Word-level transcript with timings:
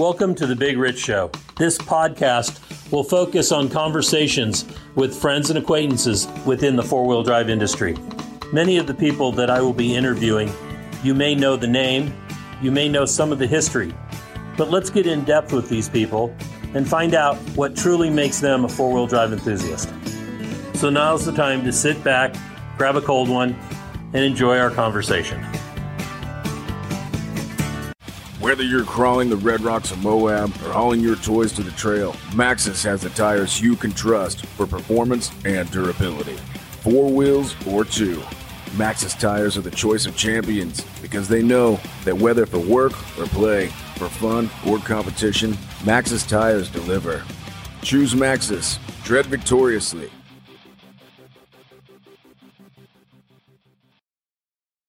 Welcome 0.00 0.34
to 0.34 0.46
the 0.48 0.56
Big 0.56 0.76
Rich 0.76 0.98
Show. 0.98 1.30
This 1.56 1.78
podcast 1.78 2.90
will 2.90 3.04
focus 3.04 3.52
on 3.52 3.68
conversations 3.68 4.64
with 4.96 5.14
friends 5.14 5.50
and 5.50 5.58
acquaintances 5.60 6.26
within 6.44 6.74
the 6.74 6.82
four 6.82 7.06
wheel 7.06 7.22
drive 7.22 7.48
industry. 7.48 7.96
Many 8.52 8.76
of 8.76 8.88
the 8.88 8.94
people 8.94 9.30
that 9.30 9.50
I 9.50 9.60
will 9.60 9.72
be 9.72 9.94
interviewing, 9.94 10.52
you 11.04 11.14
may 11.14 11.36
know 11.36 11.54
the 11.54 11.68
name, 11.68 12.12
you 12.60 12.72
may 12.72 12.88
know 12.88 13.04
some 13.04 13.30
of 13.30 13.38
the 13.38 13.46
history, 13.46 13.94
but 14.56 14.68
let's 14.68 14.90
get 14.90 15.06
in 15.06 15.22
depth 15.22 15.52
with 15.52 15.68
these 15.68 15.88
people 15.88 16.36
and 16.74 16.88
find 16.88 17.14
out 17.14 17.36
what 17.54 17.76
truly 17.76 18.10
makes 18.10 18.40
them 18.40 18.64
a 18.64 18.68
four 18.68 18.92
wheel 18.92 19.06
drive 19.06 19.32
enthusiast. 19.32 19.90
So 20.74 20.90
now's 20.90 21.24
the 21.24 21.30
time 21.30 21.62
to 21.62 21.72
sit 21.72 22.02
back, 22.02 22.34
grab 22.76 22.96
a 22.96 23.00
cold 23.00 23.28
one, 23.28 23.54
and 24.12 24.24
enjoy 24.24 24.58
our 24.58 24.70
conversation. 24.72 25.40
Whether 28.44 28.62
you're 28.62 28.84
crawling 28.84 29.30
the 29.30 29.38
Red 29.38 29.62
Rocks 29.62 29.90
of 29.90 30.02
Moab 30.02 30.50
or 30.66 30.72
hauling 30.74 31.00
your 31.00 31.16
toys 31.16 31.50
to 31.54 31.62
the 31.62 31.70
trail, 31.70 32.12
Maxxis 32.32 32.84
has 32.84 33.00
the 33.00 33.08
tires 33.08 33.58
you 33.58 33.74
can 33.74 33.90
trust 33.90 34.44
for 34.44 34.66
performance 34.66 35.30
and 35.46 35.70
durability. 35.70 36.36
Four 36.82 37.10
wheels 37.10 37.56
or 37.66 37.86
two, 37.86 38.20
Maxxis 38.76 39.18
tires 39.18 39.56
are 39.56 39.62
the 39.62 39.70
choice 39.70 40.04
of 40.04 40.14
champions 40.14 40.84
because 41.00 41.26
they 41.26 41.42
know 41.42 41.80
that 42.04 42.18
whether 42.18 42.44
for 42.44 42.58
work 42.58 42.92
or 43.18 43.24
play, 43.28 43.68
for 43.96 44.10
fun 44.10 44.50
or 44.66 44.76
competition, 44.76 45.52
Maxxis 45.80 46.28
tires 46.28 46.68
deliver. 46.68 47.24
Choose 47.80 48.12
Maxxis. 48.12 48.78
Tread 49.04 49.24
victoriously. 49.24 50.10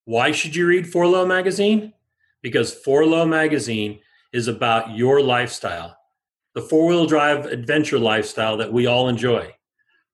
Why 0.04 0.34
should 0.34 0.58
you 0.58 0.68
read 0.68 0.92
Four 0.92 1.08
Low 1.08 1.26
magazine? 1.26 1.94
Because 2.46 2.72
Four 2.72 3.08
Low 3.08 3.26
Magazine 3.26 4.00
is 4.32 4.48
about 4.48 4.96
your 4.96 5.20
lifestyle, 5.20 5.98
the 6.54 6.62
four 6.62 6.86
wheel 6.86 7.08
drive 7.08 7.48
adventure 7.48 7.98
lifestyle 7.98 8.56
that 8.58 8.72
we 8.72 8.86
all 8.86 9.10
enjoy. 9.10 9.52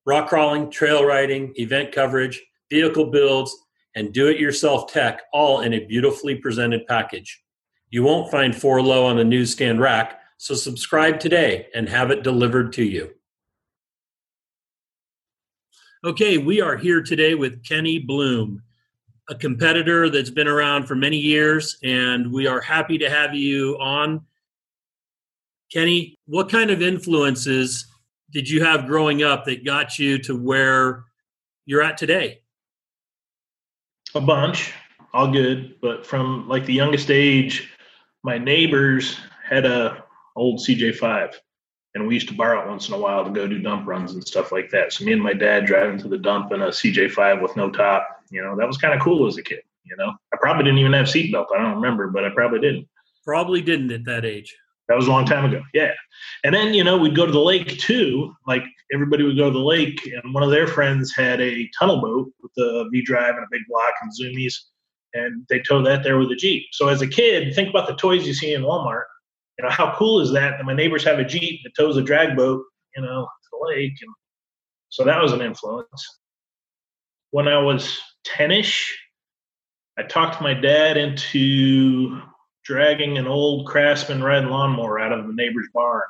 Rock 0.06 0.30
crawling, 0.30 0.72
trail 0.72 1.04
riding, 1.04 1.52
event 1.58 1.92
coverage, 1.92 2.42
vehicle 2.70 3.08
builds, 3.08 3.54
and 3.98 4.14
do 4.14 4.28
it 4.28 4.40
yourself 4.40 4.90
tech 4.90 5.24
all 5.34 5.60
in 5.60 5.74
a 5.74 5.86
beautifully 5.88 6.36
presented 6.36 6.88
package. 6.88 7.44
You 7.90 8.04
won't 8.04 8.32
find 8.32 8.56
Four 8.56 8.82
Low 8.82 9.08
on 9.08 9.18
the 9.18 9.26
newsstand 9.26 9.82
rack, 9.82 10.22
so 10.38 10.56
subscribe 10.56 11.20
today 11.20 11.68
and 11.76 11.90
have 11.90 12.12
it 12.12 12.24
delivered 12.24 12.72
to 12.74 12.86
you. 12.86 13.10
Okay, 16.06 16.38
we 16.38 16.62
are 16.62 16.78
here 16.78 17.04
today 17.04 17.36
with 17.36 17.62
Kenny 17.66 18.00
Bloom 18.00 18.64
a 19.30 19.36
competitor 19.36 20.10
that's 20.10 20.30
been 20.30 20.48
around 20.48 20.86
for 20.88 20.96
many 20.96 21.18
years, 21.18 21.78
and 21.84 22.32
we 22.32 22.48
are 22.48 22.62
happy 22.62 22.98
to 22.98 23.10
have 23.10 23.34
you 23.34 23.78
on. 23.80 24.26
Kenny, 25.72 26.18
what 26.26 26.50
kind 26.50 26.70
of 26.70 26.82
influences 26.82 27.86
did 28.32 28.50
you 28.50 28.64
have 28.64 28.88
growing 28.88 29.24
up 29.24 29.46
that 29.46 29.66
got 29.66 29.98
you 30.00 30.18
to 30.20 30.36
where 30.36 31.06
you're 31.66 31.82
at 31.82 31.98
today? 31.98 32.42
A 34.16 34.22
bunch, 34.22 34.74
all 35.14 35.32
good, 35.32 35.76
but 35.82 36.06
from 36.06 36.48
like 36.50 36.66
the 36.66 36.74
youngest 36.74 37.10
age, 37.10 37.72
my 38.24 38.38
neighbors 38.38 39.18
had 39.44 39.66
a 39.66 40.04
old 40.36 40.60
CJ5 40.60 41.34
and 41.94 42.08
we 42.08 42.14
used 42.14 42.28
to 42.30 42.34
borrow 42.34 42.62
it 42.62 42.68
once 42.68 42.88
in 42.88 42.94
a 42.94 42.98
while 42.98 43.24
to 43.24 43.32
go 43.32 43.48
do 43.48 43.60
dump 43.60 43.88
runs 43.88 44.14
and 44.14 44.26
stuff 44.26 44.52
like 44.52 44.70
that. 44.70 44.94
So 44.94 45.04
me 45.04 45.12
and 45.14 45.22
my 45.22 45.34
dad 45.34 45.66
driving 45.66 45.98
to 46.00 46.08
the 46.08 46.18
dump 46.18 46.52
in 46.54 46.62
a 46.62 46.68
CJ5 46.68 47.42
with 47.42 47.56
no 47.58 47.70
top, 47.70 48.21
you 48.32 48.42
know, 48.42 48.56
that 48.56 48.68
was 48.68 48.78
kind 48.78 48.94
of 48.94 49.02
cool 49.02 49.28
as 49.28 49.38
a 49.38 49.44
kid. 49.44 49.62
You 49.84 49.96
know, 49.98 50.14
I 50.34 50.38
probably 50.40 50.64
didn't 50.64 50.80
even 50.80 50.94
have 50.94 51.08
seatbelt. 51.08 51.48
I 51.54 51.62
don't 51.62 51.76
remember, 51.76 52.08
but 52.08 52.24
I 52.26 52.30
probably 52.30 52.60
didn't. 52.60 52.88
Probably 53.26 53.62
didn't 53.62 53.92
at 53.92 54.06
that 54.06 54.26
age. 54.26 54.56
That 54.88 54.96
was 54.96 55.08
a 55.08 55.12
long 55.12 55.26
time 55.26 55.46
ago. 55.46 55.62
Yeah. 55.74 55.92
And 56.44 56.54
then, 56.54 56.74
you 56.74 56.84
know, 56.84 56.98
we'd 56.98 57.16
go 57.16 57.26
to 57.26 57.32
the 57.32 57.40
lake 57.40 57.80
too. 57.80 58.34
Like 58.46 58.64
everybody 58.94 59.24
would 59.24 59.38
go 59.38 59.46
to 59.46 59.54
the 59.54 59.60
lake, 59.64 60.00
and 60.06 60.34
one 60.34 60.44
of 60.44 60.50
their 60.50 60.68
friends 60.68 61.16
had 61.16 61.40
a 61.40 61.70
tunnel 61.78 62.02
boat 62.02 62.32
with 62.42 62.52
a 62.58 62.90
V 62.92 63.02
drive 63.04 63.36
and 63.36 63.44
a 63.44 63.48
big 63.52 63.62
block 63.70 63.94
and 64.02 64.12
zoomies, 64.12 64.56
and 65.14 65.46
they 65.50 65.60
towed 65.60 65.86
that 65.86 66.04
there 66.04 66.18
with 66.18 66.32
a 66.32 66.36
Jeep. 66.36 66.66
So 66.72 66.88
as 66.88 67.02
a 67.02 67.08
kid, 67.08 67.54
think 67.56 67.70
about 67.70 67.88
the 67.88 67.96
toys 67.96 68.28
you 68.28 68.34
see 68.34 68.54
in 68.54 68.64
Walmart 68.64 69.04
you 69.62 69.68
know, 69.68 69.74
how 69.74 69.94
cool 69.96 70.20
is 70.22 70.32
that? 70.32 70.58
that 70.58 70.66
my 70.66 70.74
neighbors 70.74 71.04
have 71.04 71.20
a 71.20 71.24
Jeep 71.24 71.62
that 71.64 71.76
tows 71.76 71.96
a 71.96 72.02
drag 72.02 72.36
boat, 72.36 72.64
you 72.96 73.04
know, 73.04 73.26
to 73.26 73.50
the 73.52 73.68
lake. 73.68 73.94
And 74.02 74.14
so 74.90 75.04
that 75.04 75.22
was 75.22 75.34
an 75.34 75.42
influence. 75.42 76.20
When 77.30 77.48
I 77.48 77.60
was 77.60 78.00
10ish, 78.28 78.88
I 79.98 80.04
talked 80.04 80.42
my 80.42 80.54
dad 80.54 80.98
into 80.98 82.22
dragging 82.64 83.18
an 83.18 83.28
old 83.28 83.68
Craftsman 83.68 84.24
red 84.24 84.46
lawnmower 84.46 85.00
out 85.00 85.12
of 85.12 85.28
the 85.28 85.34
neighbor's 85.34 85.68
barn. 85.74 86.04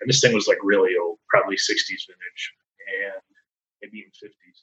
And 0.00 0.08
this 0.08 0.20
thing 0.20 0.34
was 0.34 0.48
like 0.48 0.58
really 0.62 0.92
old, 1.00 1.18
probably 1.28 1.56
60s 1.56 2.06
vintage 2.06 2.52
and 3.02 3.22
maybe 3.80 3.98
even 3.98 4.10
50s. 4.10 4.60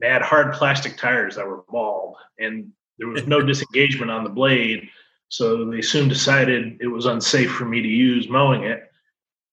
They 0.00 0.08
had 0.08 0.22
hard 0.22 0.52
plastic 0.52 0.96
tires 0.96 1.36
that 1.36 1.46
were 1.46 1.64
bald, 1.68 2.16
and 2.38 2.70
there 2.98 3.08
was 3.08 3.26
no 3.26 3.40
disengagement 3.46 4.10
on 4.10 4.24
the 4.24 4.30
blade. 4.30 4.88
So 5.28 5.68
they 5.70 5.82
soon 5.82 6.08
decided 6.08 6.78
it 6.80 6.86
was 6.86 7.06
unsafe 7.06 7.50
for 7.50 7.64
me 7.64 7.82
to 7.82 7.88
use 7.88 8.28
mowing 8.28 8.64
it. 8.64 8.90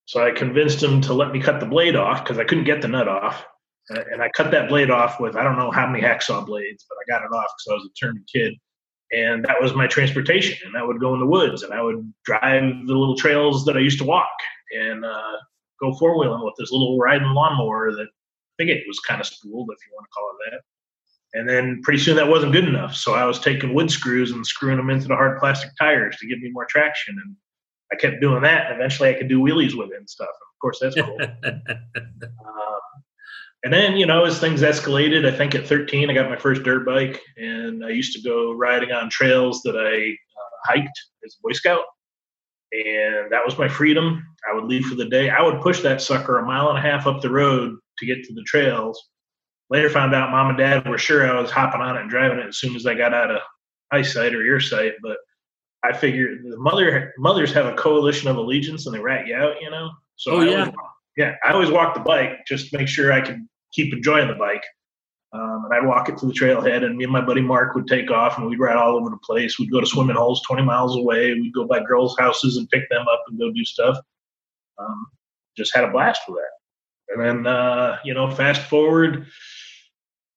So 0.06 0.24
I 0.24 0.32
convinced 0.32 0.82
them 0.82 1.02
to 1.02 1.14
let 1.14 1.32
me 1.32 1.42
cut 1.42 1.60
the 1.60 1.66
blade 1.66 1.96
off 1.96 2.24
because 2.24 2.38
I 2.38 2.44
couldn't 2.44 2.66
get 2.66 2.82
the 2.82 2.88
nut 2.88 3.08
off. 3.08 3.46
And 3.90 4.22
I 4.22 4.30
cut 4.30 4.52
that 4.52 4.70
blade 4.70 4.90
off 4.90 5.20
with 5.20 5.36
I 5.36 5.44
don't 5.44 5.58
know 5.58 5.72
how 5.72 5.88
many 5.88 6.04
hacksaw 6.04 6.46
blades, 6.46 6.86
but 6.88 6.96
I 6.96 7.04
got 7.12 7.26
it 7.26 7.36
off 7.36 7.48
because 7.58 7.68
I 7.70 7.74
was 7.74 7.86
a 7.86 7.90
determined 7.90 8.28
kid. 8.34 8.54
And 9.12 9.46
that 9.46 9.62
was 9.62 9.76
my 9.76 9.88
transportation. 9.88 10.58
And 10.68 10.78
I 10.78 10.84
would 10.84 11.00
go 11.00 11.14
in 11.14 11.20
the 11.20 11.26
woods 11.26 11.64
and 11.64 11.74
I 11.74 11.82
would 11.82 12.12
drive 12.26 12.64
the 12.88 12.94
little 12.94 13.16
trails 13.16 13.66
that 13.66 13.78
I 13.78 13.82
used 13.82 14.00
to 14.00 14.06
walk 14.06 14.32
and 14.76 15.06
uh, 15.06 15.38
go 15.80 15.94
four 15.94 16.18
wheeling 16.18 16.44
with 16.44 16.56
this 16.58 16.72
little 16.72 16.98
riding 16.98 17.28
lawnmower 17.28 17.92
that 17.92 18.08
I 18.08 18.54
think 18.58 18.70
it 18.70 18.84
was 18.88 19.00
kind 19.00 19.22
of 19.22 19.28
spooled, 19.28 19.70
if 19.72 19.78
you 19.86 19.94
want 19.94 20.06
to 20.06 20.14
call 20.16 20.30
it 20.32 20.52
that. 20.52 20.62
And 21.40 21.50
then 21.50 21.82
pretty 21.84 22.00
soon 22.00 22.16
that 22.16 22.28
wasn't 22.28 22.54
good 22.54 22.68
enough. 22.68 22.96
So 22.96 23.16
I 23.16 23.26
was 23.26 23.40
taking 23.40 23.74
wood 23.74 23.90
screws 23.90 24.32
and 24.32 24.46
screwing 24.46 24.78
them 24.78 24.90
into 24.90 25.08
the 25.08 25.16
hard 25.16 25.40
plastic 25.40 25.72
tires 25.80 26.16
to 26.18 26.28
give 26.28 26.40
me 26.40 26.52
more 26.52 26.66
traction. 26.66 27.16
And 27.24 27.36
I 27.92 27.96
kept 27.96 28.22
doing 28.22 28.44
that. 28.44 28.68
And 28.68 28.76
eventually 28.76 29.10
I 29.10 29.14
could 29.14 29.30
do 29.30 29.40
wheelies 29.40 29.76
with 29.76 29.92
it 29.92 29.98
and 29.98 30.10
stuff. 30.10 30.30
And 30.30 30.36
of 30.48 30.60
course, 30.62 30.80
that's 30.80 30.96
cool. 30.96 31.18
um, 32.48 32.80
and 33.64 33.74
then, 33.74 33.96
you 33.96 34.06
know, 34.06 34.26
as 34.26 34.40
things 34.40 34.62
escalated, 34.62 35.32
I 35.32 35.36
think 35.36 35.56
at 35.56 35.68
13, 35.68 36.10
I 36.10 36.14
got 36.14 36.30
my 36.30 36.36
first 36.36 36.64
dirt 36.64 36.86
bike. 36.86 37.22
And 37.38 37.84
I 37.86 37.90
used 37.90 38.14
to 38.16 38.22
go 38.22 38.54
riding 38.54 38.92
on 38.92 39.10
trails 39.10 39.62
that 39.64 39.76
I 39.76 40.12
uh, 40.12 40.74
hiked 40.74 41.00
as 41.26 41.36
a 41.36 41.42
Boy 41.42 41.54
Scout. 41.54 41.84
And 42.72 43.32
that 43.32 43.46
was 43.46 43.58
my 43.58 43.68
freedom. 43.68 44.26
I 44.50 44.56
would 44.56 44.66
leave 44.66 44.86
for 44.86 44.96
the 44.96 45.10
day. 45.10 45.30
I 45.30 45.42
would 45.42 45.62
push 45.62 45.82
that 45.82 46.02
sucker 46.02 46.40
a 46.40 46.46
mile 46.46 46.70
and 46.70 46.78
a 46.78 46.82
half 46.82 47.08
up 47.08 47.22
the 47.22 47.30
road 47.30 47.78
to 48.00 48.06
get 48.06 48.24
to 48.24 48.34
the 48.34 48.44
trails 48.44 49.02
Later 49.74 49.90
found 49.90 50.14
out 50.14 50.30
mom 50.30 50.50
and 50.50 50.58
dad 50.58 50.88
were 50.88 51.00
sure 51.00 51.28
I 51.28 51.42
was 51.42 51.50
hopping 51.50 51.82
on 51.82 51.98
it 51.98 52.02
and 52.02 52.10
driving 52.10 52.38
it 52.38 52.48
as 52.48 52.58
soon 52.58 52.76
as 52.76 52.86
I 52.86 52.94
got 52.94 53.12
out 53.12 53.32
of 53.32 53.42
eyesight 53.92 54.36
or 54.36 54.44
earsight. 54.44 54.94
But 55.02 55.18
I 55.84 55.94
figured 55.94 56.44
the 56.48 56.58
mother 56.58 57.12
mothers 57.18 57.52
have 57.54 57.66
a 57.66 57.74
coalition 57.74 58.30
of 58.30 58.38
allegiance 58.38 58.86
and 58.86 58.94
they 58.94 59.00
rat 59.00 59.26
you 59.26 59.36
out, 59.36 59.56
you 59.62 59.72
know. 59.72 59.90
So 60.16 60.34
oh, 60.34 60.42
I 60.42 60.46
yeah, 60.46 60.60
always, 60.60 60.74
yeah. 61.18 61.36
I 61.44 61.54
always 61.54 61.72
walk 61.72 61.96
the 61.96 62.02
bike 62.02 62.46
just 62.46 62.70
to 62.70 62.78
make 62.78 62.88
sure 62.88 63.12
I 63.12 63.22
can 63.22 63.50
keep 63.74 63.94
enjoying 63.94 64.28
the 64.28 64.36
bike. 64.36 64.64
Um, 65.34 65.66
and 65.66 65.74
I'd 65.74 65.88
walk 65.88 66.10
it 66.10 66.18
to 66.20 66.28
the 66.28 66.34
trailhead, 66.34 66.84
and 66.84 66.96
me 66.96 67.06
and 67.06 67.14
my 67.14 67.22
buddy 67.22 67.42
Mark 67.42 67.74
would 67.74 67.88
take 67.88 68.12
off, 68.12 68.38
and 68.38 68.48
we'd 68.48 68.60
ride 68.60 68.78
all 68.78 68.96
over 68.96 69.10
the 69.10 69.18
place. 69.18 69.58
We'd 69.58 69.72
go 69.72 69.80
to 69.80 69.86
swimming 69.86 70.16
holes 70.16 70.44
20 70.44 70.62
miles 70.62 70.96
away. 70.96 71.34
We'd 71.34 71.54
go 71.54 71.66
by 71.66 71.84
girls' 71.84 72.16
houses 72.20 72.58
and 72.58 72.70
pick 72.70 72.88
them 72.90 73.08
up 73.08 73.24
and 73.28 73.40
go 73.40 73.52
do 73.52 73.66
stuff. 73.66 73.98
Um, 74.78 75.08
just 75.58 75.76
had 75.76 75.86
a 75.86 75.92
blast 75.92 76.22
with 76.28 76.38
that. 76.38 77.16
And 77.16 77.46
then, 77.46 77.48
uh, 77.52 77.98
you 78.04 78.14
know, 78.14 78.30
fast 78.30 78.62
forward, 78.70 79.26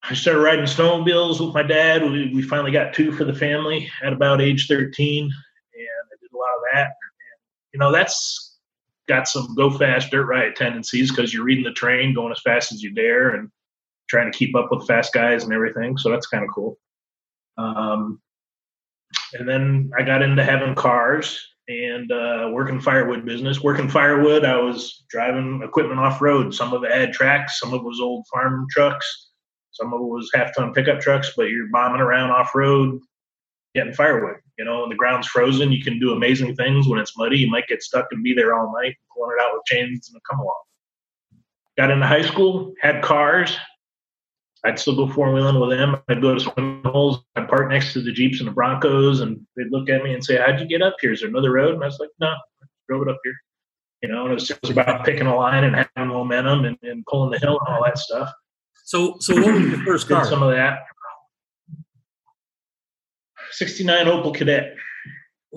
I 0.03 0.15
started 0.15 0.41
riding 0.41 0.65
snowmobiles 0.65 1.45
with 1.45 1.55
my 1.55 1.63
dad. 1.63 2.03
We, 2.03 2.33
we 2.35 2.43
finally 2.43 2.71
got 2.71 2.95
two 2.95 3.13
for 3.13 3.25
the 3.25 3.35
family 3.35 3.91
at 4.03 4.13
about 4.13 4.41
age 4.41 4.67
13, 4.67 5.25
and 5.25 5.31
I 5.33 6.17
did 6.21 6.31
a 6.33 6.37
lot 6.37 6.57
of 6.57 6.63
that. 6.73 6.85
And, 6.87 7.41
you 7.75 7.81
know, 7.81 7.93
that's 7.93 8.56
got 9.09 9.29
some 9.29 9.55
go 9.55 9.71
fast 9.71 10.11
dirt 10.11 10.27
riot 10.27 10.57
tendencies 10.57 11.11
because 11.11 11.33
you're 11.33 11.45
reading 11.45 11.65
the 11.65 11.73
train, 11.73 12.15
going 12.15 12.33
as 12.33 12.41
fast 12.41 12.73
as 12.73 12.83
you 12.83 12.93
dare, 12.93 13.31
and 13.31 13.51
trying 14.09 14.31
to 14.31 14.37
keep 14.37 14.55
up 14.55 14.69
with 14.71 14.87
fast 14.87 15.13
guys 15.13 15.45
and 15.45 15.53
everything. 15.53 15.97
So 15.97 16.11
that's 16.11 16.27
kind 16.27 16.45
of 16.45 16.51
cool. 16.55 16.79
Um, 17.59 18.21
and 19.33 19.49
then 19.49 19.91
I 19.99 20.03
got 20.03 20.23
into 20.23 20.45
having 20.45 20.75
cars 20.75 21.45
and 21.69 22.13
uh, 22.13 22.51
working 22.53 22.81
firewood 22.81 23.25
business. 23.25 23.63
Working 23.63 23.89
firewood, 23.89 24.45
I 24.45 24.57
was 24.57 25.05
driving 25.09 25.63
equipment 25.65 26.01
off 26.01 26.21
road. 26.21 26.55
Some 26.55 26.73
of 26.73 26.85
it 26.85 26.93
had 26.93 27.13
tracks, 27.13 27.59
some 27.61 27.73
of 27.73 27.81
it 27.81 27.85
was 27.85 28.01
old 28.01 28.27
farm 28.33 28.67
trucks 28.71 29.27
some 29.77 29.93
of 29.93 30.01
it 30.01 30.05
was 30.05 30.31
half 30.35 30.55
ton 30.55 30.73
pickup 30.73 31.01
trucks, 31.01 31.33
but 31.37 31.51
you're 31.51 31.69
bombing 31.71 32.01
around 32.01 32.31
off 32.31 32.55
road 32.55 32.99
getting 33.75 33.93
firewood. 33.93 34.37
You 34.59 34.65
know, 34.65 34.89
the 34.89 34.95
ground's 34.95 35.27
frozen. 35.27 35.71
You 35.71 35.83
can 35.83 35.99
do 35.99 36.13
amazing 36.13 36.57
things 36.57 36.89
when 36.89 36.99
it's 36.99 37.17
muddy. 37.17 37.39
You 37.39 37.51
might 37.51 37.69
get 37.69 37.83
stuck 37.83 38.07
and 38.11 38.23
be 38.23 38.33
there 38.35 38.55
all 38.55 38.73
night, 38.73 38.97
pulling 39.15 39.37
it 39.39 39.43
out 39.43 39.51
with 39.53 39.65
chains 39.67 40.11
and 40.13 40.21
come 40.29 40.41
along. 40.41 40.63
Got 41.77 41.91
into 41.91 42.07
high 42.07 42.23
school, 42.23 42.73
had 42.81 43.03
cars. 43.03 43.57
I'd 44.65 44.79
still 44.79 44.97
go 44.97 45.07
four 45.07 45.33
wheeling 45.33 45.61
with 45.61 45.71
them. 45.71 45.97
I'd 46.09 46.23
go 46.23 46.35
to 46.35 46.41
swimming 46.41 46.83
holes. 46.85 47.23
I'd 47.37 47.49
park 47.49 47.69
next 47.71 47.93
to 47.93 48.01
the 48.01 48.13
Jeeps 48.13 48.41
and 48.41 48.49
the 48.49 48.53
Broncos, 48.53 49.21
and 49.21 49.39
they'd 49.57 49.71
look 49.71 49.89
at 49.91 50.03
me 50.03 50.15
and 50.15 50.25
say, 50.25 50.39
How'd 50.39 50.59
you 50.59 50.67
get 50.67 50.83
up 50.83 50.97
here? 51.01 51.13
Is 51.13 51.21
there 51.21 51.29
another 51.29 51.53
road? 51.53 51.75
And 51.75 51.83
I 51.83 51.87
was 51.87 51.99
like, 52.01 52.09
No, 52.19 52.29
I 52.29 52.67
drove 52.89 53.03
it 53.03 53.09
up 53.11 53.21
here. 53.23 53.35
You 54.03 54.09
know, 54.09 54.23
and 54.23 54.31
it 54.31 54.35
was 54.35 54.49
just 54.49 54.69
about 54.71 55.05
picking 55.05 55.27
a 55.27 55.37
line 55.37 55.65
and 55.65 55.77
having 55.77 56.09
momentum 56.11 56.65
and, 56.65 56.77
and 56.83 57.05
pulling 57.07 57.31
the 57.31 57.39
hill 57.39 57.59
and 57.67 57.75
all 57.77 57.85
that 57.85 57.99
stuff. 57.99 58.31
So, 58.85 59.17
so 59.21 59.35
what 59.35 59.55
was 59.55 59.65
your 59.69 59.85
first 59.85 60.09
Did 60.09 60.15
car? 60.15 60.25
some 60.27 60.43
of 60.43 60.53
that. 60.53 60.81
69 63.53 64.07
Opel 64.07 64.35
Kadett. 64.37 64.75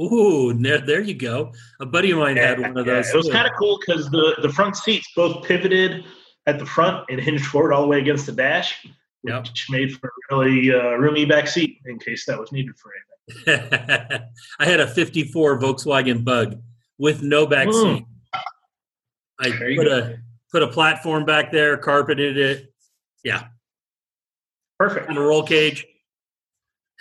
Ooh, 0.02 0.54
there, 0.54 0.80
there 0.80 1.02
you 1.02 1.14
go. 1.14 1.52
A 1.82 1.86
buddy 1.86 2.12
of 2.12 2.20
mine 2.20 2.38
had 2.38 2.60
one 2.60 2.78
of 2.78 2.86
Yeah, 2.88 2.96
those. 2.96 3.10
it 3.10 3.18
was 3.18 3.30
kind 3.30 3.48
of 3.48 3.54
cool 3.60 3.80
because 3.86 4.10
the, 4.12 4.36
the 4.42 4.50
front 4.50 4.76
seats 4.78 5.08
both 5.16 5.46
pivoted 5.46 6.06
at 6.46 6.58
the 6.60 6.66
front 6.66 7.06
and 7.10 7.20
hinged 7.20 7.46
forward 7.46 7.74
all 7.74 7.82
the 7.82 7.88
way 7.88 8.00
against 8.00 8.26
the 8.26 8.32
dash, 8.32 8.86
Yep. 9.24 9.48
which 9.48 9.68
made 9.70 9.92
for 9.98 10.12
a 10.32 10.38
really 10.38 10.74
uh, 10.74 10.92
roomy 10.94 11.26
back 11.26 11.48
seat 11.48 11.80
in 11.86 12.00
case 12.00 12.26
that 12.28 12.40
was 12.40 12.52
needed 12.54 12.76
for 12.78 12.92
anything. 12.94 13.06
I 14.60 14.66
had 14.66 14.80
a 14.80 14.88
54 14.88 15.60
Volkswagen 15.60 16.24
Bug 16.24 16.62
with 16.98 17.22
no 17.22 17.46
back 17.46 17.68
Mm. 17.68 17.98
seat. 17.98 18.06
I 19.42 19.50
put 19.76 19.86
go. 19.86 19.98
a 20.00 20.18
put 20.52 20.64
a 20.64 20.68
platform 20.68 21.26
back 21.26 21.52
there, 21.52 21.78
carpeted 21.78 22.38
it, 22.38 22.74
Yeah, 23.24 23.44
Perfect. 24.78 25.10
and 25.10 25.18
a 25.18 25.22
roll 25.22 25.44
cage. 25.44 25.86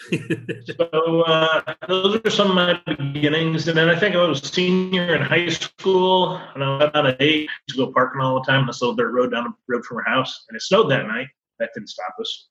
So 0.00 1.22
uh, 1.22 1.74
those 1.88 2.20
are 2.24 2.30
some 2.30 2.48
of 2.48 2.54
my 2.54 2.80
beginnings, 2.86 3.66
and 3.68 3.76
then 3.76 3.88
I 3.88 3.98
think 3.98 4.14
I 4.14 4.24
was 4.26 4.40
senior 4.40 5.16
in 5.16 5.22
high 5.22 5.48
school, 5.48 6.36
and 6.54 6.62
I 6.62 6.78
went 6.78 6.94
on 6.94 7.06
a 7.06 7.16
date 7.16 7.50
to 7.68 7.76
go 7.76 7.92
parking 7.92 8.20
all 8.20 8.40
the 8.40 8.46
time 8.46 8.60
on 8.60 8.66
this 8.68 8.80
little 8.80 8.94
dirt 8.94 9.12
road 9.12 9.32
down 9.32 9.44
the 9.44 9.54
road 9.66 9.84
from 9.84 9.98
her 9.98 10.04
house, 10.04 10.44
and 10.48 10.56
it 10.56 10.62
snowed 10.62 10.90
that 10.90 11.06
night. 11.06 11.26
That 11.58 11.70
didn't 11.74 11.88
stop 11.88 12.14
us, 12.20 12.48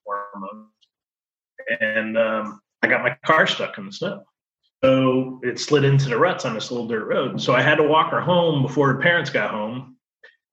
and 1.80 2.18
um, 2.18 2.60
I 2.84 2.88
got 2.88 3.04
my 3.04 3.16
car 3.26 3.48
stuck 3.48 3.78
in 3.78 3.86
the 3.86 3.92
snow. 3.94 4.24
So 4.84 5.40
it 5.44 5.60
slid 5.60 5.86
into 5.86 6.10
the 6.10 6.18
ruts 6.18 6.46
on 6.46 6.54
this 6.54 6.70
little 6.70 6.88
dirt 6.88 7.06
road. 7.06 7.42
So 7.42 7.56
I 7.56 7.62
had 7.62 7.76
to 7.76 7.84
walk 7.84 8.12
her 8.12 8.22
home 8.22 8.62
before 8.62 8.94
her 8.94 9.00
parents 9.00 9.30
got 9.30 9.52
home, 9.52 9.96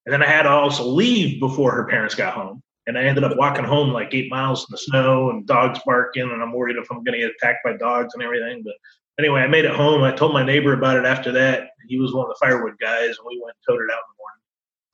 and 0.05 0.13
then 0.13 0.23
I 0.23 0.27
had 0.27 0.43
to 0.43 0.49
also 0.49 0.85
leave 0.85 1.39
before 1.39 1.71
her 1.71 1.85
parents 1.85 2.15
got 2.15 2.33
home. 2.33 2.63
And 2.87 2.97
I 2.97 3.03
ended 3.03 3.23
up 3.23 3.37
walking 3.37 3.65
home 3.65 3.89
like 3.89 4.13
eight 4.13 4.29
miles 4.29 4.61
in 4.61 4.67
the 4.69 4.77
snow 4.77 5.31
and 5.31 5.47
dogs 5.47 5.79
barking, 5.85 6.23
and 6.23 6.41
I'm 6.41 6.53
worried 6.53 6.77
if 6.77 6.87
I'm 6.91 7.03
going 7.03 7.19
to 7.19 7.25
get 7.25 7.31
attacked 7.31 7.63
by 7.63 7.73
dogs 7.77 8.13
and 8.13 8.21
everything. 8.21 8.61
But 8.63 8.75
anyway, 9.17 9.41
I 9.41 9.47
made 9.47 9.65
it 9.65 9.75
home. 9.75 10.03
I 10.03 10.11
told 10.11 10.33
my 10.33 10.43
neighbor 10.45 10.73
about 10.73 10.97
it 10.97 11.05
after 11.05 11.31
that. 11.31 11.69
He 11.87 11.99
was 11.99 12.13
one 12.13 12.25
of 12.25 12.29
the 12.29 12.45
firewood 12.45 12.75
guys, 12.79 13.17
and 13.17 13.27
we 13.27 13.41
went 13.43 13.57
and 13.67 13.75
it 13.75 13.79
out 13.79 13.81
in 13.81 13.87
the 13.87 14.19
morning. 14.19 14.41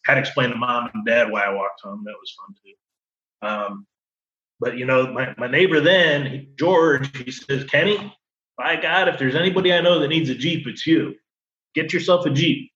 Had 0.05 0.13
to 0.15 0.19
explain 0.21 0.49
to 0.51 0.55
mom 0.55 0.89
and 0.93 1.05
dad 1.05 1.31
why 1.31 1.41
I 1.41 1.53
walked 1.53 1.81
home. 1.83 2.03
That 2.05 2.15
was 2.19 2.35
fun 2.39 2.55
too. 2.63 3.47
Um, 3.47 3.87
but 4.59 4.77
you 4.77 4.85
know, 4.85 5.11
my, 5.11 5.33
my 5.37 5.47
neighbor 5.47 5.81
then, 5.81 6.25
he- 6.25 6.49
George, 6.57 7.15
he 7.25 7.31
says, 7.31 7.65
Kenny, 7.65 8.15
by 8.57 8.75
God, 8.79 9.09
if 9.09 9.17
there's 9.17 9.35
anybody 9.35 9.73
I 9.73 9.81
know 9.81 9.99
that 9.99 10.07
needs 10.07 10.29
a 10.29 10.35
Jeep, 10.35 10.67
it's 10.67 10.85
you. 10.85 11.15
Get 11.73 11.91
yourself 11.91 12.25
a 12.25 12.29
Jeep. 12.29 12.71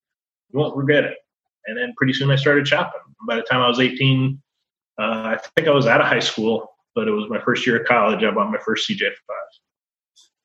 You 0.52 0.60
won't 0.60 0.76
regret 0.76 1.04
it. 1.04 1.18
And 1.68 1.78
then 1.78 1.94
pretty 1.96 2.14
soon 2.14 2.32
I 2.32 2.36
started 2.36 2.68
shopping. 2.68 3.02
By 3.28 3.36
the 3.36 3.44
time 3.44 3.62
I 3.62 3.68
was 3.68 3.80
18, 3.80 4.42
uh, 5.00 5.36
I 5.36 5.40
think 5.56 5.68
I 5.68 5.72
was 5.72 5.88
out 5.88 6.02
of 6.02 6.08
high 6.08 6.20
school, 6.20 6.76
but 6.94 7.08
it 7.08 7.12
was 7.12 7.30
my 7.30 7.40
first 7.40 7.66
year 7.68 7.82
of 7.82 7.88
college. 7.88 8.24
I 8.24 8.32
bought 8.32 8.52
my 8.52 8.60
first 8.60 8.90
CJ5, 8.90 9.12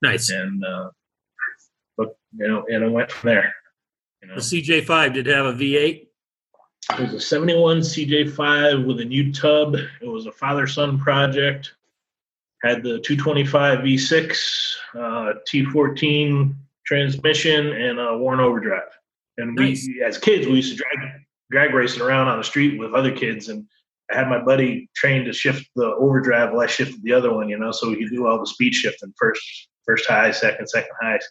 nice. 0.03 0.31
and 0.31 0.65
uh, 0.65 0.91
but 1.97 2.17
you 2.37 2.49
know, 2.49 2.65
and 2.69 2.85
I 2.85 2.89
went 2.89 3.11
from 3.11 3.29
there. 3.29 3.55
You 4.23 4.29
know, 4.29 4.35
The 4.35 4.41
CJ5 4.41 5.15
did 5.15 5.29
it 5.29 5.35
have 5.35 5.47
a 5.47 5.53
V8. 5.53 6.07
it 6.99 7.01
was 7.01 7.15
a 7.15 7.21
71 7.21 7.81
CJ5 7.81 8.87
with 8.87 9.01
a 9.01 9.05
new 9.05 9.33
tub. 9.33 9.75
It 9.75 10.09
was 10.09 10.27
a 10.27 10.33
father-son 10.33 10.99
project. 10.99 11.75
Had 12.63 12.83
the 12.83 13.01
225 13.01 13.79
V6, 13.79 14.77
uh, 14.95 14.99
T14 15.49 16.55
transmission, 16.85 17.69
and 17.73 17.99
a 17.99 18.19
Warn 18.19 18.41
overdrive. 18.41 18.83
And 19.39 19.57
we, 19.57 20.03
as 20.05 20.19
kids, 20.19 20.47
we 20.47 20.57
used 20.57 20.77
to 20.77 20.83
drag 20.83 21.13
drag 21.51 21.75
racing 21.75 22.03
around 22.03 22.29
on 22.29 22.39
the 22.39 22.45
street 22.45 22.79
with 22.79 22.95
other 22.95 23.11
kids, 23.15 23.49
and 23.49 23.67
I 24.13 24.17
had 24.19 24.29
my 24.29 24.43
buddy 24.43 24.89
trained 24.97 25.27
to 25.27 25.33
shift 25.33 25.69
the 25.77 25.87
overdrive 25.87 26.51
while 26.51 26.61
I 26.63 26.67
shifted 26.67 27.03
the 27.03 27.13
other 27.13 27.33
one, 27.33 27.49
you 27.49 27.59
know, 27.59 27.71
so 27.71 27.89
we 27.89 27.97
could 27.97 28.11
do 28.11 28.27
all 28.27 28.39
the 28.39 28.47
speed 28.47 28.75
shifting 28.75 29.13
first, 29.19 29.43
first 29.87 30.07
high, 30.09 30.31
second, 30.31 30.67
second 30.69 30.91
highs. 31.01 31.25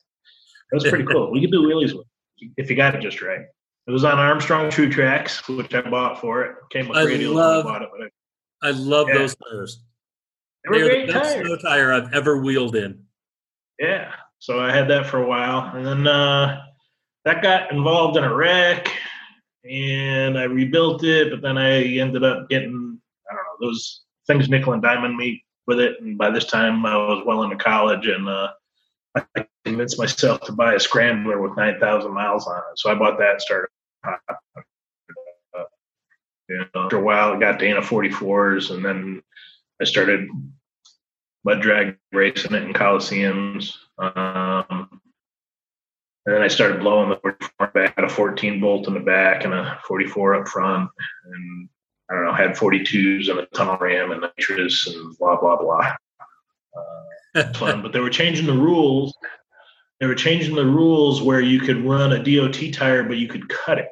That 0.72 0.76
was 0.78 0.88
pretty 0.88 1.06
cool. 1.06 1.32
We 1.32 1.42
could 1.42 1.52
do 1.52 1.62
wheelies 1.64 1.94
with 1.94 2.06
it 2.40 2.52
if 2.58 2.70
you 2.70 2.76
got 2.76 2.96
it 2.96 3.02
just 3.02 3.22
right. 3.22 3.42
It 3.88 3.92
was 3.92 4.04
on 4.06 4.18
Armstrong 4.20 4.70
Tru-Tracs, 4.70 5.56
which 5.58 5.74
I 5.74 5.82
bought 5.82 6.22
for 6.22 6.44
it. 6.44 6.56
Came 6.72 6.88
with 6.88 6.98
I 6.98 7.04
love- 7.04 7.66
I 7.66 7.70
bought 7.70 7.82
it, 7.82 7.90
I, 8.62 8.68
I 8.68 8.72
love 8.72 9.08
Yeah. 9.10 9.18
those 9.18 9.36
tires. 9.36 9.84
they 10.64 10.70
were 10.82 10.86
They're 10.88 11.08
the 11.08 11.14
best 11.14 11.34
tires. 11.36 11.48
snow 11.48 11.58
tire 11.58 11.94
I've 11.94 12.14
ever 12.14 12.38
wheeled 12.42 12.76
in. 12.76 13.04
Yeah. 13.80 14.14
So 14.40 14.60
I 14.60 14.72
had 14.74 14.90
that 14.90 15.06
for 15.08 15.18
a 15.22 15.28
while. 15.28 15.76
And 15.76 15.86
then 15.86 16.08
uh, 16.08 16.62
that 17.26 17.42
got 17.42 17.72
involved 17.72 18.16
in 18.18 18.24
a 18.24 18.34
wreck 18.34 18.90
and 19.64 20.38
I 20.38 20.44
rebuilt 20.44 21.04
it, 21.04 21.32
but 21.32 21.42
then 21.42 21.58
I 21.58 21.84
ended 21.84 22.24
up 22.24 22.50
getting, 22.50 23.00
I 23.30 23.36
don't 23.36 23.44
know, 23.44 23.68
those 23.68 24.02
things 24.28 24.50
nickel 24.50 24.74
and 24.74 24.82
diamond 24.82 25.18
me 25.18 25.44
with 25.68 25.80
it. 25.80 26.02
And 26.02 26.18
by 26.18 26.30
this 26.30 26.46
time 26.46 26.86
I 26.86 26.96
was 26.96 27.24
well 27.26 27.44
into 27.44 27.58
college 27.58 28.08
and 28.08 28.28
uh, 28.28 28.50
I 29.36 29.46
convinced 29.66 30.00
myself 30.00 30.42
to 30.42 30.52
buy 30.52 30.76
a 30.76 30.80
scrambler 30.80 31.42
with 31.42 31.58
9,000 31.58 32.14
miles 32.14 32.48
on 32.48 32.58
it. 32.58 32.78
So 32.78 32.92
I 32.92 32.96
bought 32.96 33.18
that 33.20 33.32
and 33.32 33.42
started. 33.42 33.70
Uh, 34.06 35.64
you 36.48 36.58
know, 36.58 36.84
after 36.84 36.98
a 36.98 37.02
while, 37.02 37.34
I 37.34 37.40
got 37.40 37.60
Dana 37.60 37.82
44s 37.82 38.74
and 38.74 38.84
then 38.84 39.22
I 39.82 39.84
started 39.84 40.28
mud 41.44 41.62
drag 41.62 41.98
racing 42.12 42.54
it 42.54 42.64
in 42.64 42.74
coliseums. 42.74 43.76
Um, 43.98 45.02
and 46.30 46.38
then 46.38 46.44
I 46.44 46.48
started 46.48 46.82
blowing 46.82 47.10
the 47.10 47.16
44 47.16 47.68
back, 47.74 47.96
had 47.96 48.06
a 48.06 48.10
14 48.10 48.62
bolt 48.62 48.88
in 48.88 48.94
the 48.94 49.00
back 49.00 49.46
and 49.46 49.54
a 49.54 49.80
44 49.88 50.36
up 50.36 50.48
front, 50.48 50.88
and 51.26 51.70
I 52.08 52.14
don't 52.14 52.24
know, 52.24 52.34
had 52.34 52.52
42s 52.52 53.32
and 53.32 53.40
a 53.40 53.48
tunnel 53.48 53.78
ram 53.78 54.12
and 54.12 54.22
nitrous 54.22 54.86
and 54.86 55.18
blah 55.18 55.40
blah 55.42 55.60
blah. 55.60 55.96
Uh, 57.34 57.52
fun, 57.56 57.82
but 57.82 57.94
they 57.94 58.00
were 58.00 58.12
changing 58.12 58.46
the 58.46 58.54
rules. 58.54 59.18
They 60.00 60.06
were 60.06 60.14
changing 60.14 60.54
the 60.54 60.68
rules 60.68 61.20
where 61.20 61.42
you 61.42 61.60
could 61.60 61.84
run 61.84 62.14
a 62.14 62.24
DOT 62.24 62.74
tire, 62.74 63.02
but 63.02 63.18
you 63.18 63.28
could 63.28 63.50
cut 63.50 63.80
it, 63.80 63.90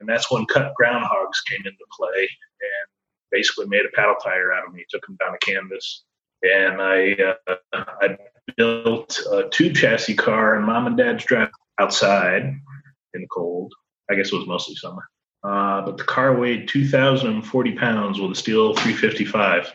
and 0.00 0.08
that's 0.08 0.30
when 0.30 0.44
cut 0.44 0.74
Ground 0.74 1.06
Hawgs 1.06 1.40
came 1.48 1.62
into 1.64 1.78
play 1.96 2.20
and 2.20 2.88
basically 3.32 3.68
made 3.68 3.86
a 3.86 3.96
paddle 3.96 4.16
tire 4.22 4.52
out 4.52 4.66
of 4.66 4.74
me. 4.74 4.84
Took 4.90 5.06
them 5.06 5.16
down 5.18 5.32
to 5.32 5.38
canvas, 5.38 6.04
and 6.42 6.82
I 6.82 7.16
uh, 7.48 7.54
I 7.72 8.18
built 8.58 9.18
a 9.32 9.48
tube 9.48 9.76
chassis 9.76 10.14
car 10.14 10.56
in 10.56 10.64
mom 10.64 10.86
and 10.86 10.98
dad's 10.98 11.24
drive 11.24 11.48
outside 11.80 12.42
in 13.14 13.20
the 13.20 13.28
cold. 13.28 13.72
I 14.10 14.14
guess 14.14 14.32
it 14.32 14.36
was 14.36 14.46
mostly 14.46 14.74
summer. 14.74 15.02
Uh, 15.42 15.82
but 15.82 15.96
the 15.96 16.04
car 16.04 16.36
weighed 16.36 16.68
2,040 16.68 17.72
pounds 17.72 18.20
with 18.20 18.32
a 18.32 18.34
steel 18.34 18.74
355. 18.74 19.72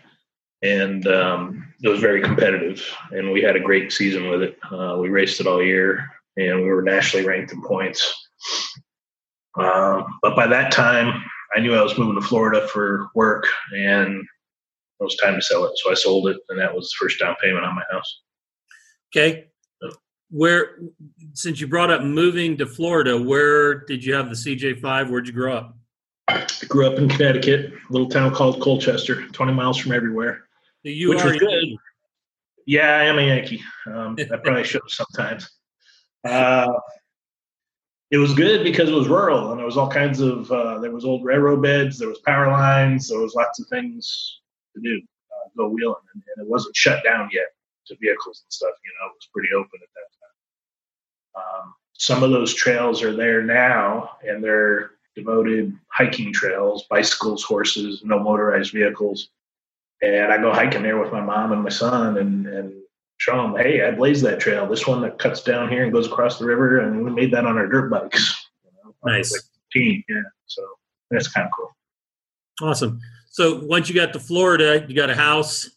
And 0.61 1.07
um, 1.07 1.73
it 1.81 1.89
was 1.89 1.99
very 1.99 2.21
competitive. 2.21 2.85
And 3.11 3.31
we 3.31 3.41
had 3.41 3.55
a 3.55 3.59
great 3.59 3.91
season 3.91 4.29
with 4.29 4.43
it. 4.43 4.57
Uh, 4.71 4.97
we 4.99 5.09
raced 5.09 5.39
it 5.39 5.47
all 5.47 5.63
year 5.63 6.07
and 6.37 6.61
we 6.61 6.67
were 6.67 6.81
nationally 6.81 7.25
ranked 7.25 7.51
in 7.51 7.61
points. 7.63 8.13
Um, 9.59 10.05
but 10.21 10.35
by 10.35 10.47
that 10.47 10.71
time, 10.71 11.23
I 11.55 11.59
knew 11.59 11.73
I 11.73 11.81
was 11.81 11.97
moving 11.97 12.21
to 12.21 12.27
Florida 12.27 12.67
for 12.67 13.07
work 13.15 13.47
and 13.73 14.23
it 14.99 15.03
was 15.03 15.15
time 15.17 15.35
to 15.35 15.41
sell 15.41 15.65
it. 15.65 15.77
So 15.77 15.91
I 15.91 15.93
sold 15.93 16.29
it, 16.29 16.37
and 16.49 16.59
that 16.59 16.73
was 16.73 16.89
the 16.89 16.95
first 17.03 17.19
down 17.19 17.35
payment 17.41 17.65
on 17.65 17.75
my 17.75 17.83
house. 17.91 18.21
Okay. 19.15 19.47
Where, 20.35 20.79
since 21.31 21.61
you 21.61 21.67
brought 21.67 21.89
up 21.89 22.01
moving 22.01 22.57
to 22.57 22.65
Florida, 22.65 23.17
where 23.17 23.85
did 23.85 24.03
you 24.03 24.13
have 24.15 24.27
the 24.27 24.35
CJ5? 24.35 25.09
Where'd 25.09 25.27
you 25.27 25.33
grow 25.33 25.55
up? 25.55 25.77
I 26.27 26.45
grew 26.67 26.85
up 26.85 26.97
in 26.97 27.07
Connecticut, 27.07 27.71
a 27.71 27.93
little 27.93 28.09
town 28.09 28.35
called 28.35 28.59
Colchester, 28.59 29.27
20 29.27 29.53
miles 29.53 29.77
from 29.77 29.93
everywhere. 29.93 30.43
So 30.83 30.89
you 30.89 31.07
Which 31.07 31.21
are 31.21 31.29
was 31.29 31.37
good. 31.37 31.77
Yeah, 32.65 32.97
I 32.97 33.03
am 33.03 33.17
a 33.17 33.21
Yankee. 33.21 33.63
Um, 33.87 34.17
I 34.33 34.35
probably 34.35 34.65
should 34.65 34.81
sometimes. 34.87 35.49
Uh, 36.25 36.67
it 38.11 38.17
was 38.17 38.33
good 38.33 38.65
because 38.65 38.89
it 38.89 38.93
was 38.93 39.07
rural 39.07 39.51
and 39.51 39.57
there 39.57 39.65
was 39.65 39.77
all 39.77 39.89
kinds 39.89 40.19
of, 40.19 40.51
uh, 40.51 40.79
there 40.79 40.91
was 40.91 41.05
old 41.05 41.23
railroad 41.23 41.61
beds, 41.61 41.97
there 41.97 42.09
was 42.09 42.19
power 42.25 42.51
lines, 42.51 43.07
there 43.07 43.19
was 43.19 43.35
lots 43.35 43.61
of 43.61 43.67
things 43.67 44.41
to 44.75 44.81
do, 44.81 45.01
uh, 45.31 45.49
go 45.55 45.69
wheeling. 45.69 45.95
And, 46.13 46.23
and 46.35 46.45
it 46.45 46.51
wasn't 46.51 46.75
shut 46.75 47.05
down 47.05 47.29
yet 47.31 47.47
to 47.87 47.95
vehicles 48.01 48.41
and 48.43 48.51
stuff, 48.51 48.73
you 48.83 48.91
know, 48.99 49.07
it 49.07 49.15
was 49.15 49.29
pretty 49.31 49.53
open 49.53 49.79
at 49.81 49.89
that 49.93 50.09
time. 50.11 50.14
Um, 51.35 51.73
some 51.93 52.23
of 52.23 52.31
those 52.31 52.53
trails 52.53 53.01
are 53.03 53.15
there 53.15 53.41
now 53.41 54.17
and 54.27 54.43
they're 54.43 54.91
devoted 55.15 55.73
hiking 55.87 56.33
trails, 56.33 56.85
bicycles, 56.89 57.43
horses, 57.43 58.01
no 58.03 58.19
motorized 58.19 58.73
vehicles 58.73 59.29
and 60.01 60.31
I 60.31 60.37
go 60.37 60.53
hiking 60.53 60.83
there 60.83 60.99
with 60.99 61.11
my 61.11 61.21
mom 61.21 61.51
and 61.51 61.63
my 61.63 61.69
son 61.69 62.17
and, 62.17 62.47
and 62.47 62.73
show 63.17 63.41
them, 63.41 63.55
hey, 63.55 63.85
I 63.85 63.91
blazed 63.91 64.23
that 64.25 64.39
trail. 64.39 64.67
This 64.67 64.85
one 64.85 65.01
that 65.01 65.17
cuts 65.19 65.41
down 65.41 65.69
here 65.69 65.83
and 65.83 65.93
goes 65.93 66.07
across 66.07 66.37
the 66.37 66.45
river, 66.45 66.79
and 66.79 67.03
we 67.03 67.11
made 67.11 67.31
that 67.31 67.45
on 67.45 67.57
our 67.57 67.67
dirt 67.67 67.89
bikes. 67.89 68.35
You 68.63 68.71
know, 68.71 68.95
when 68.99 69.15
I 69.15 69.17
was, 69.19 69.31
Nice. 69.31 69.33
like 69.33 69.41
15, 69.73 70.03
yeah. 70.09 70.21
So 70.47 70.63
that's 71.09 71.27
kind 71.27 71.47
of 71.47 71.51
cool. 71.55 71.75
Awesome. 72.61 72.99
So 73.29 73.63
once 73.65 73.89
you 73.89 73.95
got 73.95 74.13
to 74.13 74.19
Florida, 74.19 74.85
you 74.87 74.95
got 74.95 75.09
a 75.09 75.15
house. 75.15 75.69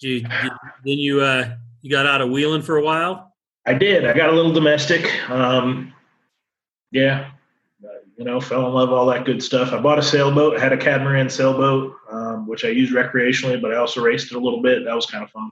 Did 0.00 0.22
you, 0.22 0.50
then 0.84 0.98
you 0.98 1.20
uh, 1.20 1.54
you 1.80 1.90
got 1.90 2.06
out 2.06 2.20
of 2.20 2.30
wheeling 2.30 2.62
for 2.62 2.76
a 2.76 2.82
while. 2.82 3.34
I 3.66 3.74
did. 3.74 4.06
I 4.06 4.12
got 4.12 4.30
a 4.30 4.32
little 4.32 4.52
domestic. 4.52 5.10
Um, 5.28 5.92
yeah, 6.92 7.30
you 8.16 8.24
know, 8.24 8.40
fell 8.40 8.66
in 8.66 8.72
love 8.72 8.92
all 8.92 9.06
that 9.06 9.24
good 9.24 9.42
stuff. 9.42 9.72
I 9.72 9.80
bought 9.80 9.98
a 9.98 10.02
sailboat, 10.02 10.60
had 10.60 10.72
a 10.72 10.76
catamaran 10.76 11.28
sailboat, 11.28 11.94
um, 12.10 12.46
which 12.46 12.64
I 12.64 12.68
used 12.68 12.94
recreationally, 12.94 13.60
but 13.60 13.74
I 13.74 13.76
also 13.76 14.00
raced 14.00 14.32
it 14.32 14.36
a 14.36 14.40
little 14.40 14.62
bit. 14.62 14.84
That 14.84 14.94
was 14.94 15.06
kind 15.06 15.24
of 15.24 15.30
fun. 15.30 15.50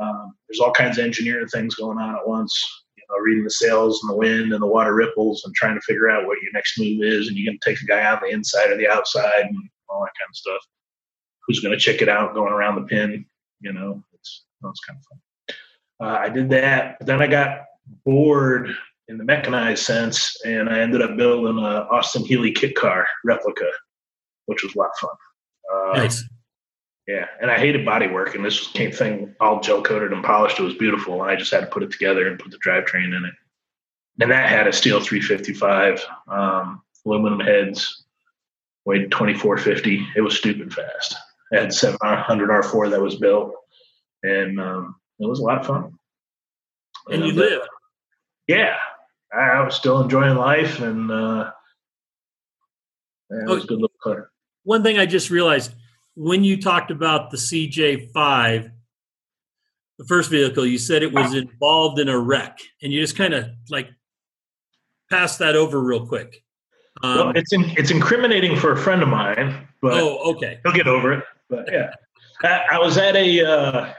Um, 0.00 0.32
there's 0.48 0.60
all 0.60 0.72
kinds 0.72 0.98
of 0.98 1.04
engineering 1.04 1.46
things 1.48 1.74
going 1.74 1.98
on 1.98 2.14
at 2.14 2.26
once. 2.26 2.66
You 2.96 3.04
know, 3.10 3.22
reading 3.22 3.44
the 3.44 3.50
sails 3.50 4.02
and 4.02 4.10
the 4.10 4.16
wind 4.16 4.52
and 4.52 4.62
the 4.62 4.66
water 4.66 4.94
ripples, 4.94 5.44
and 5.44 5.54
trying 5.54 5.74
to 5.74 5.80
figure 5.82 6.10
out 6.10 6.26
what 6.26 6.42
your 6.42 6.52
next 6.52 6.78
move 6.78 7.02
is, 7.02 7.28
and 7.28 7.36
you're 7.36 7.50
going 7.50 7.58
to 7.60 7.70
take 7.70 7.78
the 7.80 7.86
guy 7.86 8.04
on 8.10 8.20
the 8.22 8.30
inside 8.34 8.70
or 8.70 8.76
the 8.76 8.88
outside, 8.88 9.42
and 9.42 9.56
all 9.88 10.00
that 10.00 10.12
kind 10.18 10.30
of 10.30 10.36
stuff. 10.36 10.60
Who's 11.46 11.60
going 11.60 11.72
to 11.72 11.80
check 11.80 12.02
it 12.02 12.08
out 12.08 12.34
going 12.34 12.52
around 12.52 12.76
the 12.76 12.88
pin? 12.88 13.24
You 13.60 13.72
know, 13.72 14.02
it's 14.20 14.44
kind 14.62 14.98
of 14.98 15.04
fun. 15.10 15.20
Uh, 16.00 16.18
I 16.20 16.28
did 16.28 16.50
that, 16.50 16.96
but 16.98 17.06
then 17.06 17.20
I 17.20 17.26
got 17.26 17.64
bored 18.04 18.70
in 19.08 19.18
the 19.18 19.24
mechanized 19.24 19.84
sense, 19.84 20.36
and 20.44 20.68
I 20.68 20.80
ended 20.80 21.02
up 21.02 21.16
building 21.16 21.58
a 21.58 21.86
Austin 21.90 22.24
Healey 22.24 22.52
kit 22.52 22.74
car 22.74 23.06
replica, 23.24 23.70
which 24.46 24.62
was 24.62 24.74
a 24.74 24.78
lot 24.78 24.90
of 24.90 24.98
fun. 25.00 25.10
Uh, 25.72 26.02
nice. 26.02 26.24
Yeah, 27.06 27.26
and 27.40 27.50
I 27.50 27.58
hated 27.58 27.86
body 27.86 28.06
work, 28.06 28.34
and 28.34 28.44
this 28.44 28.68
came 28.68 28.92
thing 28.92 29.34
all 29.40 29.60
gel 29.60 29.82
coated 29.82 30.12
and 30.12 30.22
polished. 30.22 30.58
It 30.58 30.64
was 30.64 30.74
beautiful, 30.74 31.22
and 31.22 31.30
I 31.30 31.36
just 31.36 31.50
had 31.50 31.60
to 31.60 31.66
put 31.66 31.82
it 31.82 31.90
together 31.90 32.28
and 32.28 32.38
put 32.38 32.50
the 32.50 32.58
drivetrain 32.58 33.16
in 33.16 33.24
it. 33.24 33.34
And 34.20 34.30
that 34.30 34.50
had 34.50 34.66
a 34.66 34.72
steel 34.72 35.00
355, 35.00 36.04
um, 36.28 36.82
aluminum 37.06 37.40
heads, 37.40 38.04
weighed 38.84 39.10
2450. 39.10 40.06
It 40.16 40.20
was 40.20 40.36
stupid 40.36 40.72
fast. 40.74 41.14
It 41.50 41.60
had 41.60 41.72
700 41.72 42.50
R4 42.50 42.90
that 42.90 43.00
was 43.00 43.16
built, 43.16 43.54
and 44.22 44.60
um, 44.60 44.96
it 45.18 45.26
was 45.26 45.40
a 45.40 45.42
lot 45.42 45.58
of 45.58 45.66
fun. 45.66 45.98
And, 47.08 47.22
and 47.22 47.26
you 47.26 47.32
lived? 47.32 47.68
Yeah, 48.46 48.76
I 49.32 49.60
was 49.62 49.74
still 49.74 50.00
enjoying 50.00 50.36
life, 50.36 50.80
and 50.80 51.10
uh, 51.10 51.50
was 53.30 53.62
oh, 53.62 53.64
a 53.64 53.66
good 53.66 53.80
little 53.80 53.90
car. 54.02 54.30
One 54.64 54.82
thing 54.82 54.98
I 54.98 55.06
just 55.06 55.30
realized 55.30 55.74
when 56.14 56.44
you 56.44 56.60
talked 56.60 56.90
about 56.90 57.30
the 57.30 57.36
CJ5, 57.36 58.70
the 59.98 60.04
first 60.06 60.30
vehicle, 60.30 60.66
you 60.66 60.78
said 60.78 61.02
it 61.02 61.12
was 61.12 61.34
involved 61.34 61.98
in 61.98 62.08
a 62.08 62.18
wreck, 62.18 62.58
and 62.82 62.92
you 62.92 63.00
just 63.00 63.16
kind 63.16 63.34
of 63.34 63.46
like 63.70 63.88
passed 65.10 65.38
that 65.38 65.56
over 65.56 65.80
real 65.80 66.06
quick. 66.06 66.42
Um, 67.02 67.16
well, 67.16 67.32
it's 67.36 67.52
in, 67.52 67.64
it's 67.76 67.90
incriminating 67.90 68.56
for 68.56 68.72
a 68.72 68.76
friend 68.76 69.02
of 69.02 69.08
mine, 69.08 69.68
but 69.80 69.94
oh, 69.94 70.32
okay, 70.32 70.58
he'll 70.64 70.72
get 70.72 70.88
over 70.88 71.12
it. 71.12 71.24
But 71.48 71.68
yeah, 71.70 71.90
I, 72.42 72.64
I 72.72 72.78
was 72.78 72.98
at 72.98 73.14
a 73.14 73.44
uh, 73.44 73.92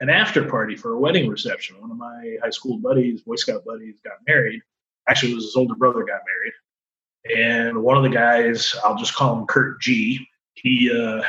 an 0.00 0.10
after 0.10 0.48
party 0.48 0.76
for 0.76 0.92
a 0.92 0.98
wedding 0.98 1.28
reception. 1.28 1.80
One 1.80 1.90
of 1.90 1.96
my 1.96 2.36
high 2.42 2.50
school 2.50 2.78
buddies, 2.78 3.22
Boy 3.22 3.36
Scout 3.36 3.64
buddies, 3.64 3.96
got 4.04 4.18
married. 4.26 4.60
Actually, 5.08 5.32
it 5.32 5.36
was 5.36 5.44
his 5.44 5.56
older 5.56 5.74
brother 5.74 6.04
got 6.04 6.20
married, 6.26 7.38
and 7.38 7.82
one 7.82 7.96
of 7.96 8.02
the 8.02 8.08
guys, 8.08 8.74
I'll 8.84 8.96
just 8.96 9.14
call 9.14 9.38
him 9.38 9.46
Kurt 9.46 9.80
G. 9.80 10.26
He 10.54 10.90
uh, 10.92 11.22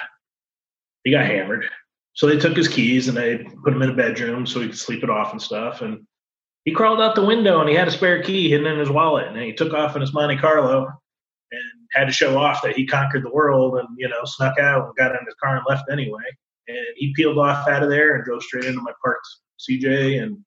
he 1.03 1.11
got 1.11 1.25
hammered, 1.25 1.65
so 2.13 2.27
they 2.27 2.37
took 2.37 2.57
his 2.57 2.67
keys 2.67 3.07
and 3.07 3.17
they 3.17 3.37
put 3.63 3.73
him 3.73 3.81
in 3.81 3.91
a 3.91 3.95
bedroom 3.95 4.45
so 4.45 4.59
he 4.59 4.67
could 4.67 4.77
sleep 4.77 5.03
it 5.03 5.09
off 5.09 5.31
and 5.31 5.41
stuff. 5.41 5.81
And 5.81 6.05
he 6.65 6.71
crawled 6.71 6.99
out 6.99 7.15
the 7.15 7.25
window 7.25 7.61
and 7.61 7.69
he 7.69 7.75
had 7.75 7.87
a 7.87 7.91
spare 7.91 8.21
key 8.21 8.49
hidden 8.49 8.67
in 8.67 8.79
his 8.79 8.89
wallet, 8.89 9.27
and 9.27 9.37
he 9.37 9.53
took 9.53 9.73
off 9.73 9.95
in 9.95 10.01
his 10.01 10.13
Monte 10.13 10.37
Carlo 10.37 10.87
and 11.51 11.61
had 11.91 12.05
to 12.05 12.11
show 12.11 12.37
off 12.37 12.61
that 12.63 12.75
he 12.75 12.85
conquered 12.85 13.23
the 13.23 13.31
world 13.31 13.77
and 13.77 13.87
you 13.97 14.09
know 14.09 14.25
snuck 14.25 14.59
out 14.59 14.87
and 14.87 14.95
got 14.95 15.11
in 15.11 15.25
his 15.25 15.35
car 15.41 15.57
and 15.57 15.65
left 15.69 15.89
anyway 15.91 16.23
and 16.67 16.85
he 16.95 17.13
peeled 17.15 17.37
off 17.37 17.67
out 17.67 17.83
of 17.83 17.89
there 17.89 18.15
and 18.15 18.25
drove 18.25 18.43
straight 18.43 18.65
into 18.65 18.81
my 18.81 18.91
parked 19.03 19.27
CJ 19.69 20.21
and 20.21 20.37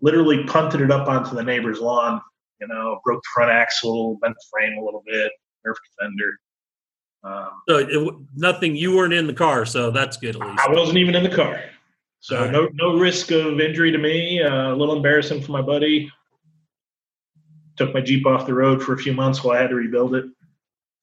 literally 0.00 0.44
punted 0.44 0.80
it 0.80 0.90
up 0.90 1.08
onto 1.08 1.34
the 1.34 1.42
neighbor's 1.42 1.80
lawn. 1.80 2.20
You 2.60 2.68
know, 2.68 3.00
broke 3.04 3.20
the 3.22 3.28
front 3.34 3.50
axle, 3.50 4.18
bent 4.20 4.34
the 4.34 4.44
frame 4.52 4.78
a 4.78 4.84
little 4.84 5.02
bit, 5.06 5.32
nerfed 5.66 5.74
the 5.98 6.04
fender. 6.04 6.38
Um, 7.24 7.50
so 7.68 7.78
it, 7.78 8.14
nothing. 8.36 8.76
You 8.76 8.96
weren't 8.96 9.12
in 9.12 9.26
the 9.26 9.34
car, 9.34 9.64
so 9.64 9.90
that's 9.90 10.16
good. 10.16 10.36
At 10.36 10.42
least 10.42 10.60
I 10.60 10.72
wasn't 10.72 10.98
even 10.98 11.14
in 11.14 11.22
the 11.22 11.34
car, 11.34 11.60
so 12.20 12.48
no 12.50 12.68
no 12.74 12.98
risk 12.98 13.30
of 13.30 13.60
injury 13.60 13.90
to 13.92 13.98
me. 13.98 14.42
Uh, 14.42 14.72
a 14.72 14.76
little 14.76 14.96
embarrassing 14.96 15.42
for 15.42 15.52
my 15.52 15.62
buddy. 15.62 16.10
Took 17.76 17.94
my 17.94 18.00
Jeep 18.00 18.26
off 18.26 18.46
the 18.46 18.54
road 18.54 18.82
for 18.82 18.92
a 18.92 18.98
few 18.98 19.12
months 19.12 19.42
while 19.42 19.56
I 19.56 19.60
had 19.60 19.70
to 19.70 19.76
rebuild 19.76 20.14
it. 20.14 20.26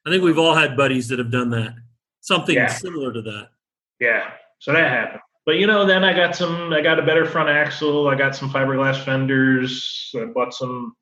I 0.05 0.09
think 0.09 0.23
we've 0.23 0.37
all 0.37 0.55
had 0.55 0.77
buddies 0.77 1.07
that 1.07 1.19
have 1.19 1.31
done 1.31 1.49
that. 1.51 1.75
Something 2.21 2.55
yeah. 2.55 2.67
similar 2.67 3.11
to 3.11 3.21
that. 3.21 3.49
Yeah, 3.99 4.31
so 4.59 4.73
that 4.73 4.89
happened. 4.89 5.21
But 5.45 5.55
you 5.55 5.65
know, 5.67 5.85
then 5.85 6.03
I 6.03 6.13
got 6.13 6.35
some. 6.35 6.71
I 6.73 6.81
got 6.81 6.99
a 6.99 7.03
better 7.03 7.25
front 7.25 7.49
axle. 7.49 8.07
I 8.07 8.15
got 8.15 8.35
some 8.35 8.51
fiberglass 8.51 9.03
fenders. 9.03 10.11
I 10.15 10.25
bought 10.25 10.53
some 10.53 10.93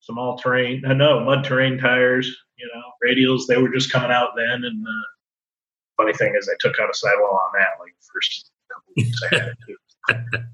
some 0.00 0.18
all 0.18 0.38
terrain. 0.38 0.84
Uh, 0.84 0.94
no, 0.94 1.20
mud 1.20 1.44
terrain 1.44 1.78
tires. 1.78 2.34
You 2.56 2.70
know, 2.74 2.82
radials. 3.06 3.46
They 3.46 3.58
were 3.58 3.68
just 3.68 3.92
coming 3.92 4.10
out 4.10 4.30
then. 4.36 4.64
And 4.64 4.86
uh, 4.86 5.06
funny 5.96 6.14
thing 6.14 6.34
is, 6.38 6.48
I 6.48 6.54
took 6.60 6.78
out 6.80 6.88
a 6.88 6.94
sidewall 6.94 7.34
on 7.34 7.60
that 7.60 7.68
like 7.80 7.92
first 8.14 8.50
couple 8.72 8.92
weeks 8.96 9.20
I 9.30 9.34
had 9.34 9.48
it 9.48 9.58
anyway. 9.68 10.44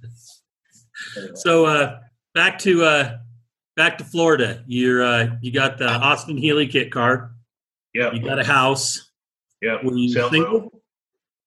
So 1.35 1.67
uh, 1.67 2.01
back 2.35 2.59
to 2.61 2.85
uh, 2.85 3.19
back 3.77 3.99
to 3.99 4.05
Florida. 4.05 4.65
You're 4.67 5.03
uh, 5.03 5.37
you 5.43 5.53
got 5.53 5.79
the 5.79 5.89
Austin 5.89 6.37
Healey 6.37 6.67
kit 6.67 6.91
car. 6.91 7.33
Yeah. 7.95 8.13
You 8.13 8.23
got 8.23 8.39
a 8.39 8.45
house. 8.45 9.11
Yeah. 9.61 9.79
Were 9.83 9.97
you 9.97 10.09
single? 10.09 10.82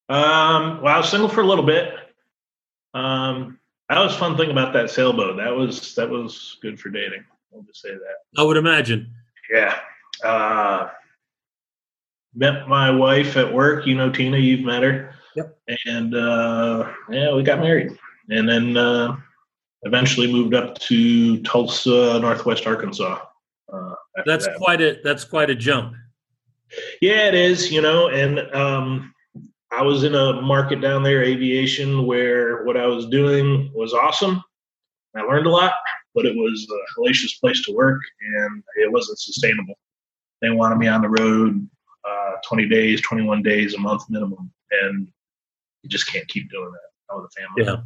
Um, 0.08 0.82
well, 0.82 0.96
I 0.96 0.98
was 0.98 1.10
single 1.10 1.30
for 1.30 1.42
a 1.42 1.46
little 1.46 1.66
bit. 1.66 1.94
Um, 2.94 3.60
that 3.90 4.00
was 4.00 4.16
fun 4.16 4.38
thing 4.38 4.52
about 4.52 4.74
that 4.74 4.90
sailboat. 4.90 5.38
That 5.38 5.56
was 5.56 5.96
that 5.96 6.10
was 6.10 6.58
good 6.62 6.80
for 6.80 6.90
dating. 6.90 7.24
I'll 7.54 7.62
just 7.64 7.82
say 7.82 7.92
that. 7.92 8.18
I 8.38 8.44
would 8.44 8.58
imagine. 8.58 9.12
Yeah. 9.52 9.78
Uh, 10.24 10.90
met 12.34 12.68
my 12.68 12.90
wife 12.92 13.38
at 13.38 13.52
work. 13.52 13.86
You 13.86 13.96
know 13.96 14.12
Tina. 14.12 14.38
You've 14.38 14.66
met 14.66 14.84
her. 14.84 15.14
Yep. 15.36 15.58
And 15.86 16.16
uh, 16.16 16.92
yeah, 17.10 17.34
we 17.34 17.44
got 17.44 17.60
married, 17.60 17.92
and 18.30 18.48
then 18.48 18.78
uh, 18.78 19.16
eventually 19.84 20.32
moved 20.32 20.54
up 20.54 20.78
to 20.80 21.42
Tulsa, 21.44 22.20
Northwest 22.20 22.66
Arkansas. 22.66 23.20
Uh, 23.72 23.94
that's 24.26 24.46
that. 24.46 24.58
quite 24.58 24.82
a 24.82 25.00
that's 25.04 25.26
quite 25.26 25.50
a 25.50 25.56
jump. 25.56 25.96
Yeah, 27.02 27.28
it 27.28 27.36
is. 27.36 27.72
You 27.72 27.82
know, 27.82 28.10
and 28.10 28.40
um, 28.56 29.14
I 29.76 29.82
was 29.82 30.04
in 30.04 30.16
a 30.16 30.42
market 30.42 30.80
down 30.80 31.04
there, 31.04 31.22
aviation, 31.22 32.06
where 32.06 32.64
what 32.64 32.78
I 32.78 32.86
was 32.86 33.08
doing 33.08 33.72
was 33.74 33.94
awesome. 33.94 34.42
I 35.16 35.22
learned 35.22 35.48
a 35.48 35.50
lot, 35.50 35.74
but 36.14 36.26
it 36.26 36.36
was 36.36 36.68
a 36.70 37.00
hellacious 37.00 37.40
place 37.40 37.64
to 37.66 37.74
work 37.74 38.02
and 38.22 38.64
it 38.78 38.92
wasn't 38.92 39.20
sustainable. 39.20 39.76
They 40.42 40.50
wanted 40.50 40.78
me 40.78 40.88
on 40.88 41.02
the 41.02 41.10
road 41.10 41.68
uh, 42.08 42.32
20 42.48 42.68
days, 42.70 43.02
21 43.02 43.44
days, 43.44 43.74
a 43.74 43.80
month 43.80 44.04
minimum. 44.10 44.52
And 44.72 45.08
you 45.84 45.90
just 45.90 46.12
can't 46.12 46.28
keep 46.28 46.50
doing 46.50 46.72
that 46.72 47.16
with 47.16 47.26
a 47.26 47.42
family. 47.42 47.72
Yeah. 47.72 47.84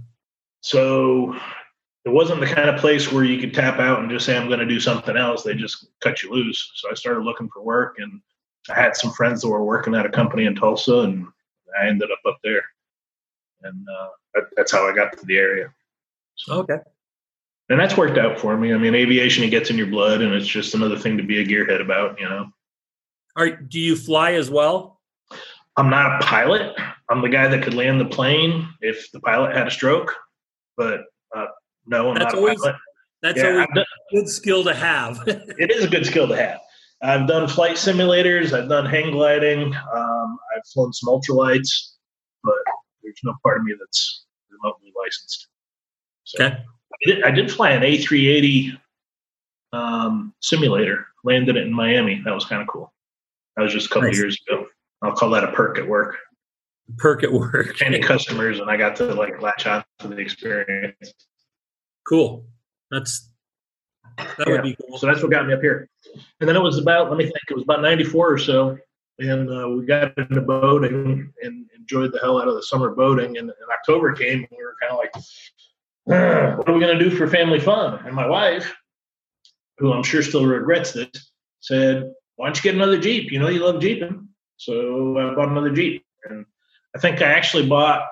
So 0.61 1.35
it 2.05 2.09
wasn't 2.09 2.39
the 2.39 2.47
kind 2.47 2.69
of 2.69 2.79
place 2.79 3.11
where 3.11 3.23
you 3.23 3.39
could 3.39 3.53
tap 3.53 3.79
out 3.79 3.99
and 3.99 4.09
just 4.09 4.25
say, 4.25 4.37
I'm 4.37 4.47
going 4.47 4.59
to 4.59 4.65
do 4.65 4.79
something 4.79 5.17
else. 5.17 5.43
They 5.43 5.53
just 5.53 5.87
cut 6.01 6.23
you 6.23 6.31
loose. 6.31 6.71
So 6.75 6.89
I 6.89 6.93
started 6.93 7.23
looking 7.23 7.49
for 7.53 7.63
work 7.63 7.95
and 7.99 8.21
I 8.69 8.79
had 8.79 8.95
some 8.95 9.11
friends 9.11 9.41
that 9.41 9.49
were 9.49 9.63
working 9.63 9.95
at 9.95 10.05
a 10.05 10.09
company 10.09 10.45
in 10.45 10.55
Tulsa 10.55 10.99
and 10.99 11.27
I 11.79 11.87
ended 11.87 12.09
up 12.11 12.19
up 12.27 12.37
there, 12.43 12.63
and 13.63 13.85
uh, 13.87 14.07
that, 14.35 14.43
that's 14.55 14.71
how 14.71 14.87
I 14.87 14.95
got 14.95 15.17
to 15.17 15.25
the 15.25 15.37
area. 15.37 15.73
So, 16.35 16.53
okay. 16.59 16.77
And 17.69 17.79
that's 17.79 17.95
worked 17.95 18.17
out 18.17 18.39
for 18.39 18.57
me. 18.57 18.73
I 18.73 18.77
mean, 18.77 18.95
aviation 18.95 19.43
it 19.43 19.49
gets 19.49 19.69
in 19.69 19.77
your 19.77 19.87
blood, 19.87 20.21
and 20.21 20.33
it's 20.33 20.47
just 20.47 20.73
another 20.73 20.97
thing 20.97 21.17
to 21.17 21.23
be 21.23 21.39
a 21.39 21.45
gearhead 21.45 21.81
about, 21.81 22.19
you 22.19 22.27
know. 22.27 22.49
Are 23.35 23.49
do 23.49 23.79
you 23.79 23.95
fly 23.95 24.33
as 24.33 24.49
well? 24.49 24.99
I'm 25.77 25.89
not 25.89 26.21
a 26.21 26.25
pilot. 26.25 26.75
I'm 27.09 27.21
the 27.21 27.29
guy 27.29 27.47
that 27.47 27.63
could 27.63 27.73
land 27.73 28.01
the 28.01 28.05
plane 28.05 28.67
if 28.81 29.11
the 29.11 29.19
pilot 29.19 29.55
had 29.55 29.67
a 29.67 29.71
stroke, 29.71 30.13
but 30.77 31.01
uh, 31.35 31.45
no, 31.85 32.09
I'm 32.09 32.15
that's 32.15 32.33
not 32.33 32.35
always, 32.35 32.59
a 32.59 32.63
pilot. 32.63 32.75
That's 33.21 33.37
yeah, 33.37 33.49
always 33.49 33.67
a 33.75 34.15
good 34.15 34.29
skill 34.29 34.63
to 34.63 34.73
have. 34.73 35.21
it 35.27 35.71
is 35.71 35.83
a 35.83 35.87
good 35.87 36.05
skill 36.05 36.27
to 36.27 36.35
have. 36.35 36.59
I've 37.01 37.27
done 37.27 37.47
flight 37.47 37.75
simulators. 37.75 38.51
I've 38.53 38.69
done 38.69 38.85
hang 38.85 39.11
gliding. 39.11 39.73
Um, 39.73 40.39
I've 40.55 40.65
flown 40.73 40.91
some 40.91 41.09
ultralights, 41.09 41.93
but 42.43 42.55
there's 43.01 43.19
no 43.23 43.35
part 43.43 43.57
of 43.57 43.63
me 43.63 43.73
that's 43.79 44.25
remotely 44.51 44.91
licensed. 44.97 45.47
So 46.25 46.43
okay. 46.43 46.57
I 46.57 47.05
did, 47.05 47.23
I 47.23 47.31
did 47.31 47.51
fly 47.51 47.71
an 47.71 47.83
A380 47.83 48.77
um, 49.71 50.33
simulator. 50.41 51.07
Landed 51.23 51.57
it 51.57 51.67
in 51.67 51.73
Miami. 51.73 52.21
That 52.25 52.33
was 52.33 52.45
kind 52.45 52.61
of 52.61 52.67
cool. 52.67 52.93
That 53.55 53.63
was 53.63 53.73
just 53.73 53.87
a 53.87 53.89
couple 53.89 54.09
nice. 54.09 54.17
years 54.17 54.37
ago. 54.47 54.67
I'll 55.01 55.13
call 55.13 55.29
that 55.31 55.43
a 55.43 55.51
perk 55.51 55.77
at 55.77 55.87
work. 55.87 56.17
Perk 56.97 57.23
at 57.23 57.31
work. 57.31 57.81
Any 57.85 57.99
customers, 57.99 58.59
and 58.59 58.69
I 58.69 58.77
got 58.77 58.95
to 58.97 59.13
like 59.13 59.41
latch 59.41 59.65
on 59.67 59.83
to 59.99 60.07
the 60.07 60.17
experience. 60.17 61.13
Cool. 62.07 62.45
That's 62.91 63.29
that 64.17 64.47
yeah. 64.47 64.53
would 64.53 64.63
be 64.63 64.75
cool. 64.75 64.97
So 64.97 65.07
that's 65.07 65.21
what 65.21 65.31
got 65.31 65.47
me 65.47 65.53
up 65.53 65.61
here. 65.61 65.89
And 66.39 66.47
then 66.47 66.55
it 66.55 66.61
was 66.61 66.77
about, 66.77 67.09
let 67.09 67.17
me 67.17 67.25
think, 67.25 67.37
it 67.49 67.53
was 67.53 67.63
about 67.63 67.81
94 67.81 68.33
or 68.33 68.37
so. 68.37 68.77
And 69.19 69.49
uh, 69.49 69.69
we 69.69 69.85
got 69.85 70.17
into 70.17 70.41
boating 70.41 71.33
and 71.41 71.69
enjoyed 71.77 72.13
the 72.13 72.19
hell 72.19 72.41
out 72.41 72.47
of 72.47 72.55
the 72.55 72.63
summer 72.63 72.91
boating. 72.91 73.37
And, 73.37 73.49
and 73.49 73.71
October 73.71 74.13
came 74.13 74.39
and 74.39 74.47
we 74.51 74.63
were 74.63 74.75
kind 74.81 74.93
of 74.93 74.97
like, 74.97 75.13
what 76.09 76.67
are 76.67 76.73
we 76.73 76.79
going 76.79 76.97
to 76.97 77.03
do 77.03 77.15
for 77.15 77.27
family 77.27 77.59
fun? 77.59 78.05
And 78.05 78.15
my 78.15 78.27
wife, 78.27 78.73
who 79.77 79.93
I'm 79.93 80.03
sure 80.03 80.23
still 80.23 80.45
regrets 80.45 80.93
this, 80.93 81.31
said, 81.59 82.11
"Why 82.35 82.47
don't 82.47 82.57
you 82.57 82.63
get 82.63 82.75
another 82.75 82.99
Jeep? 82.99 83.31
You 83.31 83.39
know 83.39 83.49
you 83.49 83.63
love 83.63 83.81
Jeeping." 83.81 84.27
So 84.57 85.17
I 85.17 85.35
bought 85.35 85.49
another 85.49 85.71
Jeep, 85.71 86.03
and 86.25 86.45
I 86.95 86.99
think 86.99 87.21
I 87.21 87.31
actually 87.31 87.67
bought 87.67 88.07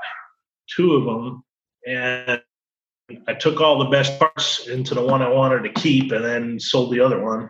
two 0.75 0.93
of 0.93 1.05
them, 1.05 1.43
and 1.87 2.41
I 3.27 3.33
took 3.33 3.61
all 3.61 3.79
the 3.79 3.89
best 3.89 4.19
parts 4.19 4.67
into 4.67 4.93
the 4.93 5.01
one 5.01 5.21
I 5.21 5.29
wanted 5.29 5.63
to 5.63 5.81
keep, 5.81 6.11
and 6.11 6.23
then 6.23 6.59
sold 6.59 6.91
the 6.91 6.99
other 6.99 7.23
one. 7.23 7.49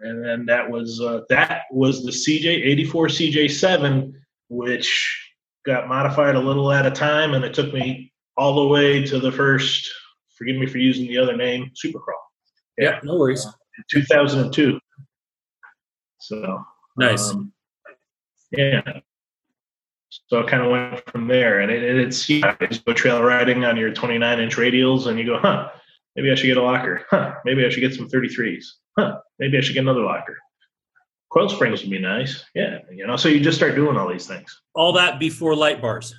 And 0.00 0.24
then 0.24 0.46
that 0.46 0.70
was 0.70 1.00
uh, 1.00 1.22
that 1.30 1.62
was 1.70 2.04
the 2.04 2.10
CJ 2.10 2.46
eighty 2.46 2.84
four 2.84 3.08
CJ 3.08 3.50
seven, 3.50 4.14
which 4.48 5.20
got 5.66 5.88
modified 5.88 6.36
a 6.36 6.40
little 6.40 6.70
at 6.70 6.86
a 6.86 6.90
time, 6.90 7.34
and 7.34 7.44
it 7.44 7.54
took 7.54 7.72
me 7.72 8.12
all 8.36 8.54
the 8.54 8.68
way 8.68 9.04
to 9.04 9.18
the 9.18 9.32
first. 9.32 9.90
Forgive 10.36 10.56
me 10.56 10.66
for 10.66 10.78
using 10.78 11.06
the 11.06 11.18
other 11.18 11.36
name, 11.36 11.70
Supercrawl. 11.74 12.20
Yeah, 12.78 13.00
no 13.02 13.16
worries. 13.16 13.46
2002. 13.90 14.78
So 16.18 16.64
nice. 16.96 17.30
Um, 17.30 17.52
yeah. 18.52 18.82
So 20.26 20.42
I 20.42 20.48
kind 20.48 20.62
of 20.62 20.70
went 20.70 21.10
from 21.10 21.28
there, 21.28 21.60
and 21.60 21.70
it, 21.70 21.82
it's 21.82 22.28
you, 22.28 22.40
know, 22.40 22.54
you 22.60 22.78
go 22.86 22.92
trail 22.92 23.22
riding 23.22 23.64
on 23.64 23.76
your 23.76 23.92
29 23.92 24.40
inch 24.40 24.56
radials, 24.56 25.06
and 25.06 25.18
you 25.18 25.26
go, 25.26 25.38
huh? 25.38 25.70
Maybe 26.16 26.30
I 26.30 26.34
should 26.34 26.46
get 26.46 26.56
a 26.56 26.62
locker. 26.62 27.04
Huh? 27.10 27.34
Maybe 27.44 27.64
I 27.64 27.68
should 27.68 27.80
get 27.80 27.94
some 27.94 28.08
33s. 28.08 28.64
Huh? 28.98 29.18
Maybe 29.38 29.58
I 29.58 29.60
should 29.60 29.74
get 29.74 29.80
another 29.80 30.02
locker. 30.02 30.36
Coil 31.32 31.48
springs 31.48 31.82
would 31.82 31.90
be 31.90 31.98
nice. 31.98 32.44
Yeah, 32.54 32.78
you 32.92 33.06
know. 33.06 33.16
So 33.16 33.28
you 33.28 33.40
just 33.40 33.58
start 33.58 33.74
doing 33.74 33.96
all 33.96 34.08
these 34.08 34.26
things. 34.26 34.60
All 34.74 34.92
that 34.92 35.18
before 35.18 35.56
light 35.56 35.82
bars. 35.82 36.14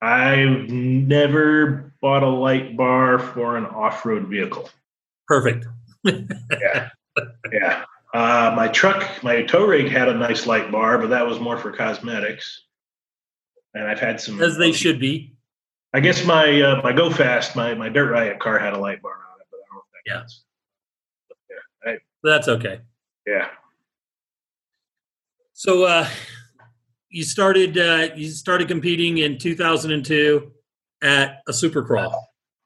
I've 0.00 0.70
never 0.70 1.92
bought 2.00 2.22
a 2.22 2.28
light 2.28 2.76
bar 2.76 3.18
for 3.18 3.56
an 3.56 3.66
off-road 3.66 4.28
vehicle. 4.28 4.70
Perfect. 5.26 5.66
yeah, 6.04 6.88
yeah. 7.52 7.84
Uh, 8.18 8.52
my 8.56 8.66
truck, 8.66 9.22
my 9.22 9.42
tow 9.42 9.64
rig 9.64 9.88
had 9.88 10.08
a 10.08 10.14
nice 10.14 10.44
light 10.44 10.72
bar, 10.72 10.98
but 10.98 11.08
that 11.08 11.24
was 11.24 11.38
more 11.38 11.56
for 11.56 11.70
cosmetics. 11.70 12.64
And 13.74 13.84
I've 13.84 14.00
had 14.00 14.20
some, 14.20 14.42
as 14.42 14.56
they 14.58 14.72
should 14.72 14.98
be. 14.98 15.36
I 15.94 16.00
guess 16.00 16.24
my 16.24 16.60
uh, 16.60 16.82
my 16.82 16.92
Go 16.92 17.12
Fast, 17.12 17.54
my 17.54 17.74
my 17.74 17.88
Dirt 17.88 18.10
Riot 18.10 18.40
car 18.40 18.58
had 18.58 18.72
a 18.72 18.76
light 18.76 19.00
bar 19.02 19.12
on 19.12 19.40
it, 19.40 19.46
but 19.52 19.58
I 19.58 19.62
don't 19.70 19.76
know 19.76 19.82
if 19.84 19.92
that 19.92 20.10
yeah. 20.10 20.18
counts. 20.18 20.44
yeah, 21.48 21.92
I, 21.92 21.98
that's 22.24 22.48
okay. 22.48 22.80
Yeah. 23.24 23.50
So 25.52 25.84
uh, 25.84 26.08
you 27.10 27.22
started 27.22 27.78
uh, 27.78 28.08
you 28.16 28.30
started 28.30 28.66
competing 28.66 29.18
in 29.18 29.38
2002 29.38 30.50
at 31.02 31.42
a 31.46 31.52
Supercrawl. 31.52 32.20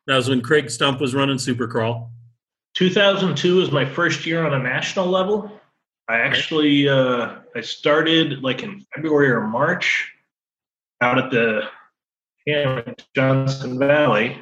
That 0.07 0.17
was 0.17 0.31
when 0.31 0.41
Craig 0.41 0.71
Stump 0.71 0.99
was 0.99 1.15
running 1.15 1.37
Supercrawl. 1.37 2.09
2002 2.75 3.57
was 3.57 3.71
my 3.71 3.85
first 3.85 4.27
year 4.27 4.45
on 4.45 4.55
a 4.55 4.63
national 4.63 5.07
level. 5.07 5.61
I 6.09 6.19
actually 6.19 6.89
uh, 6.89 7.37
I 7.55 7.61
started 7.61 8.43
like 8.43 8.63
in 8.63 8.85
February 8.95 9.31
or 9.31 9.47
March 9.47 10.13
out 11.01 11.19
at 11.19 11.31
the 11.31 11.69
Johnson 13.15 13.79
Valley. 13.79 14.39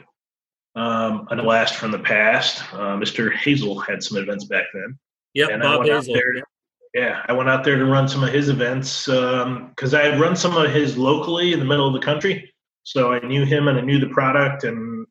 Um, 0.76 1.26
a 1.30 1.36
blast 1.36 1.74
from 1.74 1.90
the 1.90 1.98
past. 1.98 2.62
Uh, 2.72 2.96
Mr. 2.96 3.34
Hazel 3.34 3.78
had 3.80 4.02
some 4.02 4.18
events 4.18 4.44
back 4.44 4.64
then. 4.72 4.98
Yep, 5.34 5.50
and 5.50 5.62
Bob 5.62 5.72
I 5.72 5.78
went 5.78 5.90
Hazel. 5.90 6.14
out 6.14 6.14
there. 6.14 6.44
Yeah, 6.94 7.22
I 7.28 7.32
went 7.32 7.48
out 7.48 7.64
there 7.64 7.76
to 7.76 7.84
run 7.84 8.08
some 8.08 8.24
of 8.24 8.32
his 8.32 8.48
events 8.48 9.06
because 9.06 9.94
I 9.94 10.02
had 10.02 10.20
run 10.20 10.36
some 10.36 10.56
of 10.56 10.70
his 10.72 10.96
locally 10.96 11.52
in 11.52 11.58
the 11.58 11.64
middle 11.64 11.86
of 11.86 11.92
the 11.92 12.04
country. 12.04 12.52
So 12.84 13.12
I 13.12 13.20
knew 13.20 13.44
him 13.44 13.68
and 13.68 13.78
I 13.78 13.80
knew 13.80 13.98
the 13.98 14.08
product, 14.08 14.64
and 14.64 15.06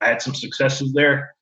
I 0.00 0.08
had 0.08 0.22
some 0.22 0.34
successes 0.34 0.92
there. 0.92 1.34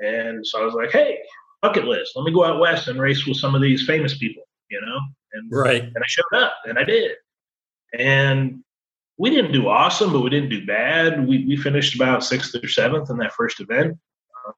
And 0.00 0.46
so 0.46 0.60
I 0.60 0.64
was 0.64 0.74
like, 0.74 0.90
hey, 0.90 1.18
bucket 1.62 1.84
list. 1.84 2.12
Let 2.16 2.24
me 2.24 2.32
go 2.32 2.44
out 2.44 2.60
west 2.60 2.88
and 2.88 3.00
race 3.00 3.26
with 3.26 3.36
some 3.36 3.54
of 3.54 3.62
these 3.62 3.86
famous 3.86 4.16
people, 4.16 4.42
you 4.70 4.80
know? 4.80 4.98
And 5.32 5.50
Right. 5.52 5.82
and 5.82 5.96
I 5.96 6.06
showed 6.06 6.38
up 6.38 6.54
and 6.64 6.78
I 6.78 6.84
did. 6.84 7.12
And 7.98 8.62
we 9.18 9.30
didn't 9.30 9.52
do 9.52 9.68
awesome, 9.68 10.12
but 10.12 10.20
we 10.20 10.30
didn't 10.30 10.48
do 10.48 10.64
bad. 10.64 11.26
We 11.28 11.44
we 11.46 11.56
finished 11.56 11.94
about 11.94 12.24
sixth 12.24 12.54
or 12.54 12.68
seventh 12.68 13.10
in 13.10 13.18
that 13.18 13.34
first 13.34 13.60
event. 13.60 13.98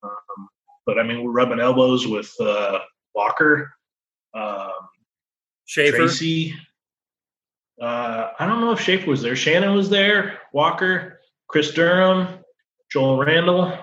Um, 0.02 0.48
but 0.86 0.98
I 0.98 1.02
mean, 1.02 1.24
we're 1.24 1.32
rubbing 1.32 1.60
elbows 1.60 2.06
with 2.06 2.32
uh, 2.40 2.78
Walker, 3.14 3.72
um, 4.34 4.70
Schaefer. 5.64 5.96
Tracy. 5.96 6.54
Uh, 7.80 8.30
I 8.38 8.46
don't 8.46 8.60
know 8.60 8.72
if 8.72 8.80
Schaefer 8.80 9.10
was 9.10 9.22
there. 9.22 9.34
Shannon 9.34 9.74
was 9.74 9.90
there. 9.90 10.38
Walker, 10.52 11.20
Chris 11.48 11.72
Durham, 11.72 12.38
Joel 12.92 13.18
Randall. 13.18 13.76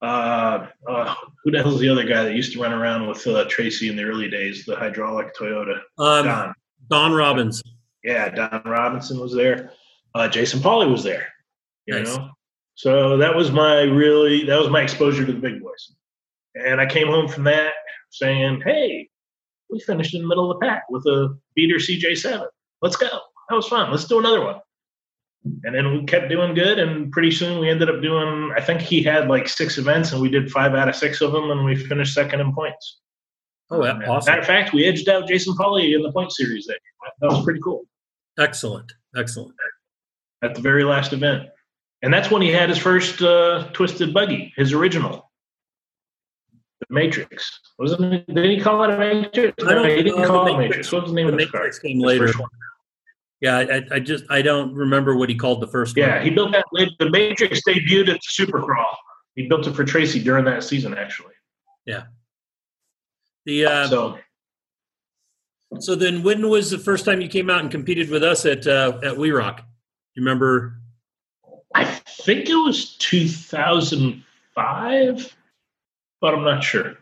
Uh, 0.00 0.66
uh, 0.88 1.14
who 1.42 1.50
the 1.50 1.58
hell's 1.62 1.80
the 1.80 1.88
other 1.88 2.04
guy 2.04 2.22
that 2.22 2.34
used 2.34 2.52
to 2.52 2.60
run 2.62 2.72
around 2.72 3.08
with 3.08 3.26
uh, 3.26 3.44
Tracy 3.48 3.88
in 3.88 3.96
the 3.96 4.04
early 4.04 4.28
days? 4.28 4.64
The 4.64 4.76
hydraulic 4.76 5.34
Toyota. 5.36 5.80
Um, 5.98 6.24
Don. 6.24 6.54
Don 6.90 7.12
Robbins. 7.12 7.62
Yeah, 8.04 8.28
Don 8.28 8.62
Robinson 8.64 9.18
was 9.18 9.34
there. 9.34 9.72
Uh, 10.14 10.28
Jason 10.28 10.60
Paule 10.60 10.88
was 10.88 11.02
there. 11.02 11.26
You 11.86 11.94
Nice. 11.98 12.16
know, 12.16 12.30
so 12.74 13.16
that 13.16 13.34
was 13.34 13.50
my 13.50 13.80
really 13.82 14.44
that 14.44 14.58
was 14.58 14.68
my 14.70 14.82
exposure 14.82 15.26
to 15.26 15.32
the 15.32 15.38
big 15.40 15.60
boys. 15.62 15.92
And 16.54 16.80
I 16.80 16.86
came 16.86 17.08
home 17.08 17.26
from 17.28 17.44
that 17.44 17.72
saying, 18.10 18.60
"Hey, 18.64 19.08
we 19.70 19.80
finished 19.80 20.14
in 20.14 20.22
the 20.22 20.28
middle 20.28 20.50
of 20.50 20.58
the 20.60 20.66
pack 20.66 20.84
with 20.90 21.04
a 21.06 21.36
beater 21.54 21.76
CJ7. 21.76 22.46
Let's 22.82 22.96
go. 22.96 23.08
That 23.48 23.56
was 23.56 23.66
fun. 23.66 23.90
Let's 23.90 24.04
do 24.06 24.18
another 24.18 24.42
one." 24.44 24.56
And 25.44 25.74
then 25.74 25.92
we 25.92 26.04
kept 26.04 26.28
doing 26.28 26.54
good, 26.54 26.78
and 26.78 27.10
pretty 27.12 27.30
soon 27.30 27.60
we 27.60 27.70
ended 27.70 27.88
up 27.88 28.02
doing. 28.02 28.52
I 28.56 28.60
think 28.60 28.80
he 28.80 29.02
had 29.02 29.28
like 29.28 29.48
six 29.48 29.78
events, 29.78 30.12
and 30.12 30.20
we 30.20 30.28
did 30.28 30.50
five 30.50 30.74
out 30.74 30.88
of 30.88 30.96
six 30.96 31.20
of 31.20 31.32
them, 31.32 31.50
and 31.50 31.64
we 31.64 31.76
finished 31.76 32.12
second 32.12 32.40
in 32.40 32.52
points. 32.52 32.98
Oh, 33.70 33.84
yeah, 33.84 33.92
And 33.92 34.04
awesome. 34.04 34.30
Matter 34.30 34.40
of 34.40 34.46
fact, 34.46 34.72
we 34.72 34.84
edged 34.84 35.08
out 35.08 35.28
Jason 35.28 35.54
Paule 35.56 35.76
in 35.94 36.02
the 36.02 36.12
point 36.12 36.32
series. 36.32 36.66
That 36.66 36.80
that 37.20 37.28
was 37.30 37.44
pretty 37.44 37.60
cool 37.60 37.82
Excellent. 38.38 38.92
Excellent. 39.16 39.54
at 40.42 40.54
the 40.54 40.60
very 40.60 40.84
last 40.84 41.12
event. 41.12 41.48
And 42.02 42.12
that's 42.14 42.30
when 42.30 42.42
he 42.42 42.50
had 42.52 42.68
his 42.68 42.78
first 42.78 43.20
uh, 43.22 43.68
twisted 43.72 44.14
buggy, 44.14 44.52
his 44.56 44.72
original, 44.72 45.30
the 46.80 46.86
Matrix. 46.90 47.58
Wasn't 47.78 48.14
it? 48.14 48.34
Did 48.34 48.44
he 48.50 48.60
call 48.60 48.84
it 48.84 48.90
a 48.90 48.96
Matrix? 48.98 49.64
I 49.64 49.74
don't 49.74 49.82
No, 49.82 49.94
he 49.96 50.02
didn't 50.02 50.24
call 50.24 50.46
it 50.46 50.54
a 50.54 50.58
Matrix. 50.58 50.92
What 50.92 51.02
was 51.02 51.10
the 51.10 51.16
name 51.16 51.26
The 51.26 51.32
of 51.32 51.38
the 51.38 51.46
car? 51.46 51.60
Matrix 51.62 51.78
came 51.80 51.96
His 51.96 52.04
later. 52.04 52.32
Yeah, 53.40 53.56
I, 53.58 53.82
I 53.92 54.00
just 54.00 54.24
I 54.30 54.42
don't 54.42 54.74
remember 54.74 55.14
what 55.16 55.28
he 55.28 55.36
called 55.36 55.60
the 55.60 55.68
first 55.68 55.96
Yeah, 55.96 56.16
one. 56.16 56.24
he 56.24 56.30
built 56.30 56.50
that. 56.52 56.64
The 56.98 57.08
Matrix 57.10 57.60
debuted 57.66 58.08
at 58.08 58.18
the 58.20 58.44
Supercrawl. 58.46 58.96
He 59.36 59.46
built 59.48 59.66
it 59.68 59.76
for 59.76 59.84
Tracy 59.84 60.20
during 60.22 60.44
that 60.46 60.64
season, 60.64 60.94
actually. 60.94 61.34
Yeah. 61.86 62.04
The 63.46 63.66
uh, 63.66 63.86
so, 63.88 64.18
so 65.78 65.94
then 65.94 66.22
when 66.24 66.48
was 66.48 66.70
the 66.70 66.78
first 66.78 67.04
time 67.04 67.20
you 67.20 67.28
came 67.28 67.48
out 67.48 67.60
and 67.60 67.70
competed 67.70 68.10
with 68.10 68.24
us 68.24 68.44
at 68.44 68.66
uh, 68.66 68.94
at 68.96 69.02
W.E. 69.12 69.30
Rock? 69.30 69.60
You 70.16 70.22
remember? 70.22 70.74
I 71.74 71.84
think 71.84 72.48
it 72.48 72.56
was 72.56 72.96
2005, 72.96 75.36
but 76.20 76.34
I'm 76.34 76.42
not 76.44 76.64
sure. 76.64 76.94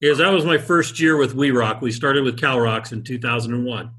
Because 0.00 0.18
that 0.18 0.30
was 0.30 0.44
my 0.44 0.58
first 0.58 0.98
year 0.98 1.16
with 1.16 1.30
W.E. 1.30 1.52
Rock. 1.52 1.80
We 1.80 1.92
started 1.92 2.24
with 2.24 2.40
CalROCS 2.40 2.90
in 2.92 3.04
2001. 3.04 3.90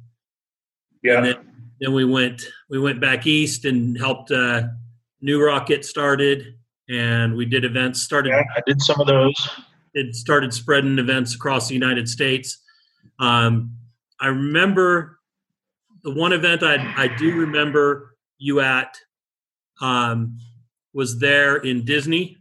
Yeah. 1.04 1.18
And 1.18 1.26
then, 1.26 1.36
then 1.80 1.94
we 1.94 2.06
went 2.06 2.42
we 2.70 2.80
went 2.80 3.00
back 3.02 3.28
east 3.28 3.66
and 3.66 3.98
helped 3.98 4.32
uh, 4.32 4.64
New 5.22 5.44
Rock 5.44 5.68
get 5.68 5.86
started, 5.86 6.56
and 6.90 7.36
we 7.36 7.46
did 7.46 7.66
events. 7.66 8.02
Started 8.02 8.30
yeah, 8.30 8.44
I 8.56 8.62
did 8.66 8.82
some 8.82 9.00
of 9.00 9.08
those. 9.08 9.50
it 9.94 10.16
started 10.16 10.54
spreading 10.54 10.98
events 11.00 11.36
across 11.36 11.68
the 11.68 11.74
United 11.74 12.08
States. 12.08 12.60
Um, 13.20 13.72
I 14.20 14.28
remember 14.28 15.20
the 16.04 16.14
one 16.14 16.34
event 16.34 16.64
I, 16.64 16.94
I 16.98 17.08
do 17.08 17.36
remember 17.36 18.16
you 18.38 18.60
at 18.60 18.98
um, 19.82 20.38
was 20.94 21.20
there 21.20 21.58
in 21.58 21.86
Disney 21.86 22.38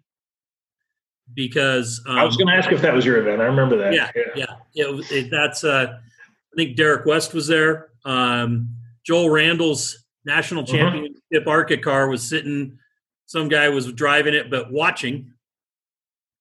because 1.34 2.02
um, 2.06 2.18
I 2.18 2.24
was 2.24 2.36
going 2.36 2.48
to 2.48 2.54
ask 2.54 2.70
if 2.70 2.82
that 2.82 2.94
was 2.94 3.04
your 3.04 3.18
event. 3.18 3.40
I 3.40 3.46
remember 3.46 3.76
that. 3.78 3.94
yeah, 3.94 4.10
yeah, 4.34 4.46
It, 4.74 5.12
it, 5.12 5.30
that's 5.30 5.64
uh, 5.64 5.98
I 5.98 6.56
think 6.56 6.76
Derek 6.76 7.06
West 7.06 7.34
was 7.34 7.46
there. 7.46 7.91
Um, 8.04 8.68
Joel 9.04 9.30
Randall's 9.30 10.04
national 10.24 10.64
Mhm. 10.64 10.68
championship 10.70 11.46
ARCA 11.46 11.78
car 11.78 12.08
was 12.08 12.28
sitting. 12.28 12.78
Some 13.26 13.48
guy 13.48 13.68
was 13.68 13.92
driving 13.92 14.34
it, 14.34 14.50
but 14.50 14.70
watching. 14.72 15.32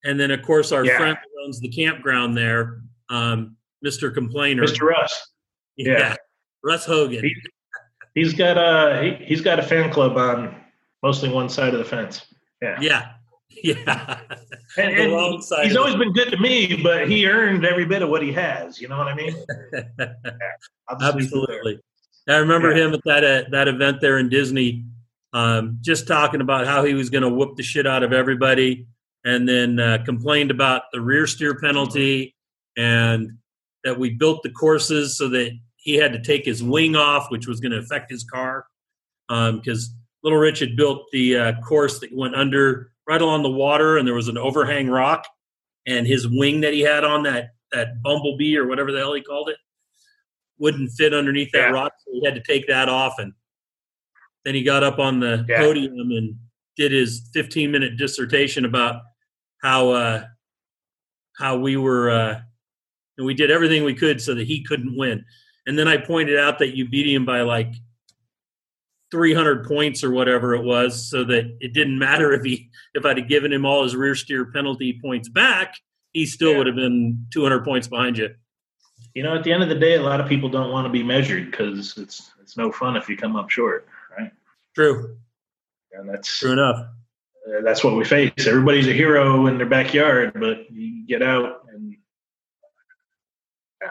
And 0.04 0.19
then, 0.19 0.32
of 0.32 0.41
course, 0.41 0.71
our 0.71 0.84
Yeah. 0.86 0.97
friend 0.97 1.17
owns 1.43 1.60
the 1.60 1.69
campground 1.69 2.36
there, 2.38 2.82
um, 3.10 3.58
Mr. 3.86 4.13
Complainer. 4.13 4.63
Mr. 4.63 4.82
Russ. 4.88 5.32
yeah. 5.78 6.15
Russ 6.63 6.86
Hogan. 6.86 7.24
He- 7.24 7.36
He's 8.13 8.34
got 8.34 8.58
a 8.58 9.02
he, 9.02 9.26
he's 9.26 9.39
got 9.41 9.58
a 9.58 9.63
fan 9.63 9.89
club 9.91 10.17
on 10.17 10.54
mostly 11.02 11.30
one 11.30 11.47
side 11.47 11.74
of 11.74 11.80
the 11.80 11.86
fence. 11.86 12.26
Yeah. 12.62 12.78
yeah, 12.82 13.13
yeah. 13.64 14.20
And, 14.78 14.94
and 14.98 15.44
he's 15.64 15.76
always 15.76 15.96
been 15.96 16.14
good 16.14 16.32
to 16.32 16.38
me, 16.38 16.80
but 16.82 17.10
he 17.10 17.28
earned 17.28 17.66
every 17.66 17.86
bit 17.86 18.02
of 18.02 18.10
what 18.10 18.22
he 18.24 18.32
has. 18.32 18.80
You 18.80 18.88
know 18.88 18.98
what 18.98 19.08
I 19.08 19.16
mean? 19.16 19.36
I'll 20.88 21.00
just 21.00 21.16
leave 21.16 21.34
it 21.34 21.42
there. 21.48 21.66
Absolutely. 21.66 21.80
I 22.30 22.38
remember 22.38 22.76
Yeah. 22.76 22.86
him 22.86 22.94
at 22.94 23.02
that 23.06 23.24
uh, 23.24 23.50
that 23.52 23.68
event 23.68 24.00
there 24.02 24.18
in 24.20 24.30
Disney, 24.30 24.86
um, 25.34 25.78
just 25.82 26.08
talking 26.08 26.42
about 26.42 26.68
how 26.68 26.84
he 26.86 26.94
was 26.94 27.10
going 27.10 27.24
to 27.24 27.30
whoop 27.30 27.56
the 27.58 27.64
shit 27.64 27.86
out 27.88 28.04
of 28.04 28.14
everybody. 28.14 28.88
and 29.24 29.48
then 29.48 29.80
uh, 29.80 30.00
complained 30.04 30.50
about 30.50 30.84
the 30.94 31.00
rear 31.00 31.28
steer 31.28 31.54
penalty 31.60 32.36
and 32.76 33.38
that 33.84 34.00
we 34.00 34.10
built 34.10 34.42
the 34.44 34.50
courses 34.50 35.16
so 35.18 35.28
that 35.30 35.52
he 35.78 35.96
had 35.96 36.12
to 36.14 36.20
take 36.22 36.44
his 36.46 36.64
wing 36.64 36.96
off, 36.96 37.30
which 37.30 37.48
was 37.48 37.60
going 37.60 37.72
to 37.72 37.78
affect 37.78 38.10
his 38.10 38.24
car. 38.24 38.66
Because 39.30 39.90
um, 39.90 39.96
Little 40.24 40.40
Rich 40.40 40.60
had 40.60 40.76
built 40.76 41.06
the 41.12 41.38
uh, 41.38 41.54
course 41.62 42.00
that 42.00 42.10
went 42.16 42.34
under 42.36 42.92
right 43.12 43.21
along 43.21 43.43
the 43.43 43.52
water, 43.52 43.97
and 43.97 44.08
there 44.08 44.15
was 44.15 44.30
an 44.30 44.38
overhang 44.38 44.89
rock, 44.89 45.28
and 45.86 46.08
his 46.08 46.26
wing 46.30 46.62
that 46.62 46.74
he 46.74 46.80
had 46.80 47.04
on 47.04 47.24
that 47.24 47.50
that 47.74 48.02
bumblebee 48.02 48.58
or 48.58 48.67
whatever 48.67 48.91
the 48.91 49.00
hell 49.00 49.13
he 49.13 49.21
called 49.21 49.50
it 49.50 49.58
wouldn't 50.60 50.91
fit 50.91 51.13
underneath 51.13 51.52
that 51.52 51.69
yeah. 51.69 51.71
rock, 51.71 51.91
so 52.00 52.12
he 52.13 52.24
had 52.24 52.36
to 52.36 52.43
take 52.43 52.67
that 52.67 52.88
off. 52.88 53.15
And 53.17 53.34
then 54.45 54.56
he 54.56 54.63
got 54.63 54.84
up 54.84 54.97
on 55.00 55.19
the 55.19 55.45
yeah. 55.50 55.60
podium 55.60 55.93
and 55.93 56.36
did 56.78 56.93
his 56.93 57.30
15 57.34 57.69
minute 57.69 57.97
dissertation 57.97 58.63
about 58.63 59.02
how 59.62 59.89
uh, 59.89 60.24
how 61.38 61.58
we 61.58 61.76
were 61.76 62.12
uh, 62.12 62.39
and 63.17 63.28
we 63.28 63.34
did 63.34 63.52
everything 63.52 63.84
we 63.84 63.93
could 63.93 64.21
so 64.21 64.34
that 64.36 64.47
he 64.47 64.63
couldn't 64.63 64.97
win. 64.97 65.26
And 65.67 65.78
then 65.78 65.88
I 65.88 65.97
pointed 65.97 66.39
out 66.39 66.60
that 66.60 66.78
you 66.78 66.88
beat 66.88 67.13
him 67.13 67.26
by 67.26 67.41
like 67.41 67.74
300 69.12 69.65
points 69.67 70.04
or 70.04 70.12
whatever 70.12 70.56
it 70.56 70.63
was, 70.63 71.10
so 71.10 71.24
that 71.26 71.58
it 71.60 71.74
didn't 71.74 72.00
matter 72.00 72.32
if 72.34 72.43
he 72.43 72.69
if 72.93 73.06
I'd 73.06 73.17
have 73.17 73.28
given 73.28 73.52
him 73.52 73.65
all 73.65 73.84
his 73.84 73.95
rear 73.95 74.15
steer 74.15 74.45
penalty 74.45 75.00
points 75.02 75.30
back, 75.30 75.76
he 76.13 76.26
still 76.26 76.52
yeah. 76.52 76.58
would 76.60 76.67
have 76.67 76.76
been 76.76 77.26
200 77.32 77.63
points 77.63 77.88
behind 77.88 78.17
you. 78.17 78.34
You 79.13 79.24
know, 79.24 79.36
at 79.36 79.43
the 79.43 79.52
end 79.52 79.63
of 79.63 79.69
the 79.69 79.76
day, 79.76 79.95
a 79.95 80.02
lot 80.02 80.21
of 80.21 80.28
people 80.28 80.50
don't 80.50 80.71
want 80.71 80.86
to 80.86 80.89
be 80.89 81.04
measured 81.04 81.52
because 81.52 81.97
it's 81.97 82.32
it's 82.41 82.58
no 82.58 82.71
fun 82.71 82.95
if 82.95 83.10
you 83.10 83.17
come 83.17 83.36
up 83.36 83.50
short, 83.50 83.88
right? 84.17 84.32
True. 84.76 85.17
And 85.93 86.10
that's 86.10 86.39
true 86.39 86.54
enough. 86.54 86.88
Uh, 87.47 87.62
that's 87.63 87.84
what 87.84 87.95
we 87.95 88.06
face. 88.06 88.32
Everybody's 88.45 88.88
a 88.88 88.93
hero 88.93 89.47
in 89.47 89.58
their 89.58 89.67
backyard, 89.67 90.34
but 90.36 90.71
you 90.71 91.06
get 91.08 91.21
out 91.21 91.65
and 91.74 91.95
yeah. 93.82 93.89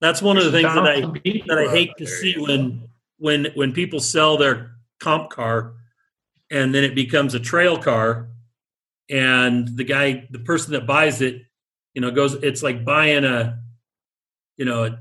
That's 0.00 0.22
one 0.22 0.36
There's 0.36 0.46
of 0.46 0.52
the 0.52 0.62
things 0.62 0.74
that 0.74 0.86
I 0.86 1.00
that 1.00 1.58
I 1.58 1.72
hate 1.72 1.90
to 1.98 2.06
see 2.06 2.34
when 2.38 2.88
when 3.18 3.46
when 3.54 3.72
people 3.72 4.00
sell 4.00 4.36
their 4.36 4.72
comp 5.00 5.30
car 5.30 5.74
and 6.50 6.74
then 6.74 6.84
it 6.84 6.94
becomes 6.94 7.34
a 7.34 7.40
trail 7.40 7.78
car 7.78 8.28
and 9.10 9.76
the 9.76 9.84
guy 9.84 10.26
the 10.30 10.38
person 10.38 10.72
that 10.72 10.86
buys 10.86 11.20
it 11.20 11.42
you 11.94 12.00
know 12.00 12.10
goes 12.10 12.34
it's 12.34 12.62
like 12.62 12.84
buying 12.84 13.24
a 13.24 13.58
you 14.56 14.64
know 14.64 14.84
a, 14.84 14.98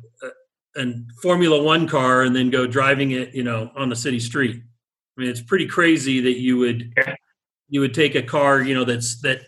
a, 0.77 0.81
a 0.81 0.93
formula 1.21 1.61
one 1.61 1.87
car 1.87 2.23
and 2.23 2.35
then 2.35 2.49
go 2.49 2.67
driving 2.67 3.11
it 3.11 3.33
you 3.33 3.43
know 3.43 3.71
on 3.75 3.89
the 3.89 3.95
city 3.95 4.19
street. 4.19 4.61
I 5.17 5.21
mean 5.21 5.29
it's 5.29 5.41
pretty 5.41 5.67
crazy 5.67 6.21
that 6.21 6.39
you 6.39 6.57
would 6.57 6.93
you 7.69 7.81
would 7.81 7.93
take 7.93 8.15
a 8.15 8.21
car 8.21 8.61
you 8.61 8.73
know 8.73 8.85
that's 8.85 9.21
that 9.21 9.41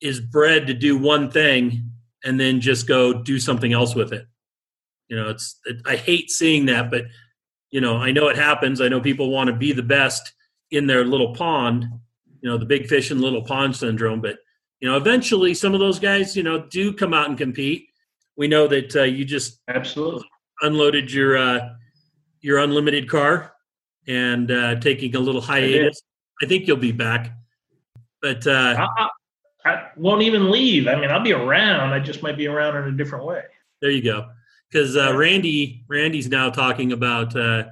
is 0.00 0.20
bred 0.20 0.66
to 0.66 0.74
do 0.74 0.96
one 0.96 1.30
thing 1.30 1.90
and 2.24 2.38
then 2.38 2.60
just 2.60 2.86
go 2.86 3.12
do 3.12 3.38
something 3.38 3.72
else 3.72 3.94
with 3.94 4.12
it. 4.12 4.26
You 5.08 5.16
know 5.16 5.30
it's 5.30 5.58
it, 5.64 5.76
i 5.86 5.96
hate 5.96 6.30
seeing 6.30 6.66
that 6.66 6.90
but 6.90 7.04
you 7.70 7.80
know, 7.80 7.96
I 7.96 8.12
know 8.12 8.28
it 8.28 8.36
happens. 8.36 8.80
I 8.80 8.88
know 8.88 9.00
people 9.00 9.30
want 9.30 9.48
to 9.48 9.56
be 9.56 9.72
the 9.72 9.82
best 9.82 10.32
in 10.70 10.86
their 10.86 11.04
little 11.04 11.34
pond, 11.34 11.86
you 12.40 12.48
know, 12.48 12.58
the 12.58 12.66
big 12.66 12.86
fish 12.86 13.10
in 13.10 13.20
little 13.20 13.42
pond 13.42 13.76
syndrome. 13.76 14.20
But, 14.20 14.38
you 14.80 14.88
know, 14.88 14.96
eventually 14.96 15.54
some 15.54 15.74
of 15.74 15.80
those 15.80 15.98
guys, 15.98 16.36
you 16.36 16.42
know, 16.42 16.66
do 16.66 16.92
come 16.92 17.14
out 17.14 17.28
and 17.28 17.38
compete. 17.38 17.88
We 18.36 18.48
know 18.48 18.66
that 18.68 18.94
uh, 18.94 19.02
you 19.02 19.24
just 19.24 19.60
absolutely 19.68 20.28
unloaded 20.62 21.12
your 21.12 21.36
uh, 21.38 21.70
your 22.40 22.58
unlimited 22.58 23.08
car 23.08 23.52
and 24.06 24.50
uh, 24.50 24.76
taking 24.76 25.14
a 25.16 25.20
little 25.20 25.40
hiatus. 25.40 26.02
I, 26.40 26.44
I 26.44 26.48
think 26.48 26.66
you'll 26.66 26.76
be 26.76 26.92
back, 26.92 27.32
but 28.20 28.46
uh, 28.46 28.86
I, 28.98 29.08
I 29.64 29.88
won't 29.96 30.20
even 30.22 30.50
leave. 30.50 30.86
I 30.86 30.96
mean, 30.96 31.10
I'll 31.10 31.22
be 31.22 31.32
around. 31.32 31.94
I 31.94 31.98
just 31.98 32.22
might 32.22 32.36
be 32.36 32.46
around 32.46 32.76
in 32.76 32.92
a 32.92 32.96
different 32.96 33.24
way. 33.24 33.42
There 33.80 33.90
you 33.90 34.02
go 34.02 34.28
because 34.76 34.94
uh, 34.94 35.16
Randy 35.16 35.82
Randy's 35.88 36.28
now 36.28 36.50
talking 36.50 36.92
about 36.92 37.34
uh, 37.34 37.64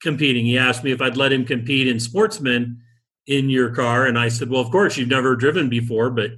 competing. 0.00 0.46
He 0.46 0.56
asked 0.56 0.84
me 0.84 0.92
if 0.92 1.02
I'd 1.02 1.16
let 1.16 1.32
him 1.32 1.44
compete 1.44 1.88
in 1.88 1.98
Sportsman 1.98 2.80
in 3.26 3.50
your 3.50 3.74
car, 3.74 4.06
and 4.06 4.16
I 4.16 4.28
said, 4.28 4.48
"Well, 4.48 4.60
of 4.60 4.70
course, 4.70 4.96
you've 4.96 5.08
never 5.08 5.34
driven 5.34 5.68
before, 5.68 6.10
but 6.10 6.30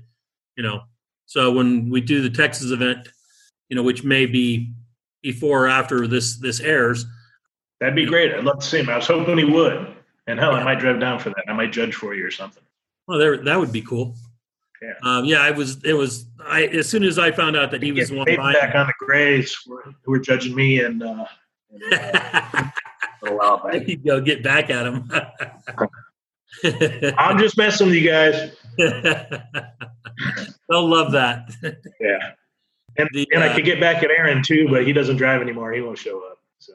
you 0.57 0.63
know." 0.63 0.85
So 1.27 1.53
when 1.53 1.91
we 1.91 2.01
do 2.01 2.23
the 2.23 2.31
Texas 2.31 2.71
event, 2.71 3.09
you 3.69 3.77
know, 3.77 3.83
which 3.83 4.05
may 4.05 4.25
be 4.25 4.73
before 5.23 5.67
or 5.67 5.69
after 5.69 6.07
this 6.07 6.39
this 6.39 6.61
airs, 6.61 7.05
that'd 7.79 7.95
be 7.95 8.07
great. 8.07 8.33
I'd 8.33 8.45
love 8.45 8.61
to 8.61 8.67
see 8.67 8.79
him. 8.79 8.89
I 8.89 8.97
was 8.97 9.07
hoping 9.07 9.37
he 9.37 9.45
would, 9.45 9.95
and 10.27 10.41
hell, 10.41 10.53
yeah. 10.53 10.61
I 10.61 10.65
might 10.65 10.79
drive 10.79 10.99
down 10.99 11.19
for 11.19 11.29
that. 11.29 11.45
I 11.47 11.53
might 11.53 11.73
judge 11.73 11.95
for 11.95 12.15
you 12.15 12.25
or 12.25 12.31
something. 12.31 12.63
Well, 13.07 13.19
there 13.19 13.37
that 13.37 13.61
would 13.61 13.73
be 13.73 13.83
cool. 13.83 14.15
Yeah. 14.81 14.95
Um, 15.03 15.27
yeah, 15.27 15.43
I 15.43 15.51
was. 15.51 15.85
It 15.85 15.93
was. 15.93 16.25
I 16.47 16.65
as 16.65 16.89
soon 16.89 17.05
as 17.05 17.19
I 17.19 17.31
found 17.31 17.57
out 17.57 17.71
that 17.71 17.83
he 17.83 17.93
was 17.93 18.13
one 18.13 18.27
back 18.27 18.75
on 18.75 18.87
the 18.87 18.95
Grays 18.99 19.57
who 19.67 20.11
were 20.11 20.21
judging 20.21 20.55
me 20.55 20.81
and. 20.81 21.03
Uh, 21.03 21.27
and 21.71 22.17
uh, 22.17 22.71
a 23.27 23.35
while 23.35 23.63
back. 23.63 23.89
You 23.89 23.97
go 23.97 24.21
get 24.21 24.43
back 24.43 24.71
at 24.71 24.87
him. 24.87 25.11
I'm 27.19 27.39
just 27.39 27.57
messing 27.57 27.89
with 27.89 27.97
you 27.97 28.09
guys. 28.09 28.57
They'll 30.69 30.89
love 30.89 31.13
that. 31.13 31.51
yeah. 32.01 32.33
And, 32.97 33.09
the, 33.13 33.27
and 33.33 33.43
uh, 33.43 33.47
I 33.47 33.55
could 33.55 33.65
get 33.65 33.81
back 33.81 34.03
at 34.03 34.11
Aaron 34.11 34.43
too, 34.43 34.69
but 34.71 34.87
he 34.87 34.93
doesn't 34.93 35.17
drive 35.17 35.43
anymore. 35.43 35.73
He 35.73 35.81
won't 35.81 35.99
show 35.99 36.25
up. 36.31 36.39
So 36.59 36.75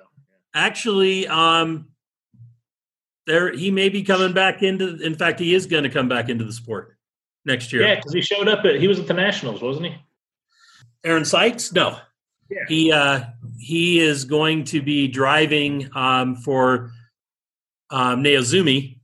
actually, 0.53 1.27
um, 1.27 1.87
there 3.25 3.53
he 3.53 3.71
may 3.71 3.89
be 3.89 4.03
coming 4.03 4.33
back 4.33 4.61
into. 4.61 4.97
In 5.01 5.15
fact, 5.15 5.39
he 5.39 5.53
is 5.53 5.65
going 5.65 5.83
to 5.83 5.89
come 5.89 6.09
back 6.09 6.27
into 6.27 6.43
the 6.43 6.51
sport 6.51 6.97
next 7.49 7.73
year. 7.73 7.81
Yeah, 7.81 7.95
because 7.95 8.13
he 8.13 8.21
showed 8.21 8.47
up 8.47 8.63
at 8.63 8.79
he 8.79 8.87
was 8.87 8.99
at 8.99 9.07
the 9.07 9.13
Nationals, 9.13 9.61
wasn't 9.61 9.87
he? 9.87 9.95
Aaron 11.03 11.25
Sykes? 11.25 11.73
No. 11.73 11.97
Yeah. 12.49 12.59
He 12.67 12.91
uh, 12.91 13.23
he 13.59 13.99
is 13.99 14.23
going 14.23 14.63
to 14.65 14.81
be 14.81 15.07
driving 15.07 15.89
um, 15.95 16.35
for 16.35 16.91
um, 17.89 18.23
Naozumi. 18.23 18.97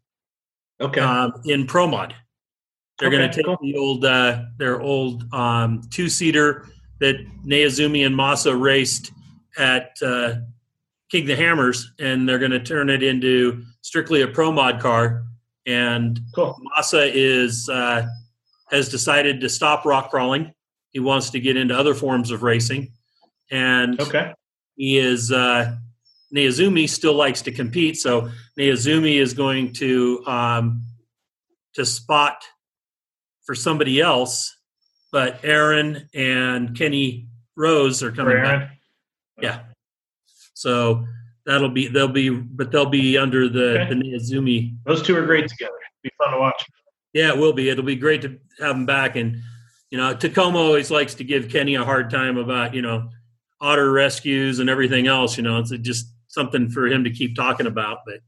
Okay. 0.80 1.02
Um, 1.02 1.34
in 1.46 1.68
Pro 1.68 1.88
Mod. 1.88 2.14
They're 3.00 3.10
okay, 3.10 3.18
going 3.18 3.30
to 3.30 3.36
take 3.36 3.46
cool. 3.46 3.58
the 3.62 3.76
old 3.78 4.06
uh, 4.06 4.44
their 4.58 4.82
old 4.82 5.32
um, 5.34 5.82
two 5.90 6.10
seater 6.10 6.68
that 7.00 7.16
Naozumi 7.46 8.06
and 8.06 8.16
Masa 8.16 8.60
raced 8.60 9.12
at 9.58 9.92
uh, 10.02 10.36
King 11.10 11.26
the 11.26 11.36
Hammers, 11.36 11.94
and 12.00 12.28
they're 12.28 12.40
going 12.40 12.52
to 12.52 12.60
turn 12.60 12.90
it 12.90 13.04
into 13.04 13.64
strictly 13.82 14.22
a 14.22 14.28
Pro 14.28 14.52
Mod 14.52 14.80
car. 14.80 15.24
And 15.66 16.20
cool. 16.34 16.60
Masa 16.78 17.10
is 17.14 17.68
uh, 17.70 18.06
has 18.76 18.90
decided 18.90 19.42
to 19.42 19.50
stop 19.50 19.86
rock 19.86 20.10
crawling. 20.10 20.54
He 20.92 21.00
wants 21.00 21.32
to 21.32 21.40
get 21.40 21.58
into 21.58 21.78
other 21.78 21.94
forms 21.94 22.32
of 22.32 22.44
racing, 22.44 22.92
and 23.52 24.00
okay. 24.00 24.34
he 24.76 24.98
is 24.98 25.32
uh, 25.32 25.76
Naozumi 26.34 26.88
still 26.90 27.14
likes 27.14 27.42
to 27.44 27.52
compete. 27.52 27.98
So 27.98 28.30
Naozumi 28.58 29.20
is 29.20 29.34
going 29.34 29.74
to 29.74 30.24
um, 30.26 30.84
to 31.74 31.86
spot 31.86 32.44
for 33.46 33.56
somebody 33.56 34.00
else, 34.00 34.56
but 35.12 35.40
Aaron 35.44 36.10
and 36.14 36.78
Kenny 36.78 37.28
Rose 37.58 38.02
are 38.02 38.12
coming 38.12 38.42
back. 38.42 38.72
Yeah, 39.42 39.60
so 40.54 41.06
that'll 41.46 41.70
be 41.70 41.88
they'll 41.88 42.08
be 42.08 42.30
but 42.30 42.72
they'll 42.72 42.86
be 42.86 43.18
under 43.18 43.48
the 43.50 43.82
okay. 43.82 43.94
the. 43.94 44.74
Those 44.86 45.04
two 45.04 45.16
are 45.18 45.26
great 45.26 45.48
together. 45.48 45.74
Be 46.04 46.10
fun 46.18 46.32
to 46.34 46.40
watch. 46.40 46.66
Yeah, 47.16 47.30
it 47.30 47.38
will 47.38 47.54
be. 47.54 47.70
It'll 47.70 47.86
be 47.86 47.96
great 47.96 48.22
to 48.24 48.38
have 48.60 48.76
him 48.76 48.86
back. 48.86 49.16
And 49.16 49.42
you 49.90 49.98
know, 49.98 50.14
Tacoma 50.14 50.60
always 50.60 50.92
likes 50.92 51.14
to 51.16 51.24
give 51.24 51.48
Kenny 51.50 51.76
a 51.76 51.86
hard 51.86 52.10
time 52.10 52.38
about 52.38 52.74
you 52.74 52.82
know 52.82 53.10
otter 53.62 53.90
rescues 53.90 54.60
and 54.60 54.70
everything 54.70 55.08
else. 55.08 55.38
You 55.38 55.44
know, 55.44 55.58
it's 55.60 55.72
just 55.78 56.08
something 56.28 56.70
for 56.70 56.88
him 56.88 57.06
to 57.06 57.10
keep 57.10 57.34
talking 57.34 57.68
about. 57.68 58.00
But 58.06 58.20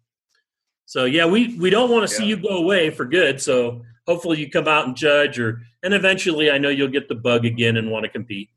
so 0.86 1.04
yeah, 1.04 1.26
we 1.26 1.58
we 1.58 1.70
don't 1.70 1.92
want 1.92 2.08
to 2.08 2.14
yeah. 2.14 2.18
see 2.18 2.26
you 2.28 2.38
go 2.38 2.58
away 2.58 2.90
for 2.90 3.04
good. 3.04 3.42
So 3.42 3.84
hopefully 4.08 4.40
you 4.40 4.50
come 4.50 4.70
out 4.70 4.88
and 4.88 4.96
judge, 4.96 5.38
or 5.38 5.60
and 5.84 5.94
eventually 5.94 6.50
I 6.50 6.58
know 6.58 6.70
you'll 6.70 6.88
get 6.88 7.10
the 7.10 7.16
bug 7.16 7.46
again 7.46 7.76
and 7.76 7.92
want 7.92 8.06
to 8.06 8.10
compete. 8.10 8.50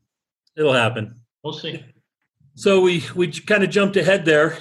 It'll 0.55 0.71
happen. 0.71 1.19
We'll 1.43 1.51
see. 1.51 1.83
So 2.55 2.79
we 2.79 3.03
we 3.15 3.33
kind 3.33 3.63
of 3.65 3.69
jumped 3.69 3.97
ahead 3.97 4.23
there. 4.23 4.57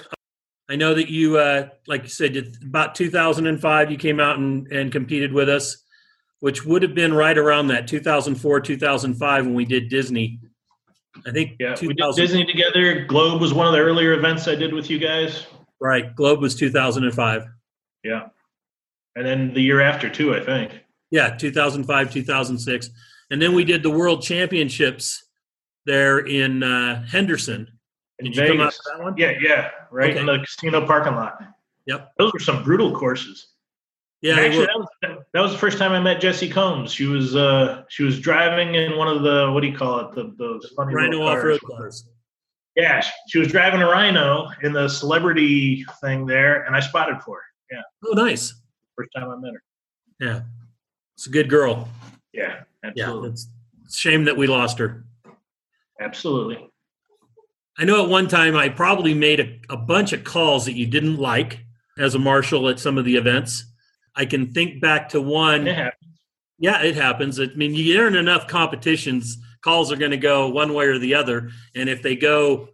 I 0.70 0.76
know 0.76 0.94
that 0.94 1.10
you, 1.10 1.36
uh, 1.36 1.68
like 1.88 2.04
you 2.04 2.08
said, 2.08 2.36
about 2.62 2.94
2005, 2.94 3.90
you 3.90 3.96
came 3.96 4.20
out 4.20 4.38
and, 4.38 4.68
and 4.68 4.92
competed 4.92 5.32
with 5.32 5.48
us, 5.48 5.82
which 6.38 6.64
would 6.64 6.84
have 6.84 6.94
been 6.94 7.12
right 7.12 7.36
around 7.36 7.66
that 7.68 7.88
2004, 7.88 8.60
2005 8.60 9.46
when 9.46 9.54
we 9.54 9.64
did 9.64 9.88
Disney. 9.88 10.38
I 11.26 11.32
think 11.32 11.56
yeah, 11.58 11.74
we 11.82 11.92
did 11.92 12.14
Disney 12.14 12.44
together. 12.44 13.04
Globe 13.04 13.40
was 13.40 13.52
one 13.52 13.66
of 13.66 13.72
the 13.72 13.80
earlier 13.80 14.12
events 14.12 14.46
I 14.46 14.54
did 14.54 14.72
with 14.72 14.88
you 14.88 15.00
guys. 15.00 15.44
Right, 15.80 16.14
Globe 16.14 16.40
was 16.40 16.54
2005. 16.54 17.42
Yeah, 18.04 18.28
and 19.16 19.26
then 19.26 19.52
the 19.52 19.60
year 19.60 19.80
after 19.80 20.08
too, 20.08 20.36
I 20.36 20.40
think. 20.40 20.72
Yeah, 21.10 21.30
2005, 21.30 22.12
2006, 22.12 22.90
and 23.32 23.42
then 23.42 23.54
we 23.54 23.64
did 23.64 23.82
the 23.82 23.90
World 23.90 24.22
Championships 24.22 25.24
there 25.84 26.20
in 26.20 26.62
uh, 26.62 27.04
Henderson 27.06 27.79
did 28.22 28.36
you 28.36 28.46
come 28.46 28.60
out 28.60 28.72
to 28.72 28.78
that 28.92 29.02
one? 29.02 29.14
Yeah, 29.16 29.32
yeah, 29.40 29.70
right 29.90 30.10
okay. 30.10 30.20
in 30.20 30.26
the 30.26 30.38
casino 30.38 30.86
parking 30.86 31.14
lot. 31.14 31.42
Yep. 31.86 32.12
Those 32.18 32.32
were 32.32 32.38
some 32.38 32.62
brutal 32.62 32.94
courses. 32.94 33.48
Yeah, 34.22 34.38
actually, 34.38 34.66
that 34.66 34.76
was, 34.76 34.88
that 35.32 35.40
was 35.40 35.52
the 35.52 35.58
first 35.58 35.78
time 35.78 35.92
I 35.92 36.00
met 36.00 36.20
Jessi 36.20 36.50
Combs. 36.52 36.92
She 36.92 37.06
was 37.06 37.34
uh, 37.34 37.84
she 37.88 38.02
was 38.02 38.20
driving 38.20 38.74
in 38.74 38.96
one 38.98 39.08
of 39.08 39.22
the 39.22 39.50
what 39.50 39.62
do 39.62 39.66
you 39.68 39.76
call 39.76 40.00
it? 40.00 40.14
The 40.14 40.34
the 40.36 40.68
funny 40.76 40.94
Rhino 40.94 41.22
off 41.22 41.42
road 41.42 41.60
cars. 41.62 42.06
Yeah, 42.76 43.02
she- 43.28 43.38
was 43.38 43.48
driving 43.48 43.80
a 43.82 43.86
Rhino 43.86 44.48
in 44.62 44.72
the 44.72 44.88
celebrity 44.88 45.84
thing 46.02 46.26
there, 46.26 46.62
and 46.64 46.76
I 46.76 46.80
spotted 46.80 47.20
for 47.22 47.36
her. 47.38 47.42
Yeah, 47.72 47.82
Oh, 48.06 48.12
nice. 48.12 48.54
first 48.96 49.10
time 49.16 49.28
I 49.30 49.36
met 49.36 49.52
her. 49.54 49.62
Yeah, 50.20 50.40
it's 51.16 51.26
a 51.26 51.30
good 51.30 51.48
girl. 51.48 51.88
Yeah, 52.32 52.60
Yeah, 52.84 52.90
absolutely, 52.90 53.30
it's 53.30 53.48
it's 53.86 53.96
a 53.96 53.98
shame 53.98 54.24
that 54.24 54.36
we 54.36 54.46
lost 54.46 54.78
her. 54.78 55.02
absolutely. 56.00 56.69
I 57.80 57.84
know 57.84 58.04
at 58.04 58.10
one 58.10 58.28
time 58.28 58.56
I 58.56 58.68
probably 58.68 59.14
made 59.14 59.40
a, 59.40 59.58
a 59.72 59.76
bunch 59.76 60.12
of 60.12 60.22
calls 60.22 60.66
that 60.66 60.74
you 60.74 60.86
didn't 60.86 61.16
like 61.16 61.64
as 61.98 62.14
a 62.14 62.18
marshal 62.18 62.68
at 62.68 62.78
some 62.78 62.98
of 62.98 63.06
the 63.06 63.16
events. 63.16 63.64
I 64.14 64.26
can 64.26 64.52
think 64.52 64.82
back 64.82 65.08
to 65.10 65.20
one. 65.20 65.66
It 65.66 65.74
happens. 65.74 66.18
Yeah, 66.58 66.82
it 66.82 66.94
happens. 66.94 67.40
I 67.40 67.46
mean, 67.56 67.74
you 67.74 67.98
earn 67.98 68.16
enough 68.16 68.46
competitions, 68.46 69.38
calls 69.62 69.90
are 69.90 69.96
going 69.96 70.10
to 70.10 70.18
go 70.18 70.50
one 70.50 70.74
way 70.74 70.86
or 70.88 70.98
the 70.98 71.14
other. 71.14 71.50
And 71.74 71.88
if 71.88 72.02
they 72.02 72.16
go 72.16 72.68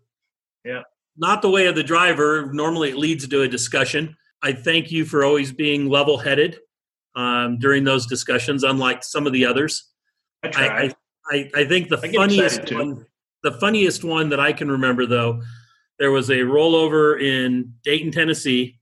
Yeah. 0.64 0.82
not 1.16 1.40
the 1.40 1.50
way 1.50 1.66
of 1.66 1.76
the 1.76 1.84
driver, 1.84 2.50
normally 2.52 2.90
it 2.90 2.96
leads 2.96 3.28
to 3.28 3.42
a 3.42 3.48
discussion. 3.48 4.16
I 4.42 4.54
thank 4.54 4.90
you 4.90 5.04
for 5.04 5.24
always 5.24 5.52
being 5.52 5.88
level 5.88 6.18
headed 6.18 6.58
um, 7.14 7.58
during 7.60 7.84
those 7.84 8.06
discussions, 8.06 8.64
unlike 8.64 9.04
some 9.04 9.24
of 9.24 9.32
the 9.32 9.46
others. 9.46 9.88
I 10.42 10.48
I. 10.48 10.94
I, 11.28 11.50
I, 11.56 11.64
think 11.64 11.88
the 11.88 11.98
I 11.98 12.12
funniest 12.12 12.72
one, 12.72 13.04
the 13.46 13.52
funniest 13.52 14.02
one 14.02 14.30
that 14.30 14.40
I 14.40 14.52
can 14.52 14.68
remember 14.68 15.06
though, 15.06 15.40
there 16.00 16.10
was 16.10 16.30
a 16.30 16.38
rollover 16.38 17.20
in 17.22 17.74
Dayton, 17.84 18.10
Tennessee, 18.10 18.80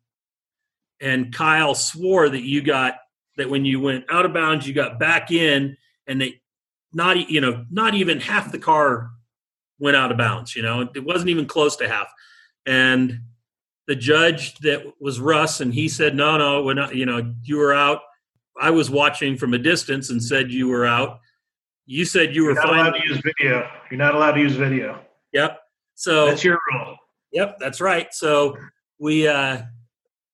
and 1.02 1.34
Kyle 1.34 1.74
swore 1.74 2.30
that 2.30 2.42
you 2.42 2.62
got 2.62 2.94
that 3.36 3.50
when 3.50 3.66
you 3.66 3.78
went 3.78 4.06
out 4.10 4.24
of 4.24 4.32
bounds, 4.32 4.66
you 4.66 4.72
got 4.72 4.98
back 4.98 5.30
in, 5.30 5.76
and 6.06 6.18
they 6.18 6.40
not 6.94 7.28
you 7.28 7.42
know 7.42 7.66
not 7.70 7.94
even 7.94 8.20
half 8.20 8.50
the 8.50 8.58
car 8.58 9.10
went 9.78 9.98
out 9.98 10.10
of 10.10 10.16
bounds. 10.16 10.56
You 10.56 10.62
know, 10.62 10.88
it 10.94 11.04
wasn't 11.04 11.28
even 11.28 11.44
close 11.44 11.76
to 11.76 11.88
half, 11.88 12.08
and 12.64 13.20
the 13.86 13.96
judge 13.96 14.56
that 14.60 14.82
was 14.98 15.20
Russ, 15.20 15.60
and 15.60 15.74
he 15.74 15.90
said, 15.90 16.16
"No, 16.16 16.38
no, 16.38 16.62
we're 16.62 16.72
not. 16.72 16.94
You 16.94 17.04
know, 17.04 17.34
you 17.42 17.58
were 17.58 17.74
out." 17.74 18.00
I 18.58 18.70
was 18.70 18.88
watching 18.88 19.36
from 19.36 19.52
a 19.52 19.58
distance 19.58 20.08
and 20.08 20.22
said 20.22 20.50
you 20.50 20.68
were 20.68 20.86
out. 20.86 21.20
You 21.86 22.04
said 22.04 22.34
you 22.34 22.44
were 22.44 22.52
You're 22.52 22.54
not 22.62 22.66
fine. 22.68 22.80
allowed 22.80 22.90
to 22.98 23.08
use 23.08 23.18
video. 23.22 23.68
You're 23.90 23.98
not 23.98 24.14
allowed 24.14 24.32
to 24.32 24.40
use 24.40 24.54
video. 24.56 25.00
Yep. 25.32 25.58
So 25.94 26.26
That's 26.26 26.42
your 26.44 26.58
rule. 26.72 26.96
Yep, 27.32 27.56
that's 27.58 27.80
right. 27.80 28.12
So 28.12 28.56
we, 28.98 29.26
uh, 29.28 29.62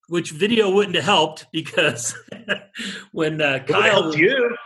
which 0.08 0.30
video 0.32 0.70
wouldn't 0.70 0.96
have 0.96 1.04
helped 1.04 1.46
because 1.52 2.14
when 3.12 3.40
uh, 3.40 3.44
It 3.44 3.50
would 3.52 3.52
have 3.52 3.66
Kyle, 3.66 4.02
helped 4.02 4.18
you. 4.18 4.56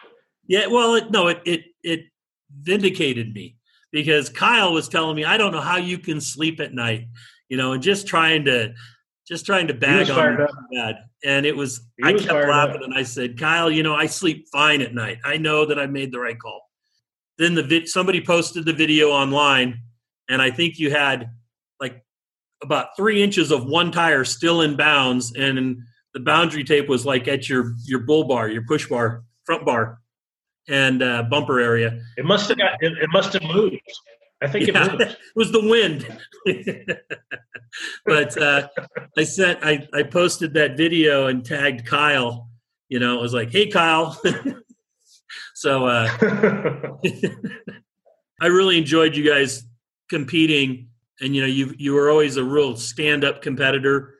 yeah, 0.49 0.66
well, 0.66 0.94
it, 0.94 1.11
no, 1.11 1.29
it 1.29 1.40
it 1.44 1.61
it 1.83 2.01
vindicated 2.61 3.33
me 3.35 3.57
because 3.92 4.29
Kyle 4.29 4.73
was 4.73 4.88
telling 4.88 5.14
me, 5.16 5.25
I 5.25 5.37
don't 5.37 5.53
know 5.53 5.61
how 5.61 5.77
you 5.77 5.99
can 5.99 6.20
sleep 6.20 6.61
at 6.61 6.75
night, 6.75 7.07
you 7.49 7.57
know, 7.57 7.73
and 7.73 7.83
just 7.83 8.07
trying 8.07 8.44
to 8.47 8.75
just 9.29 9.47
trying 9.47 9.68
to 9.68 9.75
bag 9.75 10.11
on 10.11 10.16
fired 10.16 10.38
me 10.38 10.44
up. 10.44 10.51
bad. 10.73 10.97
And 11.25 11.47
it 11.47 11.57
was, 11.57 11.81
He 11.97 12.05
I 12.09 12.12
kept 12.12 12.31
laughing 12.49 12.77
up. 12.77 12.83
and 12.83 12.92
I 12.94 13.05
said, 13.05 13.38
Kyle, 13.38 13.70
you 13.70 13.83
know, 13.83 13.94
I 13.94 14.05
sleep 14.07 14.47
fine 14.53 14.83
at 14.83 14.92
night. 14.94 15.18
I 15.25 15.38
know 15.38 15.64
that 15.66 15.79
I 15.79 15.87
made 15.87 16.12
the 16.12 16.20
right 16.20 16.38
call. 16.38 16.61
Then 17.38 17.55
the 17.55 17.62
vid, 17.62 17.88
somebody 17.88 18.20
posted 18.25 18.64
the 18.64 18.73
video 18.73 19.11
online, 19.11 19.81
and 20.29 20.40
I 20.40 20.51
think 20.51 20.79
you 20.79 20.90
had 20.90 21.31
like 21.81 22.03
about 22.62 22.88
three 22.97 23.23
inches 23.23 23.51
of 23.51 23.66
one 23.66 23.90
tire 23.90 24.25
still 24.25 24.61
in 24.62 24.77
bounds, 24.77 25.35
and 25.35 25.79
the 26.12 26.20
boundary 26.20 26.62
tape 26.64 26.88
was 26.88 27.05
like 27.05 27.27
at 27.29 27.49
your 27.49 27.75
your 27.87 28.01
bull 28.01 28.25
bar, 28.25 28.49
your 28.49 28.64
push 28.66 28.88
bar, 28.88 29.25
front 29.44 29.64
bar, 29.64 29.99
and 30.68 31.03
uh, 31.03 31.25
bumper 31.25 31.59
area. 31.61 32.01
It 32.16 32.25
must 32.25 32.49
have 32.49 32.59
got. 32.59 32.83
It, 32.83 32.92
it 33.03 33.11
must 33.12 33.33
have 33.33 33.42
moved. 33.42 33.81
I 34.40 34.47
think 34.47 34.66
Yeah. 34.68 34.85
it 34.85 34.90
moved. 34.92 35.03
It 35.11 35.37
was 35.37 35.51
the 35.53 35.66
wind. 35.68 36.07
but 38.07 38.37
uh, 38.40 38.68
I 39.18 39.25
sent, 39.25 39.59
I, 39.62 39.87
I 39.92 40.03
posted 40.05 40.55
that 40.55 40.77
video 40.77 41.27
and 41.27 41.44
tagged 41.44 41.87
Kyle. 41.87 42.49
You 42.88 43.01
know, 43.01 43.18
I 43.18 43.23
was 43.23 43.35
like, 43.35 43.51
"Hey, 43.51 43.66
Kyle." 43.68 44.20
so 45.64 45.87
uh, 45.87 46.07
I 48.42 48.46
really 48.48 48.77
enjoyed 48.77 49.16
you 49.16 49.27
guys 49.27 49.64
competing, 50.11 50.90
and 51.22 51.35
you 51.35 51.40
know, 51.40 51.46
you 51.48 51.74
you 51.79 51.94
were 51.94 52.11
always 52.11 52.37
a 52.37 52.44
real 52.44 52.77
stand 52.77 53.24
up 53.24 53.40
competitor. 53.40 54.16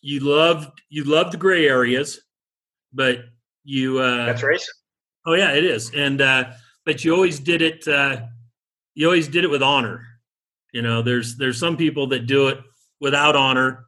You 0.00 0.20
loved 0.20 0.80
you 0.88 1.04
loved 1.04 1.34
the 1.34 1.36
gray 1.36 1.68
areas, 1.68 2.22
but 2.90 3.18
you 3.64 3.98
uh, 3.98 4.24
That's 4.24 4.42
racing. 4.42 4.72
Oh 5.26 5.34
yeah, 5.34 5.52
it 5.52 5.62
is. 5.62 5.90
And 5.94 6.22
uh, 6.22 6.52
but 6.86 7.04
you 7.04 7.12
always 7.14 7.38
did 7.38 7.60
it. 7.60 7.86
Uh, 7.86 8.22
you 8.94 9.04
always 9.04 9.28
did 9.28 9.44
it 9.44 9.50
with 9.50 9.62
honor. 9.62 10.06
You 10.72 10.80
know, 10.80 11.02
there's 11.02 11.36
there's 11.36 11.60
some 11.60 11.76
people 11.76 12.06
that 12.06 12.26
do 12.26 12.48
it 12.48 12.60
without 12.98 13.36
honor. 13.36 13.84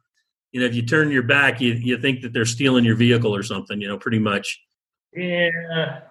You 0.51 0.59
know, 0.59 0.67
if 0.67 0.75
you 0.75 0.83
turn 0.83 1.09
your 1.09 1.23
back, 1.23 1.61
you 1.61 1.73
you 1.73 1.97
think 1.97 2.21
that 2.21 2.31
they're 2.31 2.45
stealing 2.45 2.85
your 2.85 2.95
vehicle 2.95 3.35
or 3.35 3.41
something. 3.41 3.81
You 3.81 3.87
know, 3.87 3.97
pretty 3.97 4.19
much. 4.19 4.61
Yeah. 5.15 6.01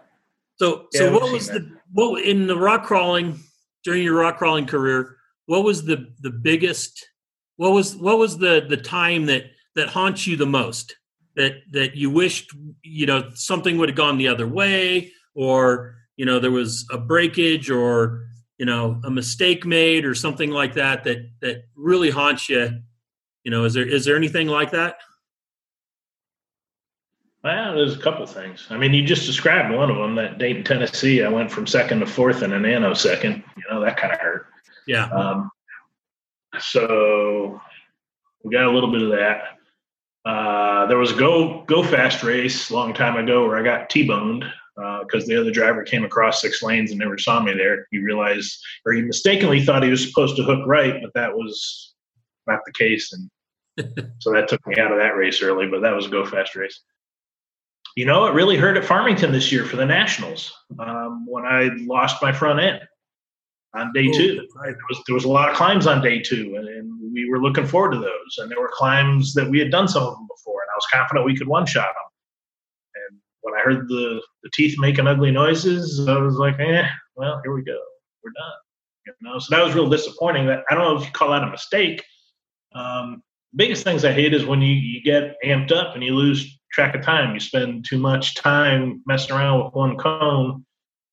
So 0.61 0.88
Yeah, 0.92 0.99
so 1.01 1.12
what 1.14 1.33
was 1.33 1.49
the 1.49 1.75
what 1.90 2.23
in 2.23 2.46
the 2.46 2.57
rock 2.57 2.85
crawling 2.85 3.40
during 3.83 4.03
your 4.03 4.16
rock 4.16 4.37
crawling 4.37 4.66
career? 4.66 5.16
What 5.46 5.64
was 5.64 5.87
the 5.87 6.12
the 6.20 6.31
biggest? 6.31 7.09
What 7.57 7.73
was 7.73 7.96
what 7.96 8.18
was 8.18 8.37
the 8.37 8.66
the 8.68 8.77
time 8.77 9.25
that 9.27 9.44
that 9.75 9.88
haunts 9.88 10.27
you 10.27 10.37
the 10.37 10.44
most? 10.44 10.94
That 11.35 11.62
that 11.73 11.96
you 11.96 12.11
wished 12.11 12.55
you 12.83 13.07
know 13.07 13.31
something 13.35 13.79
would 13.79 13.88
have 13.88 13.96
gone 13.96 14.18
the 14.18 14.29
other 14.29 14.46
way, 14.46 15.11
or 15.35 15.94
you 16.18 16.27
know 16.27 16.38
there 16.38 16.51
was 16.51 16.87
a 16.92 16.99
breakage, 16.99 17.70
or 17.70 18.27
you 18.59 18.66
know 18.66 19.01
a 19.03 19.11
mistake 19.11 19.64
made, 19.64 20.05
or 20.05 20.14
something 20.14 20.51
like 20.51 20.75
that 20.75 21.05
that 21.05 21.27
that 21.40 21.62
really 21.75 22.11
haunts 22.11 22.51
you. 22.51 22.83
You 23.44 23.51
know, 23.51 23.64
is 23.64 23.73
there 23.73 23.88
is 23.88 24.05
there 24.05 24.16
anything 24.16 24.46
like 24.46 24.73
that? 24.73 24.96
Well, 27.42 27.74
there's 27.74 27.96
a 27.96 28.00
couple 28.00 28.26
things. 28.26 28.66
I 28.68 28.76
mean, 28.76 28.92
you 28.92 29.03
just 29.03 29.24
described 29.24 29.74
one 29.74 29.90
of 29.90 29.96
them. 29.96 30.14
That 30.14 30.38
Dayton, 30.38 30.62
Tennessee, 30.62 31.24
I 31.24 31.29
went 31.29 31.50
from 31.50 31.66
second 31.66 32.00
to 32.00 32.07
fourth 32.07 32.42
in 32.42 32.53
a 32.53 32.59
nanosecond. 32.59 33.42
You 33.57 33.62
know, 33.70 33.81
that 33.81 33.96
kind 33.96 34.12
of 34.12 34.20
hurt. 34.20 34.46
Yeah. 34.87 35.07
Um, 35.07 35.50
so 36.59 37.61
we 38.42 38.53
got 38.53 38.66
a 38.66 38.70
little 38.70 38.92
bit 38.92 39.03
of 39.03 39.11
that. 39.11 39.59
Uh, 40.24 40.87
there 40.87 40.98
was 40.98 41.12
a 41.12 41.16
go 41.16 41.62
go 41.62 41.83
fast 41.83 42.22
race 42.22 42.68
a 42.68 42.74
long 42.74 42.92
time 42.92 43.16
ago 43.16 43.46
where 43.46 43.57
I 43.57 43.62
got 43.62 43.88
T-boned 43.88 44.44
because 44.76 45.26
the 45.26 45.38
other 45.38 45.50
driver 45.50 45.83
came 45.83 46.05
across 46.05 46.40
six 46.40 46.62
lanes 46.62 46.90
and 46.90 47.00
never 47.00 47.16
saw 47.16 47.42
me 47.42 47.53
there. 47.55 47.87
He 47.90 47.98
realized, 47.98 48.59
or 48.85 48.92
he 48.92 49.03
mistakenly 49.03 49.64
thought 49.64 49.83
he 49.83 49.90
was 49.90 50.07
supposed 50.07 50.37
to 50.37 50.42
hook 50.42 50.66
right, 50.66 51.00
but 51.03 51.12
that 51.14 51.35
was 51.35 51.94
not 52.46 52.61
the 52.66 52.72
case, 52.72 53.12
and 53.12 54.05
so 54.18 54.33
that 54.33 54.48
took 54.48 54.66
me 54.66 54.79
out 54.79 54.92
of 54.92 54.98
that 54.98 55.16
race 55.16 55.42
early. 55.42 55.66
But 55.66 55.81
that 55.83 55.94
was 55.94 56.07
a 56.07 56.11
go 56.11 56.26
fast 56.26 56.55
race. 56.55 56.81
You 57.96 58.07
know, 58.07 58.26
it 58.26 58.35
really 58.35 58.57
hurt 58.57 58.76
at 58.76 58.85
Farmington 58.85 59.33
this 59.33 59.50
year 59.50 59.64
for 59.64 59.76
the 59.76 59.87
Nationals 59.87 60.53
um, 60.79 61.26
when 61.26 61.44
I 61.44 61.70
lost 61.81 62.22
my 62.22 62.33
front 62.33 62.61
end 62.61 62.81
on 63.74 63.92
day 63.92 64.11
two 64.11 64.46
Right. 64.57 64.70
there 64.70 64.87
was 64.88 65.03
there 65.07 65.14
was 65.14 65.24
a 65.24 65.29
lot 65.29 65.48
of 65.48 65.57
climbs 65.57 65.87
on 65.87 66.03
day 66.03 66.20
two, 66.20 66.55
and, 66.57 66.68
and 66.68 67.12
we 67.12 67.29
were 67.31 67.40
looking 67.40 67.66
forward 67.66 67.92
to 67.92 67.98
those. 67.98 68.38
And 68.38 68.50
there 68.50 68.61
were 68.61 68.70
climbs 68.72 69.35
that 69.35 69.48
we 69.48 69.59
had 69.59 69.70
done 69.70 69.88
some 69.88 70.03
of 70.03 70.14
them 70.14 70.26
before, 70.29 70.61
and 70.62 70.68
I 70.72 70.76
was 70.76 70.87
confident 70.92 71.26
we 71.26 71.37
could 71.37 71.48
one 71.48 71.66
shot 71.66 71.88
them. 71.88 73.11
And 73.11 73.20
when 73.42 73.55
I 73.55 73.62
heard 73.62 73.88
the 73.88 74.22
the 74.42 74.50
teeth 74.55 74.76
making 74.79 75.07
ugly 75.07 75.31
noises, 75.31 76.07
I 76.09 76.18
was 76.18 76.37
like, 76.37 76.59
eh, 76.59 76.87
well, 77.16 77.40
here 77.44 77.55
we 77.55 77.62
go, 77.62 77.79
we're 78.24 78.33
done. 78.33 78.53
You 79.07 79.14
know, 79.22 79.38
so 79.38 79.55
that 79.55 79.64
was 79.64 79.74
real 79.74 79.88
disappointing. 79.88 80.46
That 80.46 80.64
I 80.70 80.74
don't 80.74 80.85
know 80.85 80.96
if 81.00 81.05
you 81.07 81.12
call 81.12 81.31
that 81.31 81.42
a 81.42 81.50
mistake. 81.50 82.03
Um, 82.74 83.22
biggest 83.55 83.83
things 83.83 84.05
I 84.05 84.12
hate 84.12 84.33
is 84.35 84.44
when 84.44 84.62
you, 84.62 84.74
you 84.74 85.03
get 85.03 85.37
amped 85.44 85.72
up 85.72 85.94
and 85.94 86.05
you 86.05 86.14
lose 86.14 86.60
track 86.72 86.94
of 86.94 87.02
time. 87.02 87.35
You 87.35 87.40
spend 87.40 87.85
too 87.88 87.98
much 87.98 88.35
time 88.35 89.02
messing 89.06 89.35
around 89.35 89.64
with 89.64 89.74
one 89.74 89.96
cone, 89.96 90.64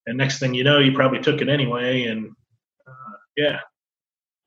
and 0.06 0.17
next 0.17 0.39
thing 0.39 0.54
you 0.54 0.63
know, 0.63 0.80
you 0.80 0.93
probably 0.93 1.20
took 1.20 1.41
it 1.41 1.50
anyway, 1.50 2.04
and 2.04 2.32
yeah. 3.36 3.60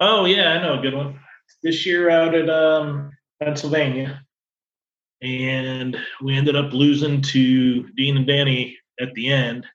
Oh 0.00 0.24
yeah, 0.24 0.52
I 0.52 0.62
know 0.62 0.78
a 0.78 0.82
good 0.82 0.94
one. 0.94 1.18
This 1.62 1.86
year 1.86 2.10
out 2.10 2.34
at 2.34 2.48
um, 2.48 3.10
Pennsylvania, 3.42 4.22
and 5.22 5.96
we 6.22 6.36
ended 6.36 6.56
up 6.56 6.72
losing 6.72 7.20
to 7.22 7.88
Dean 7.90 8.16
and 8.16 8.26
Danny 8.26 8.78
at 9.00 9.12
the 9.14 9.28
end. 9.28 9.66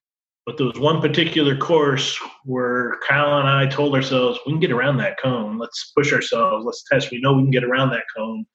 But 0.45 0.57
there 0.57 0.67
was 0.67 0.79
one 0.79 1.01
particular 1.01 1.57
course 1.57 2.19
where 2.43 2.99
Kyle 3.07 3.39
and 3.39 3.47
I 3.47 3.65
told 3.65 3.95
ourselves 3.95 4.39
we 4.45 4.53
can 4.53 4.59
get 4.59 4.71
around 4.71 4.97
that 4.97 5.19
cone. 5.19 5.57
Let's 5.57 5.91
push 5.95 6.13
ourselves. 6.13 6.65
Let's 6.65 6.83
test. 6.83 7.09
We 7.09 7.19
know 7.19 7.33
we 7.33 7.41
can 7.41 7.51
get 7.51 7.63
around 7.63 7.89
that 7.91 8.03
cone. 8.15 8.45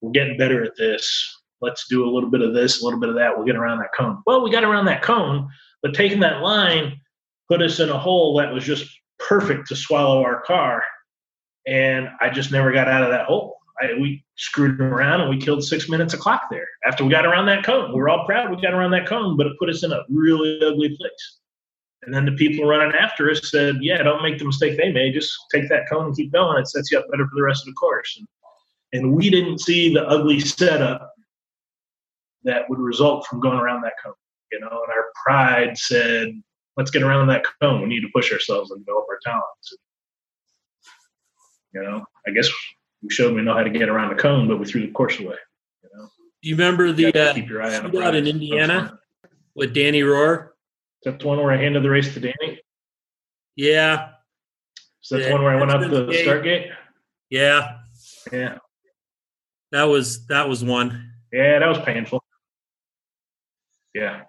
We're 0.00 0.12
getting 0.12 0.38
better 0.38 0.62
at 0.62 0.76
this. 0.76 1.39
Let's 1.60 1.86
do 1.88 2.08
a 2.08 2.10
little 2.10 2.30
bit 2.30 2.42
of 2.42 2.54
this, 2.54 2.80
a 2.80 2.84
little 2.84 3.00
bit 3.00 3.10
of 3.10 3.14
that. 3.16 3.36
We'll 3.36 3.46
get 3.46 3.56
around 3.56 3.78
that 3.78 3.94
cone. 3.96 4.22
Well, 4.26 4.42
we 4.42 4.50
got 4.50 4.64
around 4.64 4.86
that 4.86 5.02
cone, 5.02 5.48
but 5.82 5.94
taking 5.94 6.20
that 6.20 6.40
line 6.42 7.00
put 7.48 7.62
us 7.62 7.80
in 7.80 7.90
a 7.90 7.98
hole 7.98 8.36
that 8.38 8.52
was 8.52 8.64
just 8.64 8.88
perfect 9.18 9.68
to 9.68 9.76
swallow 9.76 10.22
our 10.22 10.40
car. 10.42 10.82
And 11.66 12.08
I 12.20 12.30
just 12.30 12.52
never 12.52 12.72
got 12.72 12.88
out 12.88 13.02
of 13.02 13.10
that 13.10 13.26
hole. 13.26 13.58
I, 13.82 13.94
we 13.94 14.24
screwed 14.36 14.80
around 14.80 15.20
and 15.20 15.30
we 15.30 15.38
killed 15.38 15.64
six 15.64 15.88
minutes 15.88 16.14
of 16.14 16.20
clock 16.20 16.42
there. 16.50 16.66
After 16.84 17.04
we 17.04 17.10
got 17.10 17.26
around 17.26 17.46
that 17.46 17.64
cone, 17.64 17.92
we 17.92 18.00
were 18.00 18.08
all 18.08 18.26
proud 18.26 18.50
we 18.50 18.60
got 18.60 18.74
around 18.74 18.90
that 18.92 19.06
cone, 19.06 19.36
but 19.36 19.46
it 19.46 19.58
put 19.58 19.68
us 19.68 19.82
in 19.82 19.92
a 19.92 20.02
really 20.08 20.60
ugly 20.64 20.96
place. 20.96 21.38
And 22.02 22.14
then 22.14 22.24
the 22.24 22.32
people 22.32 22.66
running 22.66 22.94
after 22.94 23.30
us 23.30 23.50
said, 23.50 23.76
"Yeah, 23.82 24.02
don't 24.02 24.22
make 24.22 24.38
the 24.38 24.46
mistake 24.46 24.78
they 24.78 24.90
made. 24.90 25.12
Just 25.12 25.36
take 25.52 25.68
that 25.68 25.88
cone 25.90 26.06
and 26.06 26.16
keep 26.16 26.32
going. 26.32 26.58
It 26.58 26.68
sets 26.68 26.90
you 26.90 26.98
up 26.98 27.06
better 27.10 27.26
for 27.26 27.34
the 27.34 27.42
rest 27.42 27.62
of 27.62 27.66
the 27.66 27.74
course." 27.74 28.16
And, 28.18 28.26
and 28.92 29.12
we 29.14 29.28
didn't 29.28 29.58
see 29.58 29.92
the 29.92 30.06
ugly 30.08 30.40
setup 30.40 31.12
that 32.44 32.68
would 32.68 32.78
result 32.78 33.26
from 33.26 33.40
going 33.40 33.58
around 33.58 33.82
that 33.82 33.94
cone. 34.02 34.14
You 34.52 34.60
know, 34.60 34.66
and 34.68 34.92
our 34.92 35.06
pride 35.24 35.76
said, 35.78 36.28
"Let's 36.76 36.90
get 36.90 37.02
around 37.02 37.28
that 37.28 37.44
cone. 37.60 37.80
We 37.82 37.88
need 37.88 38.00
to 38.00 38.08
push 38.14 38.32
ourselves 38.32 38.70
and 38.70 38.84
develop 38.84 39.06
our 39.08 39.18
talents." 39.24 39.74
You 41.72 41.82
know, 41.82 42.04
I 42.26 42.30
guess 42.32 42.48
we 43.02 43.10
showed 43.10 43.34
we 43.34 43.42
know 43.42 43.54
how 43.54 43.62
to 43.62 43.70
get 43.70 43.88
around 43.88 44.10
the 44.14 44.20
cone, 44.20 44.48
but 44.48 44.58
we 44.58 44.66
threw 44.66 44.80
the 44.86 44.92
course 44.92 45.18
away. 45.20 45.36
You 45.82 45.88
know, 45.94 46.08
Do 46.42 46.48
you 46.48 46.56
remember 46.56 46.92
the 46.92 47.02
You 47.02 47.08
uh, 47.20 47.32
keep 47.34 47.48
your 47.48 47.62
eye 47.62 47.76
on 47.76 47.90
shootout 47.92 48.14
in 48.16 48.26
Indiana 48.26 48.98
with 49.54 49.72
Danny 49.72 50.00
Rohr? 50.00 50.48
Is 51.02 51.12
that 51.12 51.20
the 51.20 51.26
one 51.28 51.38
where 51.38 51.52
I 51.52 51.56
handed 51.56 51.82
the 51.82 51.90
race 51.90 52.12
to 52.14 52.20
Danny? 52.20 52.60
Yeah, 53.56 54.10
Is 55.02 55.08
that 55.10 55.20
Yeah, 55.20 55.26
the 55.28 55.32
one 55.32 55.42
where 55.44 55.52
I 55.56 55.56
went 55.60 55.70
up 55.70 55.80
that's 55.80 55.92
the 55.92 56.04
the 56.06 56.12
gate. 56.12 56.22
start 56.24 56.42
gate? 56.44 56.66
yeah, 57.30 57.78
Yeah. 58.32 58.58
that 59.70 59.84
was 59.84 60.26
that 60.26 60.48
was 60.48 60.64
one. 60.64 61.12
Yeah, 61.32 61.60
that 61.60 61.68
was 61.68 61.78
painful. 61.78 62.19
Yeah. 63.94 64.22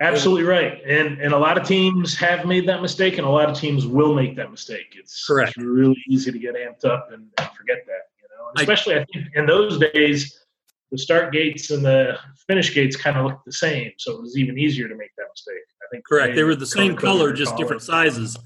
Absolutely 0.00 0.42
right. 0.42 0.82
And 0.86 1.20
and 1.20 1.32
a 1.32 1.38
lot 1.38 1.56
of 1.56 1.66
teams 1.66 2.16
have 2.16 2.46
made 2.46 2.68
that 2.68 2.82
mistake 2.82 3.16
and 3.16 3.26
a 3.26 3.30
lot 3.30 3.48
of 3.48 3.56
teams 3.56 3.86
will 3.86 4.14
make 4.14 4.34
that 4.36 4.50
mistake. 4.50 4.94
It's, 4.98 5.24
Correct. 5.24 5.50
it's 5.56 5.64
really 5.64 6.02
easy 6.08 6.32
to 6.32 6.38
get 6.38 6.56
amped 6.56 6.84
up 6.84 7.10
and, 7.12 7.28
and 7.38 7.50
forget 7.52 7.86
that, 7.86 8.02
you 8.20 8.28
know. 8.36 8.48
And 8.50 8.60
especially 8.60 8.96
I 8.96 9.04
think 9.12 9.28
in 9.34 9.46
those 9.46 9.78
days 9.78 10.44
the 10.90 10.98
start 10.98 11.32
gates 11.32 11.70
and 11.70 11.84
the 11.84 12.18
finish 12.46 12.74
gates 12.74 12.96
kind 12.96 13.16
of 13.16 13.24
looked 13.24 13.44
the 13.44 13.52
same, 13.52 13.92
so 13.98 14.12
it 14.12 14.20
was 14.20 14.36
even 14.36 14.58
easier 14.58 14.88
to 14.88 14.96
make 14.96 15.10
that 15.16 15.26
mistake. 15.32 15.64
I 15.82 15.86
think 15.90 16.04
Correct. 16.06 16.34
They 16.34 16.42
were 16.42 16.56
the 16.56 16.66
same 16.66 16.96
color 16.96 17.32
just 17.32 17.52
color. 17.52 17.62
different 17.62 17.82
sizes. 17.82 18.36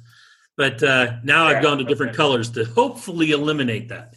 But 0.56 0.82
uh, 0.82 1.18
now 1.22 1.46
I've 1.46 1.62
gone 1.62 1.78
to 1.78 1.84
different 1.84 2.10
okay. 2.10 2.16
colors 2.16 2.50
to 2.50 2.64
hopefully 2.64 3.30
eliminate 3.30 3.88
that. 3.90 4.16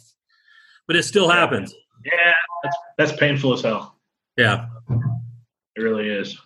But 0.86 0.96
it 0.96 1.04
still 1.04 1.28
happens. 1.28 1.72
Yeah, 2.04 2.34
that's 2.62 2.76
that's 2.98 3.12
painful 3.12 3.52
as 3.54 3.62
hell. 3.62 3.96
Yeah. 4.36 4.66
It 5.76 5.80
really 5.80 6.08
is. 6.08 6.38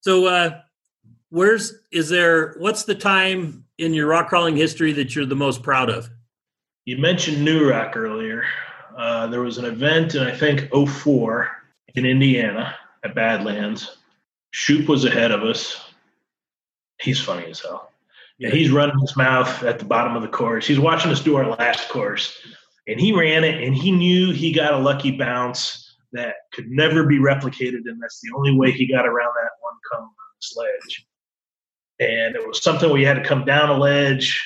So, 0.00 0.26
uh, 0.26 0.60
where's 1.30 1.74
is 1.92 2.08
there? 2.08 2.54
What's 2.58 2.84
the 2.84 2.94
time 2.94 3.64
in 3.78 3.94
your 3.94 4.06
rock 4.06 4.28
crawling 4.28 4.56
history 4.56 4.92
that 4.92 5.14
you're 5.14 5.26
the 5.26 5.34
most 5.34 5.62
proud 5.62 5.90
of? 5.90 6.08
You 6.84 6.98
mentioned 6.98 7.42
New 7.42 7.68
Rock 7.70 7.96
earlier. 7.96 8.44
Uh, 8.96 9.26
there 9.26 9.40
was 9.40 9.58
an 9.58 9.64
event 9.64 10.14
in 10.14 10.22
I 10.22 10.36
think 10.36 10.70
04 10.72 11.48
in 11.94 12.06
Indiana 12.06 12.76
at 13.04 13.14
Badlands. 13.14 13.96
Shoop 14.50 14.88
was 14.88 15.04
ahead 15.04 15.32
of 15.32 15.42
us. 15.42 15.90
He's 17.00 17.20
funny 17.20 17.46
as 17.46 17.60
hell. 17.60 17.90
And 18.40 18.52
he's 18.52 18.70
running 18.70 18.98
his 19.00 19.16
mouth 19.16 19.62
at 19.62 19.78
the 19.78 19.84
bottom 19.84 20.16
of 20.16 20.22
the 20.22 20.28
course. 20.28 20.66
He's 20.66 20.78
watching 20.78 21.10
us 21.10 21.20
do 21.20 21.36
our 21.36 21.48
last 21.48 21.88
course. 21.88 22.38
And 22.86 23.00
he 23.00 23.12
ran 23.12 23.44
it 23.44 23.62
and 23.62 23.74
he 23.74 23.90
knew 23.90 24.32
he 24.32 24.52
got 24.52 24.74
a 24.74 24.78
lucky 24.78 25.16
bounce 25.16 25.83
that 26.14 26.34
could 26.52 26.70
never 26.70 27.04
be 27.04 27.18
replicated. 27.18 27.82
And 27.86 28.00
that's 28.00 28.20
the 28.20 28.32
only 28.36 28.56
way 28.56 28.70
he 28.70 28.90
got 28.90 29.06
around 29.06 29.32
that 29.34 29.50
one 29.60 29.74
cone 29.92 30.02
on 30.02 30.08
the 30.08 30.40
sledge. 30.40 31.06
And 32.00 32.34
it 32.34 32.46
was 32.46 32.62
something 32.62 32.90
we 32.90 33.04
had 33.04 33.14
to 33.14 33.24
come 33.24 33.44
down 33.44 33.70
a 33.70 33.78
ledge, 33.78 34.40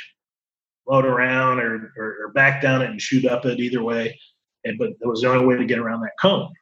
float 0.84 1.04
around, 1.04 1.60
or, 1.60 1.92
or, 1.96 2.16
or 2.24 2.32
back 2.34 2.60
down 2.60 2.82
it 2.82 2.90
and 2.90 3.00
shoot 3.00 3.24
up 3.24 3.46
it 3.46 3.60
either 3.60 3.82
way. 3.82 4.18
And 4.64 4.78
but 4.78 4.90
that 5.00 5.08
was 5.08 5.22
the 5.22 5.30
only 5.30 5.46
way 5.46 5.56
to 5.56 5.64
get 5.64 5.78
around 5.78 6.00
that 6.00 6.18
cone, 6.20 6.52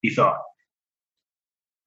he 0.00 0.10
thought. 0.10 0.40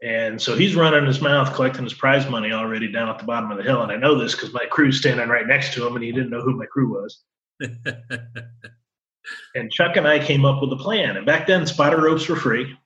And 0.03 0.41
so 0.41 0.55
he's 0.55 0.75
running 0.75 1.05
his 1.05 1.21
mouth, 1.21 1.53
collecting 1.53 1.83
his 1.83 1.93
prize 1.93 2.27
money 2.27 2.51
already 2.51 2.91
down 2.91 3.09
at 3.09 3.19
the 3.19 3.25
bottom 3.25 3.51
of 3.51 3.57
the 3.57 3.63
hill. 3.63 3.83
And 3.83 3.91
I 3.91 3.97
know 3.97 4.17
this 4.17 4.33
because 4.33 4.51
my 4.51 4.65
crew's 4.65 4.97
standing 4.97 5.29
right 5.29 5.45
next 5.45 5.73
to 5.75 5.85
him, 5.85 5.95
and 5.95 6.03
he 6.03 6.11
didn't 6.11 6.31
know 6.31 6.41
who 6.41 6.57
my 6.57 6.65
crew 6.65 6.89
was. 6.89 7.21
And 9.55 9.71
Chuck 9.71 9.97
and 9.97 10.07
I 10.07 10.19
came 10.19 10.45
up 10.45 10.61
with 10.61 10.71
a 10.71 10.77
plan. 10.77 11.17
And 11.17 11.25
back 11.25 11.47
then, 11.47 11.65
spotter 11.65 12.01
ropes 12.01 12.27
were 12.27 12.35
free. 12.35 12.77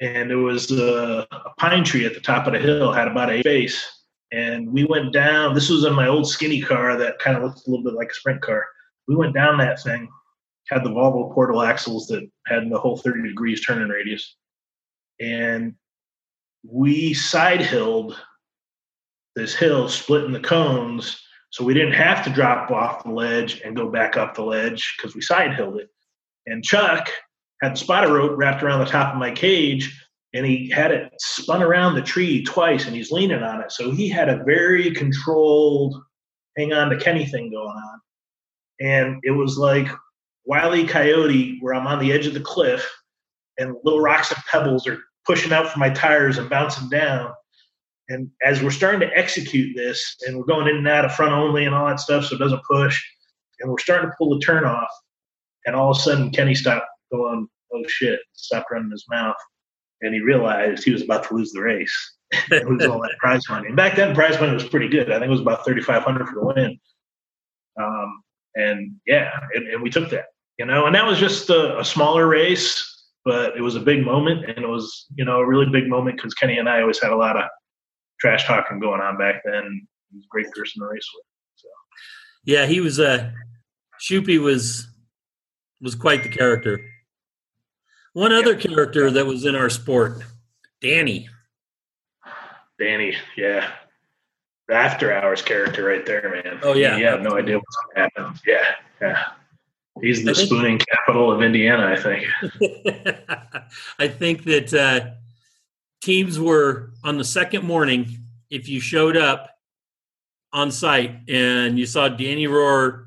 And 0.00 0.30
there 0.30 0.38
was 0.38 0.70
a, 0.70 1.26
a 1.30 1.50
pine 1.58 1.84
tree 1.84 2.06
at 2.06 2.14
the 2.14 2.20
top 2.20 2.46
of 2.46 2.52
the 2.52 2.58
hill, 2.58 2.92
had 2.92 3.08
about 3.08 3.30
a 3.30 3.42
face. 3.42 3.86
And 4.32 4.72
we 4.72 4.84
went 4.84 5.12
down. 5.12 5.54
This 5.54 5.68
was 5.68 5.84
in 5.84 5.92
my 5.94 6.06
old 6.06 6.28
skinny 6.28 6.60
car 6.60 6.96
that 6.96 7.18
kind 7.18 7.36
of 7.36 7.42
looked 7.42 7.66
a 7.66 7.70
little 7.70 7.84
bit 7.84 7.94
like 7.94 8.10
a 8.10 8.14
sprint 8.14 8.40
car. 8.40 8.64
We 9.08 9.16
went 9.16 9.34
down 9.34 9.58
that 9.58 9.82
thing, 9.82 10.08
had 10.68 10.84
the 10.84 10.90
Volvo 10.90 11.34
portal 11.34 11.62
axles 11.62 12.06
that 12.08 12.28
had 12.46 12.70
the 12.70 12.78
whole 12.78 12.96
30 12.96 13.28
degrees 13.28 13.64
turning 13.64 13.88
radius. 13.88 14.36
And 15.20 15.74
we 16.62 17.12
side 17.12 17.60
hilled 17.60 18.18
this 19.34 19.54
hill, 19.54 19.88
splitting 19.88 20.32
the 20.32 20.40
cones 20.40 21.20
so 21.50 21.64
we 21.64 21.74
didn't 21.74 21.92
have 21.92 22.24
to 22.24 22.30
drop 22.30 22.70
off 22.70 23.04
the 23.04 23.10
ledge 23.10 23.60
and 23.64 23.76
go 23.76 23.88
back 23.88 24.16
up 24.16 24.34
the 24.34 24.42
ledge 24.42 24.94
because 24.96 25.14
we 25.14 25.20
side 25.20 25.54
hilled 25.54 25.78
it. 25.78 25.88
And 26.46 26.64
Chuck 26.64 27.08
had 27.60 27.72
the 27.72 27.76
spotter 27.76 28.12
rope 28.12 28.36
wrapped 28.36 28.62
around 28.62 28.80
the 28.80 28.90
top 28.90 29.12
of 29.12 29.20
my 29.20 29.30
cage 29.30 30.06
and 30.32 30.46
he 30.46 30.70
had 30.70 30.92
it 30.92 31.12
spun 31.18 31.62
around 31.62 31.94
the 31.94 32.02
tree 32.02 32.44
twice 32.44 32.86
and 32.86 32.94
he's 32.94 33.10
leaning 33.10 33.42
on 33.42 33.60
it. 33.60 33.72
So 33.72 33.90
he 33.90 34.08
had 34.08 34.28
a 34.28 34.44
very 34.44 34.92
controlled 34.92 36.00
hang 36.56 36.72
on 36.72 36.90
to 36.90 36.98
Kenny 36.98 37.26
thing 37.26 37.50
going 37.50 37.66
on. 37.66 38.00
And 38.80 39.20
it 39.22 39.30
was 39.30 39.58
like 39.58 39.88
Wiley 40.44 40.86
Coyote, 40.86 41.58
where 41.60 41.74
I'm 41.74 41.86
on 41.86 41.98
the 41.98 42.12
edge 42.12 42.26
of 42.26 42.34
the 42.34 42.40
cliff 42.40 42.88
and 43.58 43.76
little 43.84 44.00
rocks 44.00 44.32
and 44.32 44.42
pebbles 44.50 44.86
are 44.86 44.98
pushing 45.26 45.52
out 45.52 45.70
from 45.70 45.80
my 45.80 45.90
tires 45.90 46.38
and 46.38 46.48
bouncing 46.48 46.88
down. 46.88 47.32
And 48.10 48.28
as 48.44 48.60
we're 48.60 48.72
starting 48.72 49.00
to 49.00 49.16
execute 49.16 49.74
this, 49.76 50.16
and 50.26 50.36
we're 50.36 50.44
going 50.44 50.66
in 50.66 50.76
and 50.76 50.88
out 50.88 51.04
of 51.04 51.14
front 51.14 51.32
only 51.32 51.64
and 51.64 51.74
all 51.74 51.86
that 51.86 52.00
stuff, 52.00 52.24
so 52.24 52.34
it 52.34 52.40
doesn't 52.40 52.62
push, 52.68 53.00
and 53.60 53.70
we're 53.70 53.78
starting 53.78 54.10
to 54.10 54.16
pull 54.18 54.36
the 54.36 54.44
turn 54.44 54.64
off, 54.64 54.90
and 55.64 55.76
all 55.76 55.92
of 55.92 55.96
a 55.96 56.00
sudden 56.00 56.30
Kenny 56.30 56.56
stopped 56.56 56.86
going, 57.12 57.48
"Oh 57.72 57.84
shit!" 57.86 58.18
stopped 58.32 58.72
running 58.72 58.90
his 58.90 59.06
mouth, 59.08 59.36
and 60.00 60.12
he 60.12 60.20
realized 60.20 60.82
he 60.82 60.92
was 60.92 61.02
about 61.02 61.22
to 61.28 61.34
lose 61.34 61.52
the 61.52 61.62
race, 61.62 62.16
and 62.50 62.68
lose 62.68 62.84
all 62.84 63.00
that 63.00 63.16
prize 63.20 63.48
money. 63.48 63.68
And 63.68 63.76
back 63.76 63.94
then, 63.94 64.12
prize 64.12 64.40
money 64.40 64.54
was 64.54 64.68
pretty 64.68 64.88
good. 64.88 65.08
I 65.08 65.14
think 65.14 65.26
it 65.26 65.30
was 65.30 65.40
about 65.40 65.64
thirty 65.64 65.80
five 65.80 66.02
hundred 66.02 66.26
for 66.26 66.34
the 66.34 66.46
win. 66.46 66.80
Um, 67.80 68.22
and 68.56 68.96
yeah, 69.06 69.30
and, 69.54 69.68
and 69.68 69.80
we 69.80 69.88
took 69.88 70.10
that, 70.10 70.24
you 70.58 70.66
know, 70.66 70.86
and 70.86 70.94
that 70.96 71.06
was 71.06 71.20
just 71.20 71.48
a, 71.48 71.78
a 71.78 71.84
smaller 71.84 72.26
race, 72.26 73.06
but 73.24 73.56
it 73.56 73.60
was 73.60 73.76
a 73.76 73.80
big 73.80 74.04
moment, 74.04 74.50
and 74.50 74.58
it 74.58 74.68
was 74.68 75.06
you 75.14 75.24
know 75.24 75.38
a 75.38 75.46
really 75.46 75.70
big 75.70 75.88
moment 75.88 76.16
because 76.16 76.34
Kenny 76.34 76.58
and 76.58 76.68
I 76.68 76.80
always 76.80 77.00
had 77.00 77.12
a 77.12 77.16
lot 77.16 77.36
of 77.36 77.44
trash 78.20 78.46
talking 78.46 78.78
going 78.78 79.00
on 79.00 79.16
back 79.18 79.42
then. 79.44 79.86
He 80.10 80.16
was 80.16 80.24
a 80.24 80.28
great 80.28 80.50
person 80.52 80.82
to 80.82 80.88
race 80.88 81.08
with. 81.14 81.24
So 81.56 81.68
Yeah, 82.44 82.66
he 82.66 82.80
was. 82.80 83.00
Uh, 83.00 83.30
Shoopy 84.00 84.40
was 84.40 84.88
was 85.80 85.94
quite 85.94 86.22
the 86.22 86.28
character. 86.28 86.80
One 88.12 88.32
other 88.32 88.56
character 88.56 89.10
that 89.10 89.26
was 89.26 89.44
in 89.44 89.54
our 89.54 89.70
sport, 89.70 90.22
Danny. 90.80 91.28
Danny, 92.78 93.14
yeah, 93.36 93.70
the 94.68 94.74
after 94.74 95.12
hours 95.12 95.42
character 95.42 95.84
right 95.84 96.04
there, 96.04 96.28
man. 96.30 96.60
Oh, 96.62 96.74
yeah. 96.74 96.96
have 97.10 97.20
no 97.20 97.36
idea 97.36 97.58
what's 97.58 97.76
going 97.76 97.94
to 97.94 98.00
happen. 98.02 98.40
Yeah, 98.46 98.64
yeah. 99.00 99.24
He's 100.00 100.24
the 100.24 100.34
spooning 100.34 100.78
capital 100.78 101.30
of 101.30 101.42
Indiana, 101.42 101.86
I 101.86 101.96
think. 101.96 102.24
I 103.98 104.08
think 104.08 104.44
that 104.44 104.72
uh, 104.72 105.10
teams 106.00 106.38
were 106.38 106.92
on 107.04 107.18
the 107.18 107.24
second 107.24 107.64
morning. 107.64 108.18
If 108.50 108.68
you 108.68 108.80
showed 108.80 109.16
up 109.16 109.50
on 110.52 110.70
site 110.70 111.28
and 111.28 111.78
you 111.78 111.86
saw 111.86 112.08
Danny 112.08 112.46
Rohr 112.46 113.06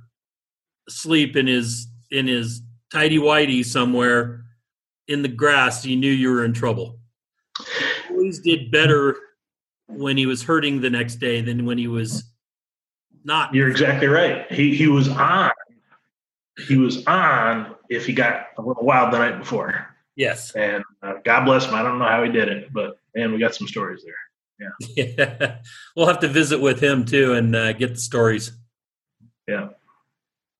sleep 0.89 1.35
in 1.35 1.47
his 1.47 1.87
in 2.11 2.27
his 2.27 2.61
tidy 2.91 3.17
whitey 3.17 3.65
somewhere 3.65 4.45
in 5.07 5.21
the 5.21 5.27
grass, 5.27 5.85
you 5.85 5.95
knew 5.95 6.11
you 6.11 6.31
were 6.31 6.45
in 6.45 6.53
trouble. 6.53 6.99
He 8.07 8.13
always 8.13 8.39
did 8.39 8.71
better 8.71 9.17
when 9.87 10.17
he 10.17 10.25
was 10.25 10.43
hurting 10.43 10.81
the 10.81 10.89
next 10.89 11.15
day 11.15 11.41
than 11.41 11.65
when 11.65 11.77
he 11.77 11.87
was 11.87 12.23
not. 13.23 13.53
You're 13.53 13.69
exactly 13.69 14.07
right. 14.07 14.49
He 14.51 14.75
he 14.75 14.87
was 14.87 15.09
on. 15.09 15.51
He 16.67 16.77
was 16.77 17.05
on 17.07 17.75
if 17.89 18.05
he 18.05 18.13
got 18.13 18.47
a 18.57 18.61
little 18.61 18.85
wild 18.85 19.11
the 19.11 19.17
night 19.17 19.39
before. 19.39 19.92
Yes. 20.15 20.51
And 20.55 20.83
uh, 21.01 21.13
God 21.23 21.45
bless 21.45 21.65
him. 21.65 21.73
I 21.73 21.81
don't 21.83 21.97
know 21.99 22.05
how 22.07 22.23
he 22.23 22.31
did 22.31 22.47
it, 22.47 22.71
but 22.71 22.99
man, 23.15 23.31
we 23.31 23.39
got 23.39 23.55
some 23.55 23.67
stories 23.67 24.03
there. 24.05 24.69
Yeah. 24.95 25.55
we'll 25.95 26.05
have 26.07 26.19
to 26.19 26.27
visit 26.27 26.59
with 26.61 26.81
him 26.81 27.03
too 27.05 27.33
and 27.33 27.55
uh, 27.55 27.73
get 27.73 27.95
the 27.95 27.99
stories. 27.99 28.51
Yeah. 29.47 29.69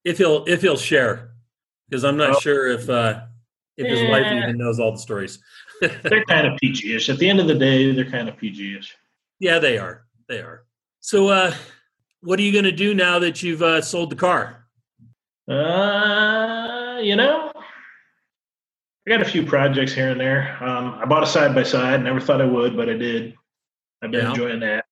If 0.04 0.18
he'll 0.18 0.44
if 0.46 0.62
he'll 0.62 0.76
share, 0.78 1.32
because 1.90 2.04
I'm 2.04 2.18
not 2.18 2.38
Oh. 2.38 2.40
sure 2.40 2.68
if 2.70 2.90
uh, 2.90 3.22
if 3.78 3.88
his 3.88 4.10
wife 4.10 4.26
even 4.32 4.58
knows 4.58 4.80
all 4.80 4.92
the 4.92 4.98
stories. 4.98 5.40
They're 5.82 6.26
kind 6.26 6.48
of 6.48 6.58
PG-ish. 6.60 7.10
At 7.10 7.18
the 7.20 7.30
end 7.30 7.40
of 7.40 7.48
the 7.48 7.56
day, 7.56 7.92
they're 7.92 8.10
kind 8.10 8.28
of 8.30 8.38
PG-ish. 8.38 8.96
yeah, 9.40 9.60
they 9.60 9.78
are. 9.78 10.06
They 10.30 10.40
are. 10.40 10.64
So, 11.00 11.28
uh, 11.30 11.54
what 12.22 12.40
are 12.40 12.42
you 12.44 12.52
going 12.54 12.64
to 12.66 12.72
do 12.72 12.94
now 12.94 13.20
that 13.20 13.42
you've 13.44 13.62
uh, 13.62 13.82
sold 13.82 14.10
the 14.10 14.16
car? 14.16 14.66
Uh, 15.50 17.00
you 17.02 17.16
know, 17.16 17.52
I 19.06 19.10
got 19.10 19.22
a 19.22 19.26
few 19.26 19.46
projects 19.46 19.92
here 19.92 20.10
and 20.10 20.20
there. 20.20 20.58
Um, 20.64 20.98
I 21.02 21.06
bought 21.06 21.24
a 21.24 21.28
side 21.28 21.54
by 21.54 21.64
side. 21.64 22.02
Never 22.04 22.22
thought 22.22 22.42
I 22.42 22.46
would, 22.46 22.78
but 22.78 22.90
I 22.90 22.94
did. 22.94 23.36
I've 24.02 24.12
been 24.12 24.22
Yeah. 24.24 24.30
enjoying 24.30 24.60
that. 24.62 24.86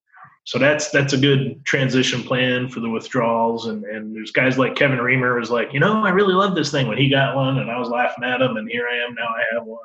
So 0.43 0.57
that's 0.57 0.89
that's 0.89 1.14
a 1.14 1.18
good 1.18 1.64
transition 1.66 2.24
plan 2.24 2.68
for 2.68 2.80
the 2.80 2.89
withdrawals. 2.89 3.68
And 3.68 3.86
and 3.86 4.14
there's 4.16 4.32
guys 4.32 4.57
like 4.57 4.76
Kevin 4.76 4.99
Reamer 4.99 5.39
was 5.39 5.51
like, 5.51 5.72
you 5.72 5.80
know, 5.80 6.03
I 6.03 6.09
really 6.09 6.34
love 6.34 6.55
this 6.55 6.72
thing 6.72 6.88
when 6.88 6.97
he 6.97 7.09
got 7.09 7.36
one, 7.36 7.59
and 7.59 7.70
I 7.70 7.78
was 7.78 7.89
laughing 7.89 8.24
at 8.24 8.41
him, 8.41 8.57
and 8.57 8.70
here 8.70 8.88
I 8.88 8.97
am 8.97 9.14
now. 9.14 9.28
I 9.28 9.43
have 9.53 9.66
one. 9.66 9.80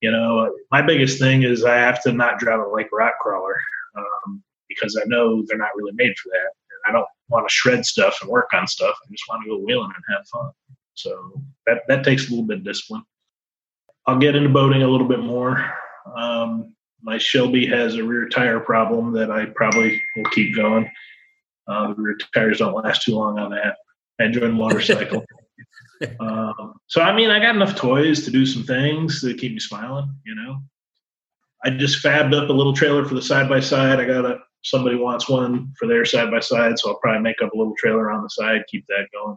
You 0.00 0.10
know, 0.10 0.54
my 0.70 0.80
biggest 0.82 1.18
thing 1.18 1.42
is 1.42 1.64
I 1.64 1.76
have 1.76 2.02
to 2.04 2.12
not 2.12 2.38
drive 2.38 2.60
a 2.60 2.64
like 2.64 2.88
rock 2.92 3.14
crawler 3.20 3.56
um, 3.96 4.42
because 4.68 4.96
I 4.96 5.04
know 5.06 5.42
they're 5.46 5.58
not 5.58 5.76
really 5.76 5.92
made 5.94 6.16
for 6.18 6.28
that. 6.30 6.50
And 6.70 6.80
I 6.88 6.92
don't 6.92 7.06
want 7.28 7.46
to 7.48 7.52
shred 7.52 7.84
stuff 7.84 8.18
and 8.22 8.30
work 8.30 8.48
on 8.52 8.66
stuff. 8.66 8.96
I 9.04 9.10
just 9.10 9.24
want 9.28 9.44
to 9.44 9.50
go 9.50 9.58
wheeling 9.58 9.92
and 9.94 10.16
have 10.16 10.26
fun. 10.28 10.50
So 10.94 11.42
that 11.66 11.82
that 11.88 12.04
takes 12.04 12.26
a 12.26 12.30
little 12.30 12.46
bit 12.46 12.58
of 12.58 12.64
discipline. 12.64 13.02
I'll 14.06 14.18
get 14.18 14.34
into 14.34 14.48
boating 14.48 14.82
a 14.82 14.88
little 14.88 15.08
bit 15.08 15.20
more. 15.20 15.72
Um, 16.16 16.74
my 17.02 17.18
Shelby 17.18 17.66
has 17.66 17.96
a 17.96 18.04
rear 18.04 18.28
tire 18.28 18.60
problem 18.60 19.12
that 19.12 19.30
I 19.30 19.46
probably 19.46 20.00
will 20.16 20.30
keep 20.30 20.56
going. 20.56 20.90
Uh, 21.68 21.88
the 21.88 22.02
rear 22.02 22.16
tires 22.34 22.58
don't 22.58 22.74
last 22.74 23.02
too 23.02 23.14
long 23.14 23.38
on 23.38 23.50
that. 23.52 23.76
I 24.20 24.24
enjoy 24.24 24.40
the 24.40 24.48
motorcycle. 24.50 25.24
um, 26.20 26.74
so 26.86 27.02
I 27.02 27.14
mean, 27.14 27.30
I 27.30 27.38
got 27.38 27.54
enough 27.54 27.76
toys 27.76 28.24
to 28.24 28.30
do 28.30 28.44
some 28.44 28.64
things 28.64 29.20
to 29.20 29.34
keep 29.34 29.52
me 29.52 29.60
smiling. 29.60 30.14
You 30.24 30.34
know, 30.34 30.62
I 31.64 31.70
just 31.70 32.04
fabbed 32.04 32.34
up 32.34 32.50
a 32.50 32.52
little 32.52 32.74
trailer 32.74 33.04
for 33.04 33.14
the 33.14 33.22
side 33.22 33.48
by 33.48 33.60
side. 33.60 34.00
I 34.00 34.04
got 34.04 34.24
a 34.24 34.38
somebody 34.64 34.96
wants 34.96 35.28
one 35.28 35.72
for 35.78 35.86
their 35.86 36.04
side 36.04 36.30
by 36.30 36.40
side, 36.40 36.78
so 36.78 36.90
I'll 36.90 36.98
probably 37.00 37.22
make 37.22 37.42
up 37.42 37.52
a 37.52 37.56
little 37.56 37.74
trailer 37.78 38.10
on 38.10 38.22
the 38.22 38.28
side, 38.28 38.62
keep 38.68 38.86
that 38.88 39.08
going. 39.12 39.36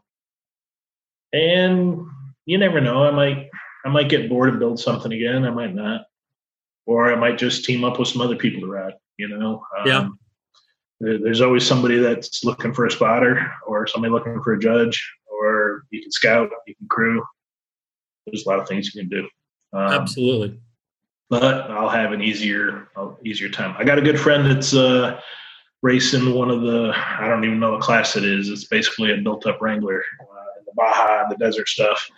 And 1.35 2.07
you 2.45 2.57
never 2.57 2.79
know, 2.79 3.03
I 3.03 3.11
might 3.11 3.49
I 3.85 3.89
might 3.89 4.09
get 4.09 4.29
bored 4.29 4.49
and 4.49 4.59
build 4.59 4.79
something 4.79 5.11
again. 5.11 5.43
I 5.45 5.51
might 5.51 5.75
not, 5.75 6.05
or 6.87 7.11
I 7.11 7.15
might 7.15 7.37
just 7.37 7.65
team 7.65 7.83
up 7.83 7.99
with 7.99 8.07
some 8.07 8.21
other 8.21 8.35
people 8.37 8.61
to 8.61 8.67
ride. 8.67 8.93
You 9.17 9.27
know, 9.27 9.63
Yeah. 9.85 10.09
there- 10.99 11.19
There's 11.19 11.41
always 11.41 11.65
somebody 11.67 11.97
that's 11.99 12.43
looking 12.45 12.73
for 12.73 12.85
a 12.85 12.91
spotter, 12.91 13.51
or 13.67 13.85
somebody 13.85 14.11
looking 14.11 14.41
for 14.41 14.53
a 14.53 14.59
judge, 14.59 14.97
or 15.27 15.83
you 15.91 16.01
can 16.01 16.11
scout, 16.11 16.49
you 16.67 16.73
can 16.75 16.87
crew. 16.87 17.23
There's 18.25 18.45
a 18.45 18.49
lot 18.49 18.59
of 18.59 18.67
things 18.67 18.93
you 18.95 19.01
can 19.01 19.09
do. 19.09 19.27
Um, 19.73 19.93
Absolutely. 20.01 20.57
but 21.29 21.69
I'll 21.69 21.89
have 21.89 22.11
an 22.13 22.21
easier 22.21 22.87
easier 23.25 23.49
time. 23.49 23.75
I 23.77 23.83
got 23.83 23.99
a 23.99 24.01
good 24.01 24.19
friend 24.19 24.49
that's 24.49 24.73
uh, 24.73 25.19
racing 25.83 26.33
one 26.33 26.49
of 26.49 26.61
the 26.61 26.91
I 26.95 27.27
don't 27.27 27.43
even 27.43 27.59
know 27.59 27.73
what 27.73 27.81
class 27.81 28.15
it 28.15 28.23
is. 28.23 28.49
It's 28.49 28.63
basically 28.65 29.11
a 29.11 29.17
built 29.17 29.45
up 29.45 29.61
Wrangler, 29.61 30.03
uh, 30.81 31.23
and 31.23 31.31
the 31.31 31.37
desert 31.37 31.67
stuff, 31.67 32.09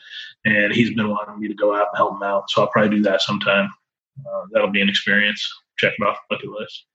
and 0.46 0.74
he's 0.74 0.94
been 0.94 1.10
wanting 1.10 1.40
me 1.40 1.48
to 1.48 1.54
go 1.54 1.76
out 1.76 1.88
and 1.92 1.98
help 1.98 2.16
him 2.16 2.24
out. 2.24 2.50
So 2.50 2.62
I'll 2.62 2.70
probably 2.70 2.98
do 2.98 3.04
that 3.04 3.22
sometime. 3.22 3.70
Uh, 4.20 4.44
that'll 4.52 4.72
be 4.72 4.82
an 4.82 4.90
experience. 4.90 5.48
Check 5.78 5.94
it 5.98 6.04
off 6.06 6.18
the 6.30 6.36
bucket 6.36 6.50
list. 6.50 6.86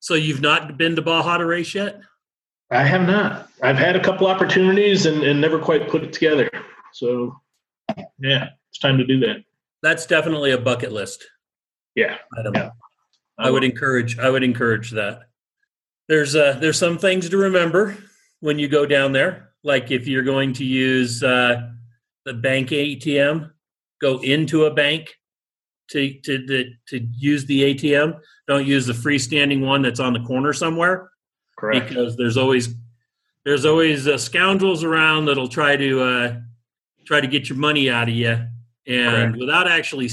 So 0.00 0.14
you've 0.14 0.40
not 0.40 0.76
been 0.76 0.96
to 0.96 1.02
Baja 1.02 1.36
to 1.38 1.46
race 1.46 1.74
yet? 1.74 2.00
I 2.70 2.84
have 2.84 3.06
not. 3.06 3.50
I've 3.62 3.76
had 3.76 3.96
a 3.96 4.02
couple 4.02 4.26
opportunities 4.26 5.06
and, 5.06 5.22
and 5.22 5.40
never 5.40 5.58
quite 5.58 5.88
put 5.88 6.02
it 6.02 6.12
together. 6.12 6.50
So 6.92 7.36
yeah, 8.18 8.48
it's 8.70 8.78
time 8.78 8.96
to 8.98 9.06
do 9.06 9.20
that. 9.20 9.44
That's 9.82 10.06
definitely 10.06 10.52
a 10.52 10.58
bucket 10.58 10.92
list 10.92 11.24
Yeah, 11.94 12.16
item. 12.38 12.54
Yeah. 12.54 12.70
I 13.38 13.50
would 13.50 13.64
encourage. 13.64 14.18
I 14.18 14.30
would 14.30 14.42
encourage 14.42 14.92
that. 14.92 15.22
There's 16.08 16.34
uh, 16.34 16.58
there's 16.60 16.78
some 16.78 16.98
things 16.98 17.28
to 17.28 17.36
remember 17.36 17.96
when 18.40 18.58
you 18.58 18.68
go 18.68 18.86
down 18.86 19.12
there. 19.12 19.51
Like 19.64 19.90
if 19.90 20.06
you're 20.06 20.22
going 20.22 20.52
to 20.54 20.64
use 20.64 21.22
uh, 21.22 21.70
the 22.24 22.34
bank 22.34 22.70
ATM, 22.70 23.50
go 24.00 24.18
into 24.20 24.64
a 24.64 24.74
bank 24.74 25.14
to 25.90 26.12
to 26.20 26.46
to, 26.46 26.70
to 26.88 27.08
use 27.12 27.44
the 27.46 27.74
ATM. 27.74 28.18
Don't 28.48 28.66
use 28.66 28.86
the 28.86 28.92
freestanding 28.92 29.64
one 29.64 29.82
that's 29.82 30.00
on 30.00 30.12
the 30.12 30.20
corner 30.20 30.52
somewhere 30.52 31.10
correct. 31.62 31.88
because 31.88 32.16
there's 32.16 32.36
always 32.36 32.74
there's 33.44 33.64
always 33.64 34.06
uh, 34.06 34.18
scoundrels 34.18 34.84
around 34.84 35.26
that'll 35.26 35.48
try 35.48 35.76
to 35.76 36.00
uh, 36.00 36.36
try 37.06 37.20
to 37.20 37.26
get 37.26 37.48
your 37.48 37.58
money 37.58 37.90
out 37.90 38.08
of 38.08 38.14
you, 38.14 38.28
and 38.28 38.48
Correct. 38.86 39.36
without 39.36 39.68
actually 39.68 40.10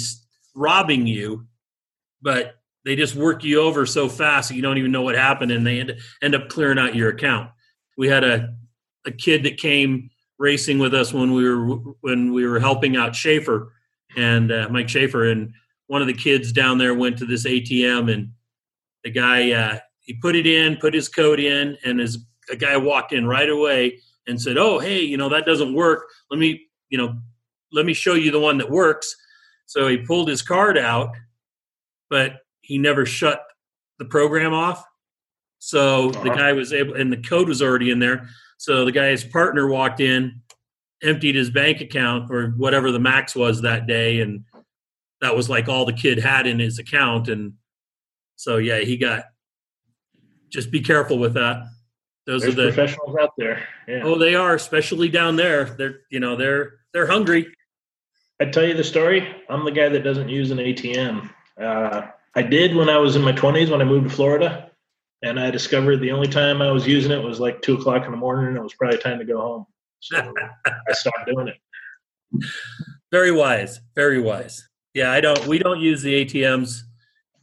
robbing 0.55 1.05
you, 1.05 1.45
but 2.21 2.55
they 2.85 2.95
just 2.95 3.15
work 3.15 3.43
you 3.43 3.61
over 3.61 3.85
so 3.85 4.09
fast 4.09 4.49
that 4.49 4.55
you 4.55 4.61
don't 4.61 4.77
even 4.77 4.91
know 4.91 5.01
what 5.01 5.15
happened, 5.15 5.51
and 5.51 5.65
they 5.65 5.79
end, 5.79 5.99
end 6.21 6.35
up 6.35 6.49
clearing 6.49 6.79
out 6.79 6.95
your 6.95 7.09
account. 7.09 7.51
We 7.97 8.07
had 8.07 8.23
a 8.23 8.55
a 9.05 9.11
kid 9.11 9.43
that 9.43 9.57
came 9.57 10.09
racing 10.37 10.79
with 10.79 10.93
us 10.93 11.13
when 11.13 11.33
we 11.33 11.43
were 11.47 11.75
when 12.01 12.33
we 12.33 12.45
were 12.45 12.59
helping 12.59 12.95
out 12.95 13.15
Schaefer 13.15 13.73
and 14.17 14.51
uh, 14.51 14.67
Mike 14.69 14.89
Schaefer, 14.89 15.29
and 15.29 15.53
one 15.87 16.01
of 16.01 16.07
the 16.07 16.13
kids 16.13 16.51
down 16.51 16.77
there 16.77 16.93
went 16.93 17.17
to 17.19 17.25
this 17.25 17.45
ATM, 17.45 18.11
and 18.11 18.31
the 19.03 19.11
guy 19.11 19.51
uh, 19.51 19.79
he 19.99 20.13
put 20.15 20.35
it 20.35 20.47
in, 20.47 20.77
put 20.77 20.93
his 20.93 21.09
code 21.09 21.39
in, 21.39 21.77
and 21.85 21.99
his 21.99 22.17
a 22.51 22.55
guy 22.55 22.75
walked 22.77 23.13
in 23.13 23.27
right 23.27 23.49
away 23.49 23.99
and 24.27 24.41
said, 24.41 24.57
"Oh, 24.57 24.79
hey, 24.79 25.01
you 25.01 25.17
know 25.17 25.29
that 25.29 25.45
doesn't 25.45 25.73
work. 25.73 26.05
Let 26.31 26.39
me, 26.39 26.67
you 26.89 26.97
know, 26.97 27.15
let 27.71 27.85
me 27.85 27.93
show 27.93 28.13
you 28.15 28.31
the 28.31 28.39
one 28.39 28.57
that 28.57 28.69
works." 28.69 29.15
So 29.65 29.87
he 29.87 29.97
pulled 29.97 30.29
his 30.29 30.41
card 30.41 30.77
out, 30.77 31.11
but 32.09 32.37
he 32.61 32.77
never 32.79 33.05
shut 33.05 33.43
the 33.99 34.05
program 34.05 34.53
off. 34.53 34.83
So 35.59 36.09
the 36.09 36.19
Uh-huh. 36.31 36.35
guy 36.35 36.53
was 36.53 36.73
able, 36.73 36.95
and 36.95 37.11
the 37.11 37.17
code 37.17 37.47
was 37.47 37.61
already 37.61 37.91
in 37.91 37.99
there. 37.99 38.27
So 38.59 38.83
the 38.83 38.91
guy's 38.91 39.23
partner 39.23 39.67
walked 39.67 40.01
in, 40.01 40.41
emptied 41.01 41.35
his 41.35 41.49
bank 41.49 41.79
account 41.79 42.29
or 42.29 42.49
whatever 42.49 42.91
the 42.91 42.99
max 42.99 43.33
was 43.33 43.61
that 43.61 43.87
day, 43.87 44.19
and 44.19 44.43
that 45.21 45.33
was 45.33 45.49
like 45.49 45.69
all 45.69 45.85
the 45.85 45.93
kid 45.93 46.19
had 46.19 46.45
in 46.45 46.59
his 46.59 46.77
account. 46.77 47.29
And 47.29 47.53
so, 48.35 48.57
yeah, 48.57 48.79
he 48.79 48.97
got. 48.97 49.23
Just 50.49 50.71
be 50.71 50.81
careful 50.81 51.17
with 51.17 51.35
that. 51.35 51.67
Those 52.25 52.41
There's 52.41 52.53
are 52.55 52.57
the 52.57 52.63
professionals 52.73 53.15
out 53.21 53.31
there. 53.37 53.65
Yeah. 53.87 54.01
oh, 54.03 54.17
they 54.17 54.35
are 54.35 54.55
especially 54.55 55.07
down 55.07 55.35
there. 55.35 55.63
They're 55.65 56.01
you 56.09 56.19
know 56.19 56.35
they're 56.35 56.79
they're 56.91 57.07
hungry. 57.07 57.47
I 58.41 58.45
tell 58.45 58.65
you 58.65 58.73
the 58.73 58.83
story. 58.83 59.35
I'm 59.47 59.63
the 59.63 59.71
guy 59.71 59.89
that 59.89 60.03
doesn't 60.03 60.27
use 60.27 60.51
an 60.51 60.57
ATM. 60.57 61.29
Uh, 61.61 62.07
I 62.35 62.41
did 62.41 62.75
when 62.75 62.89
I 62.89 62.97
was 62.97 63.15
in 63.15 63.21
my 63.21 63.33
20s 63.33 63.69
when 63.69 63.81
I 63.81 63.85
moved 63.85 64.09
to 64.09 64.15
Florida, 64.15 64.68
and 65.21 65.39
I 65.39 65.51
discovered 65.51 65.97
the 65.97 66.11
only 66.11 66.27
time 66.27 66.61
I 66.61 66.71
was 66.71 66.87
using 66.87 67.11
it 67.11 67.21
was 67.21 67.39
like 67.39 67.61
two 67.61 67.75
o'clock 67.75 68.05
in 68.05 68.11
the 68.11 68.17
morning, 68.17 68.47
and 68.47 68.57
it 68.57 68.63
was 68.63 68.73
probably 68.73 68.97
time 68.99 69.19
to 69.19 69.25
go 69.25 69.39
home. 69.39 69.65
So 69.99 70.17
I 70.65 70.93
stopped 70.93 71.27
doing 71.27 71.49
it. 71.49 71.57
Very 73.11 73.31
wise, 73.31 73.81
very 73.95 74.19
wise. 74.21 74.67
Yeah, 74.93 75.11
I 75.11 75.21
don't. 75.21 75.45
We 75.47 75.59
don't 75.59 75.79
use 75.79 76.01
the 76.01 76.25
ATMs 76.25 76.81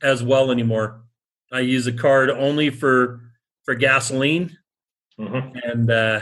as 0.03 0.23
well 0.23 0.51
anymore. 0.51 1.03
I 1.53 1.61
use 1.61 1.87
a 1.87 1.93
card 1.93 2.31
only 2.31 2.71
for 2.71 3.21
for 3.65 3.75
gasoline 3.75 4.57
Mhm. 5.19 5.61
and 5.65 5.91
uh, 5.91 6.21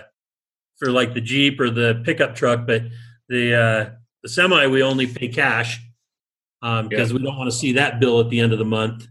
for 0.79 0.91
like 0.91 1.15
the 1.15 1.21
Jeep 1.21 1.61
or 1.61 1.71
the 1.71 2.01
pickup 2.05 2.35
truck, 2.35 2.67
but 2.67 2.83
the 3.29 3.55
uh, 3.55 3.91
the 4.23 4.29
semi 4.29 4.67
we 4.67 4.83
only 4.83 5.07
pay 5.07 5.29
cash 5.29 5.81
um, 6.63 6.89
because 6.89 7.13
we 7.13 7.23
don't 7.23 7.37
want 7.37 7.51
to 7.51 7.57
see 7.57 7.73
that 7.73 8.01
bill 8.01 8.21
at 8.21 8.31
the 8.31 8.41
end 8.41 8.53
of 8.53 8.59
the 8.59 8.65
month. 8.65 9.07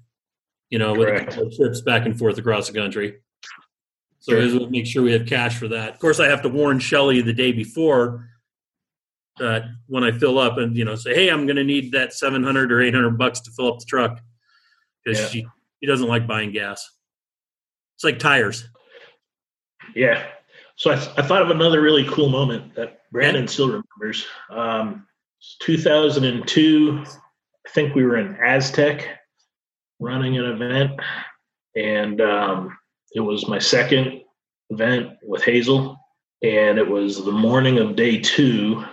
You 0.74 0.80
know, 0.80 0.92
with 0.96 1.08
a 1.22 1.26
couple 1.26 1.46
of 1.46 1.56
trips 1.56 1.82
back 1.82 2.08
and 2.08 2.18
forth 2.18 2.40
across 2.40 2.66
the 2.68 2.74
country. 2.74 3.20
So 4.22 4.32
Sure. 4.32 4.60
we 4.62 4.66
make 4.72 4.88
sure 4.88 5.04
we 5.04 5.12
have 5.12 5.28
cash 5.28 5.56
for 5.56 5.68
that. 5.68 5.94
Of 5.94 6.00
course, 6.00 6.20
I 6.20 6.26
have 6.28 6.42
to 6.42 6.50
warn 6.50 6.80
Shelly 6.80 7.22
the 7.22 7.32
day 7.32 7.52
before 7.52 8.28
that 9.38 9.66
when 9.86 10.04
I 10.04 10.12
fill 10.12 10.40
up 10.40 10.58
and 10.58 10.76
you 10.76 10.84
know 10.84 10.96
say, 10.96 11.14
hey, 11.14 11.28
I'm 11.30 11.46
going 11.46 11.58
to 11.58 11.64
need 11.64 11.92
that 11.92 12.12
700 12.14 12.72
or 12.72 12.82
800 12.82 13.20
bucks 13.20 13.40
to 13.42 13.52
fill 13.52 13.68
up 13.72 13.78
the 13.78 13.86
truck 13.86 14.20
because 15.06 15.20
Yeah. 15.22 15.28
she 15.28 15.48
she 15.80 15.86
doesn't 15.86 16.08
like 16.08 16.26
buying 16.26 16.52
gas. 16.52 16.90
It's 17.96 18.04
like 18.04 18.18
tires. 18.18 18.68
Yeah. 19.96 20.26
So 20.76 20.90
I, 20.90 20.96
I 20.96 21.22
thought 21.22 21.44
of 21.44 21.52
another 21.52 21.82
really 21.82 22.06
cool 22.06 22.30
moment 22.30 22.74
that 22.74 23.02
Brandon 23.12 23.48
still 23.48 23.68
remembers. 23.68 24.26
Um, 24.50 25.06
2002, 25.62 27.04
I 27.06 27.70
think 27.70 27.94
we 27.94 28.04
were 28.06 28.18
in 28.18 28.36
Aztec 28.44 29.20
running 30.00 30.38
an 30.38 30.46
event, 30.46 31.00
and 31.76 32.22
um, 32.22 32.78
it 33.14 33.22
was 33.22 33.48
my 33.48 33.60
second 33.60 34.22
event 34.70 35.12
with 35.24 35.44
Hazel, 35.44 35.98
and 36.42 36.78
it 36.78 36.88
was 36.88 37.24
the 37.24 37.32
morning 37.32 37.80
of 37.80 37.96
day 37.96 38.20
two. 38.20 38.84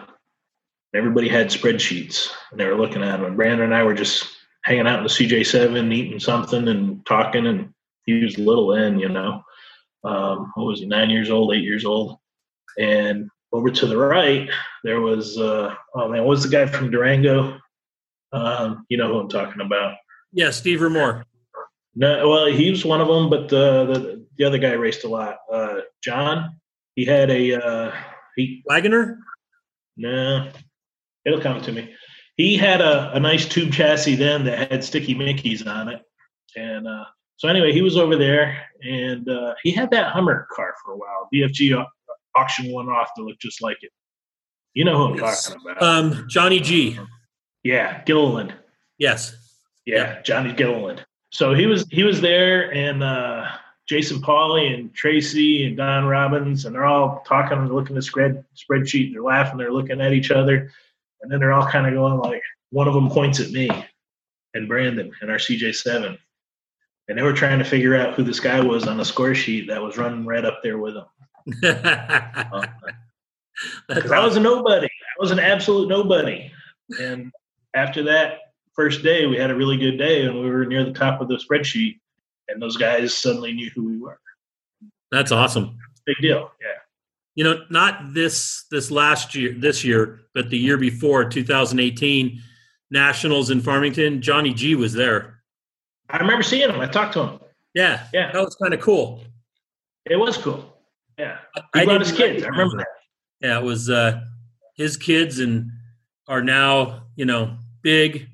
Everybody 0.95 1.29
had 1.29 1.49
spreadsheets, 1.49 2.31
and 2.51 2.61
they 2.61 2.67
were 2.67 2.77
looking 2.77 3.03
at 3.03 3.13
them. 3.13 3.25
And 3.25 3.37
Brandon 3.37 3.67
and 3.67 3.75
I 3.75 3.83
were 3.83 3.95
just 3.95 4.27
hanging 4.65 4.87
out 4.87 4.99
in 4.99 5.05
the 5.05 5.11
CJ7, 5.11 5.93
eating 5.93 6.21
something 6.21 6.69
and 6.69 7.05
talking, 7.07 7.47
and 7.47 7.73
he 8.05 8.25
was 8.25 8.39
little 8.39 8.69
then, 8.69 8.99
you 8.99 9.09
know 9.09 9.43
um, 10.05 10.53
what 10.55 10.67
was 10.67 10.81
he, 10.81 10.87
nine 10.87 11.11
years 11.11 11.31
old, 11.31 11.55
eight 11.55 11.65
years 11.65 11.85
old. 11.85 12.19
And 12.79 13.29
over 13.53 13.71
to 13.71 13.87
the 13.87 13.97
right, 13.97 14.49
there 14.85 15.01
was, 15.01 15.39
uh, 15.39 15.75
oh 15.95 16.09
man, 16.09 16.21
what 16.21 16.31
was 16.31 16.43
the 16.43 16.49
guy 16.49 16.67
from 16.67 16.91
Durango? 16.91 17.59
Um, 18.33 18.87
you 18.89 18.97
know 18.97 19.09
who 19.09 19.19
I'm 19.19 19.29
talking 19.29 19.61
about. 19.61 19.97
Yeah, 20.33 20.51
Steve 20.51 20.81
Remore. 20.81 21.25
No, 21.95 22.29
well, 22.29 22.47
he 22.47 22.71
was 22.71 22.85
one 22.85 23.01
of 23.01 23.09
them, 23.09 23.29
but 23.29 23.49
the, 23.49 23.85
the, 23.87 24.27
the 24.39 24.45
other 24.45 24.59
guy 24.59 24.73
raced 24.73 25.05
a 25.05 25.09
lot. 25.09 25.39
Uh, 25.53 25.81
John, 26.05 26.57
he 26.95 27.05
had 27.05 27.31
a, 27.31 27.55
uh, 27.55 27.93
He 28.37 28.63
Wagoner? 28.67 29.19
no, 29.97 30.49
it'll 31.25 31.41
come 31.41 31.61
to 31.63 31.73
me. 31.73 31.93
He 32.37 32.57
had 32.57 32.81
a, 32.81 33.13
a 33.15 33.21
nice 33.21 33.47
tube 33.47 33.73
chassis 33.73 34.15
then 34.15 34.45
that 34.45 34.71
had 34.71 34.85
sticky 34.85 35.15
Mickeys 35.15 35.67
on 35.67 35.89
it, 35.89 36.01
and 36.57 36.87
uh, 36.87 37.05
so 37.37 37.49
anyway, 37.49 37.73
he 37.73 37.83
was 37.83 37.97
over 37.99 38.17
there, 38.17 38.63
and 38.83 39.29
uh, 39.29 39.55
he 39.63 39.73
had 39.73 39.91
that 39.91 40.13
Hummer 40.13 40.47
car 40.55 40.75
for 40.85 40.93
a 40.93 40.97
while. 40.97 41.29
BFG 41.35 41.77
au- 41.77 41.87
auction 42.41 42.73
one 42.73 42.89
off 42.89 43.09
to 43.17 43.25
look 43.25 43.39
just 43.41 43.61
like 43.63 43.77
it. 43.83 43.91
You 44.75 44.85
know 44.85 44.97
who 44.97 45.13
I'm 45.15 45.19
Yes. 45.19 45.49
talking 45.49 45.61
about? 45.71 45.83
Um, 45.83 46.27
Johnny 46.29 46.61
G. 46.61 46.99
yeah, 47.65 48.03
Gilliland. 48.05 48.55
Yes. 48.97 49.35
Yeah, 49.91 50.23
Johnny 50.23 50.53
Gilliland. 50.53 51.05
So 51.33 51.53
he 51.53 51.67
was 51.67 51.85
he 51.91 52.05
was 52.05 52.21
there, 52.21 52.73
and 52.73 53.03
uh, 53.03 53.47
Jason 53.89 54.23
Paule 54.23 54.57
and 54.57 54.95
Tracy 54.95 55.67
and 55.67 55.77
Don 55.77 56.05
Robbins, 56.05 56.65
and 56.65 56.75
they're 56.75 56.85
all 56.85 57.25
talking 57.27 57.59
and 57.59 57.69
looking 57.73 57.97
at 57.97 58.01
the 58.01 58.03
spread 58.03 58.45
spreadsheet. 58.55 59.07
And 59.07 59.17
They're 59.17 59.23
laughing. 59.23 59.59
They're 59.59 59.73
looking 59.73 60.01
at 60.01 60.13
each 60.13 60.31
other, 60.31 60.71
and 61.23 61.31
then 61.31 61.41
they're 61.41 61.53
all 61.53 61.67
kind 61.67 61.89
of 61.89 61.95
going 61.95 62.19
like, 62.19 62.43
one 62.71 62.87
of 62.87 62.95
them 62.95 63.11
points 63.11 63.41
at 63.41 63.51
me 63.51 63.69
and 64.55 64.69
Brandon 64.69 65.11
and 65.21 65.31
our 65.31 65.39
CJ7, 65.39 66.17
and 67.09 67.19
they 67.19 67.23
were 67.23 67.33
trying 67.33 67.59
to 67.59 67.65
figure 67.65 67.97
out 67.97 68.15
who 68.15 68.23
this 68.23 68.39
guy 68.39 68.61
was 68.61 68.87
on 68.87 68.97
the 68.97 69.05
score 69.05 69.35
sheet 69.35 69.67
that 69.67 69.83
was 69.83 69.99
running 69.99 70.25
right 70.25 70.45
up 70.45 70.61
there 70.63 70.79
with 70.79 70.95
them. 70.95 71.07
Because 73.89 74.13
I 74.13 74.25
was 74.25 74.37
a 74.37 74.41
nobody. 74.41 74.87
I 74.87 75.19
was 75.19 75.33
an 75.33 75.41
absolute 75.41 75.89
nobody. 75.89 76.53
And 77.01 77.33
after 77.75 78.05
that 78.05 78.50
first 78.81 79.03
day, 79.03 79.27
we 79.27 79.37
had 79.37 79.51
a 79.51 79.55
really 79.55 79.77
good 79.77 79.99
day, 79.99 80.25
and 80.25 80.35
we 80.41 80.49
were 80.49 80.65
near 80.65 80.83
the 80.85 80.93
top 80.93 81.21
of 81.21 81.29
the 81.29 81.37
spreadsheet. 81.37 81.99
And 82.49 82.63
those 82.63 82.79
guys 82.79 83.13
suddenly 83.15 83.53
knew 83.53 83.69
who 83.75 83.85
we 83.91 83.99
were. 83.99 84.19
That's 85.13 85.33
awesome. 85.33 85.77
Big 86.07 86.17
deal. 86.23 86.51
Yeah. 86.63 86.69
You 87.35 87.45
know, 87.45 87.65
not 87.69 88.15
this 88.15 88.65
this 88.71 88.91
last 88.91 89.35
year, 89.35 89.53
this 89.53 89.85
year, 89.85 90.23
but 90.35 90.49
the 90.49 90.57
year 90.57 90.79
before, 90.79 91.29
2018 91.29 92.41
Nationals 92.91 93.51
in 93.51 93.61
Farmington. 93.61 94.23
Johnny 94.23 94.55
G 94.55 94.75
was 94.75 94.95
there. 94.95 95.43
I 96.09 96.17
remember 96.17 96.43
seeing 96.43 96.71
him. 96.71 96.81
I 96.81 96.87
talked 96.87 97.13
to 97.15 97.23
him. 97.23 97.41
Yeah, 97.75 98.07
Yeah. 98.15 98.33
that 98.33 98.41
was 98.43 98.57
kind 98.57 98.73
of 98.73 98.81
cool. 98.81 99.23
It 100.07 100.17
was 100.17 100.39
cool. 100.39 100.75
Yeah. 101.19 101.37
I 101.75 101.81
He 101.81 101.85
brought 101.85 102.01
his 102.01 102.13
kids. 102.13 102.43
I 102.43 102.49
remember 102.49 102.79
that. 102.79 102.87
Yeah, 103.43 103.59
it 103.59 103.65
was 103.65 103.91
uh, 103.91 104.23
his 104.75 104.97
kids 104.97 105.39
and 105.39 105.71
are 106.29 106.43
now 106.43 107.03
you 107.15 107.27
know 107.27 107.59
big. 107.83 108.27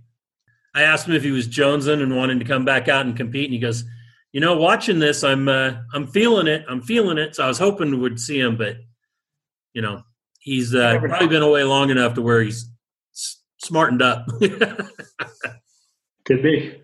I 0.77 0.83
asked 0.83 1.09
him 1.09 1.14
if 1.14 1.22
he 1.24 1.31
was 1.33 1.49
jonesing 1.49 2.03
and 2.03 2.14
wanting 2.14 2.39
to 2.39 2.45
come 2.45 2.64
back 2.64 2.87
out 2.87 3.07
and 3.07 3.16
compete, 3.16 3.47
and 3.47 3.55
he 3.55 3.59
goes, 3.59 3.83
"You 4.33 4.41
know, 4.41 4.57
watching 4.59 4.99
this, 4.99 5.24
I'm 5.24 5.49
uh, 5.49 5.72
I'm 5.95 6.07
feeling 6.07 6.47
it. 6.47 6.64
I'm 6.68 6.83
feeling 6.83 7.16
it." 7.18 7.35
So 7.35 7.43
I 7.45 7.49
was 7.49 7.59
hoping 7.59 7.99
we'd 8.01 8.20
see 8.20 8.39
him, 8.39 8.57
but 8.57 8.77
you 9.72 9.81
know, 9.83 10.03
he's 10.41 10.74
uh, 10.74 10.99
probably 11.01 11.29
been 11.29 11.43
away 11.43 11.64
long 11.64 11.91
enough 11.91 12.14
to 12.14 12.22
where 12.22 12.43
he's 12.43 12.68
s- 13.14 13.41
smartened 13.64 14.03
up. 14.03 14.27
Could 16.24 16.43
be. 16.43 16.81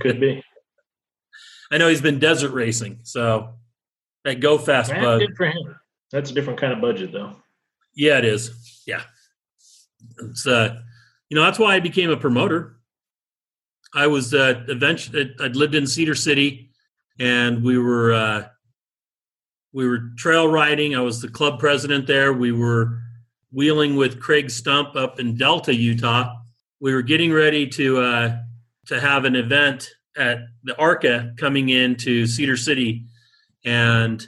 Could 0.00 0.20
be. 0.20 0.42
I 1.72 1.78
know 1.78 1.88
he's 1.88 2.02
been 2.02 2.18
desert 2.20 2.52
racing, 2.52 3.00
so 3.02 3.54
that 4.24 4.40
go 4.40 4.58
fast 4.58 4.90
That's 4.90 5.02
bug. 5.02 5.20
good 5.20 5.36
for 5.36 5.46
him. 5.46 5.76
That's 6.12 6.30
a 6.30 6.34
different 6.34 6.60
kind 6.60 6.72
of 6.72 6.80
budget, 6.80 7.12
though. 7.12 7.34
Yeah, 7.96 8.18
it 8.18 8.24
is. 8.24 8.82
Yeah. 8.86 9.02
It's 10.20 10.46
uh 10.46 10.76
you 11.30 11.34
know, 11.36 11.42
that's 11.42 11.58
why 11.58 11.74
I 11.74 11.80
became 11.80 12.10
a 12.10 12.16
promoter. 12.16 12.76
I 13.94 14.06
was 14.06 14.34
uh 14.34 14.64
eventually 14.68 15.34
I'd 15.40 15.56
lived 15.56 15.74
in 15.74 15.86
Cedar 15.86 16.14
City 16.14 16.70
and 17.18 17.62
we 17.62 17.78
were 17.78 18.12
uh 18.12 18.48
we 19.72 19.86
were 19.86 20.10
trail 20.16 20.48
riding. 20.48 20.94
I 20.94 21.00
was 21.00 21.20
the 21.20 21.28
club 21.28 21.58
president 21.58 22.06
there. 22.06 22.32
We 22.32 22.52
were 22.52 23.00
wheeling 23.52 23.96
with 23.96 24.20
Craig 24.20 24.50
Stump 24.50 24.96
up 24.96 25.18
in 25.20 25.36
Delta, 25.36 25.74
Utah. 25.74 26.34
We 26.80 26.92
were 26.92 27.02
getting 27.02 27.32
ready 27.32 27.66
to 27.68 28.00
uh 28.00 28.36
to 28.86 29.00
have 29.00 29.24
an 29.24 29.36
event 29.36 29.88
at 30.16 30.38
the 30.64 30.76
ARCA 30.78 31.32
coming 31.36 31.68
into 31.70 32.26
Cedar 32.26 32.56
City 32.56 33.06
and 33.64 34.26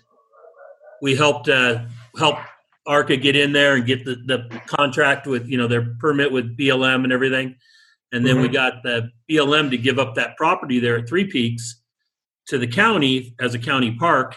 we 1.02 1.16
helped 1.16 1.48
uh 1.48 1.84
help 2.16 2.38
ARCA 2.86 3.16
get 3.16 3.34
in 3.34 3.52
there 3.52 3.74
and 3.74 3.84
get 3.84 4.04
the, 4.04 4.14
the 4.26 4.60
contract 4.66 5.26
with, 5.26 5.48
you 5.48 5.58
know, 5.58 5.66
their 5.66 5.94
permit 5.98 6.30
with 6.30 6.56
BLM 6.56 7.02
and 7.04 7.12
everything. 7.12 7.56
And 8.12 8.24
then 8.24 8.40
we 8.40 8.48
Mhm. 8.48 8.52
got 8.52 8.82
the 8.82 9.11
BLM 9.28 9.70
to 9.70 9.78
give 9.78 9.98
up 9.98 10.14
that 10.14 10.36
property 10.36 10.78
there 10.78 10.96
at 10.96 11.09
Three 11.09 11.24
Peaks 11.24 11.82
to 12.46 12.59
the 12.59 12.66
county 12.66 13.34
as 13.40 13.54
a 13.54 13.59
county 13.59 13.94
park. 13.96 14.36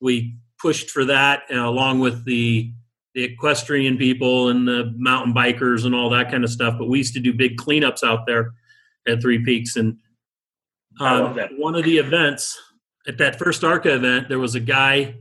We 0.00 0.36
pushed 0.58 0.90
for 0.90 1.04
that 1.04 1.42
uh, 1.50 1.56
along 1.56 2.00
with 2.00 2.24
the, 2.24 2.72
the 3.14 3.22
equestrian 3.24 3.98
people 3.98 4.48
and 4.48 4.66
the 4.66 4.92
mountain 4.96 5.34
bikers 5.34 5.84
and 5.84 5.94
all 5.94 6.08
that 6.10 6.30
kind 6.30 6.42
of 6.44 6.50
stuff. 6.50 6.76
But 6.78 6.88
we 6.88 6.98
used 6.98 7.14
to 7.14 7.20
do 7.20 7.32
big 7.34 7.58
cleanups 7.58 8.02
out 8.02 8.26
there 8.26 8.54
at 9.06 9.20
Three 9.20 9.44
Peaks. 9.44 9.76
And 9.76 9.98
um, 11.00 11.36
one 11.58 11.74
of 11.74 11.84
the 11.84 11.98
events 11.98 12.58
at 13.06 13.18
that 13.18 13.38
first 13.38 13.62
ARCA 13.62 13.94
event, 13.94 14.28
there 14.28 14.38
was 14.38 14.54
a 14.54 14.60
guy 14.60 15.16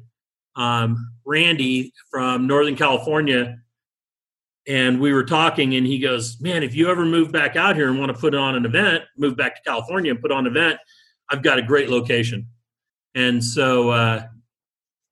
um, 0.55 1.11
Randy 1.25 1.91
from 2.11 2.47
Northern 2.47 2.75
California, 2.75 3.57
and 4.67 4.99
we 4.99 5.11
were 5.13 5.23
talking, 5.25 5.75
and 5.75 5.85
he 5.85 5.99
goes, 5.99 6.39
"Man, 6.39 6.63
if 6.63 6.73
you 6.75 6.89
ever 6.89 7.05
move 7.05 7.31
back 7.31 7.55
out 7.55 7.75
here 7.75 7.89
and 7.89 7.99
want 7.99 8.13
to 8.13 8.17
put 8.19 8.33
on 8.35 8.55
an 8.55 8.65
event, 8.65 9.03
move 9.17 9.35
back 9.35 9.55
to 9.55 9.61
California 9.69 10.11
and 10.11 10.21
put 10.21 10.31
on 10.31 10.45
an 10.47 10.55
event, 10.55 10.79
I've 11.29 11.43
got 11.43 11.59
a 11.59 11.61
great 11.61 11.89
location." 11.89 12.47
And 13.15 13.43
so, 13.43 13.89
uh, 13.89 14.23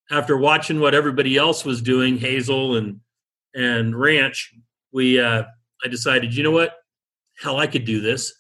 after 0.09 0.37
watching 0.37 0.79
what 0.79 0.93
everybody 0.95 1.37
else 1.37 1.63
was 1.65 1.81
doing, 1.81 2.17
Hazel 2.17 2.75
and 2.77 2.99
and 3.53 3.93
Ranch, 3.99 4.53
we 4.91 5.19
uh, 5.19 5.43
I 5.83 5.87
decided, 5.89 6.35
you 6.35 6.43
know 6.43 6.51
what, 6.51 6.73
hell, 7.39 7.57
I 7.57 7.67
could 7.67 7.85
do 7.85 7.99
this. 8.01 8.33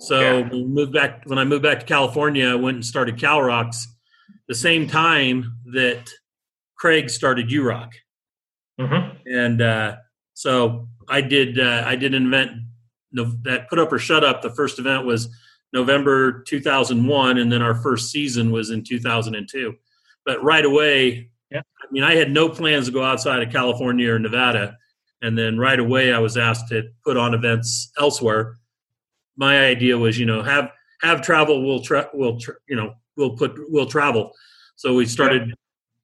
So 0.00 0.20
Yeah. 0.20 0.48
we 0.50 0.64
moved 0.64 0.92
back. 0.92 1.22
When 1.26 1.38
I 1.38 1.44
moved 1.44 1.62
back 1.62 1.80
to 1.80 1.86
California, 1.86 2.48
I 2.48 2.54
went 2.56 2.74
and 2.74 2.84
started 2.84 3.16
CalROCS 3.16 3.86
the 4.48 4.54
same 4.54 4.86
time 4.88 5.58
that 5.72 6.10
Craig 6.76 7.08
started 7.08 7.48
URock, 7.48 7.92
Mm-hmm. 8.80 9.16
and 9.26 9.62
uh, 9.62 9.96
so 10.34 10.88
I 11.08 11.20
did. 11.20 11.58
Uh, 11.58 11.82
I 11.86 11.96
did 11.96 12.14
an 12.14 12.26
event 12.26 12.52
that 13.42 13.68
put 13.68 13.78
up 13.78 13.92
or 13.92 13.98
shut 13.98 14.24
up. 14.24 14.42
The 14.42 14.50
first 14.54 14.78
event 14.78 15.04
was 15.04 15.28
November 15.72 16.42
2001, 16.44 17.38
and 17.38 17.52
then 17.52 17.62
our 17.62 17.74
first 17.74 18.10
season 18.10 18.50
was 18.50 18.70
in 18.70 18.84
2002. 18.84 19.74
But 20.24 20.42
right 20.42 20.64
away, 20.64 21.30
Yeah. 21.50 21.60
I 21.60 21.86
mean, 21.90 22.02
I 22.02 22.14
had 22.14 22.30
no 22.30 22.48
plans 22.48 22.86
to 22.86 22.92
go 22.92 23.02
outside 23.04 23.42
of 23.42 23.52
California 23.52 24.10
or 24.12 24.18
Nevada, 24.18 24.76
and 25.20 25.36
then 25.36 25.58
right 25.58 25.78
away 25.78 26.12
I 26.12 26.18
was 26.18 26.36
asked 26.36 26.68
to 26.68 26.84
put 27.04 27.16
on 27.16 27.34
events 27.34 27.92
elsewhere. 27.98 28.58
My 29.36 29.66
idea 29.66 29.98
was, 29.98 30.18
you 30.18 30.26
know, 30.26 30.42
have 30.42 30.70
have 31.02 31.20
travel. 31.20 31.66
We'll 31.66 31.82
tra- 31.82 32.08
we'll 32.14 32.38
tra- 32.38 32.56
you 32.68 32.76
know 32.76 32.94
we'll 33.16 33.36
put 33.36 33.52
we'll 33.68 33.86
travel. 33.86 34.32
So 34.76 34.94
we 34.94 35.04
started 35.06 35.54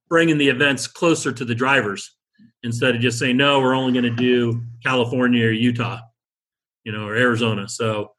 bringing 0.08 0.38
the 0.38 0.48
events 0.48 0.86
closer 0.86 1.32
to 1.32 1.44
the 1.44 1.54
drivers 1.54 2.14
instead 2.62 2.94
of 2.94 3.00
just 3.00 3.18
saying 3.18 3.36
no 3.36 3.60
we're 3.60 3.74
only 3.74 3.92
going 3.92 4.04
to 4.04 4.22
do 4.22 4.60
california 4.82 5.46
or 5.46 5.52
utah 5.52 6.00
you 6.88 6.92
know 6.92 7.06
or 7.06 7.14
arizona. 7.16 7.68
So 7.68 8.12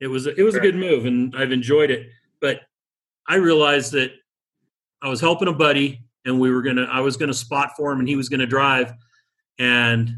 it 0.00 0.08
was 0.08 0.26
it 0.26 0.42
was 0.42 0.56
a 0.56 0.60
good 0.60 0.74
move 0.74 1.06
and 1.06 1.32
i've 1.36 1.52
enjoyed 1.52 1.88
it. 1.90 2.08
But 2.40 2.62
i 3.28 3.36
realized 3.36 3.92
that 3.92 4.10
i 5.02 5.08
was 5.08 5.20
helping 5.20 5.46
a 5.46 5.52
buddy 5.52 6.02
and 6.24 6.40
we 6.40 6.50
were 6.50 6.62
gonna 6.62 6.88
i 6.90 6.98
was 6.98 7.16
gonna 7.16 7.32
spot 7.32 7.70
for 7.76 7.92
him 7.92 8.00
and 8.00 8.08
he 8.08 8.16
was 8.16 8.28
gonna 8.28 8.44
drive. 8.44 8.92
And 9.60 10.10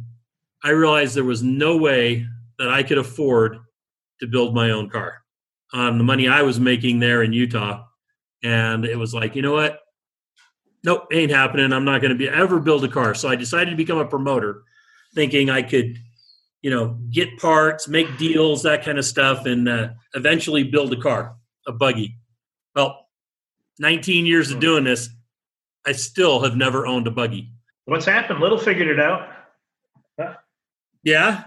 i 0.65 0.71
realized 0.71 1.15
there 1.15 1.25
was 1.25 1.43
no 1.43 1.77
way 1.77 2.27
that 2.59 2.71
i 2.71 2.83
could 2.83 2.97
afford 2.97 3.59
to 4.21 4.27
build 4.27 4.55
my 4.55 4.71
own 4.71 4.89
car. 4.89 5.19
On 5.75 5.99
the 5.99 6.05
money 6.05 6.27
i 6.27 6.41
was 6.41 6.59
making 6.59 7.01
there 7.01 7.23
in 7.23 7.35
utah 7.35 7.85
and 8.43 8.87
it 8.87 8.99
was 8.99 9.13
like 9.13 9.37
you 9.37 9.43
know 9.43 9.53
what 9.53 9.79
nope, 10.85 11.07
ain't 11.13 11.31
happening. 11.31 11.73
I'm 11.73 11.85
not 11.85 12.01
going 12.01 12.13
to 12.13 12.19
be 12.19 12.29
ever 12.29 12.61
build 12.61 12.85
a 12.85 12.89
car. 12.89 13.15
So 13.15 13.29
I 13.29 13.37
decided 13.37 13.71
to 13.71 13.77
become 13.77 13.99
a 13.99 14.07
promoter, 14.07 14.63
thinking 15.15 15.51
I 15.51 15.63
could, 15.63 15.99
you 16.63 16.71
know, 16.71 16.99
get 17.11 17.39
parts, 17.39 17.89
make 17.89 18.19
deals, 18.19 18.63
that 18.63 18.85
kind 18.85 18.99
of 18.99 19.05
stuff, 19.05 19.47
and 19.47 19.69
uh, 19.69 19.89
eventually 20.15 20.65
build 20.65 20.93
a 20.93 21.01
car, 21.01 21.37
a 21.67 21.73
buggy. 21.73 22.17
Well, 22.75 23.07
19 23.79 24.27
years 24.27 24.51
of 24.51 24.61
doing 24.61 24.85
this, 24.85 25.09
I 25.87 25.93
still 25.93 26.41
have 26.43 26.57
never 26.57 26.87
owned 26.87 27.07
a 27.07 27.11
buggy. 27.11 27.53
What's 27.87 28.05
happened? 28.05 28.41
Little 28.41 28.59
figured 28.59 28.89
it 28.89 29.01
out. 29.01 29.29
Yeah, 31.03 31.45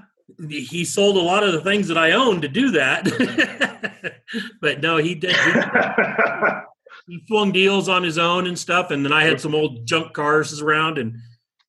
he 0.49 0.83
sold 0.83 1.15
a 1.17 1.21
lot 1.21 1.43
of 1.43 1.53
the 1.53 1.61
things 1.61 1.87
that 1.87 1.97
I 1.97 2.13
owned 2.13 2.41
to 2.41 2.47
do 2.47 2.71
that. 2.71 4.21
but 4.61 4.81
no, 4.81 4.97
he 4.97 5.15
did. 5.15 5.35
He, 5.35 5.51
he 7.07 7.21
swung 7.27 7.51
deals 7.51 7.89
on 7.89 8.03
his 8.03 8.17
own 8.17 8.47
and 8.47 8.57
stuff. 8.57 8.91
And 8.91 9.03
then 9.03 9.11
I 9.13 9.23
had 9.23 9.41
some 9.41 9.55
old 9.55 9.85
junk 9.85 10.13
cars 10.13 10.61
around, 10.61 10.97
and 10.97 11.17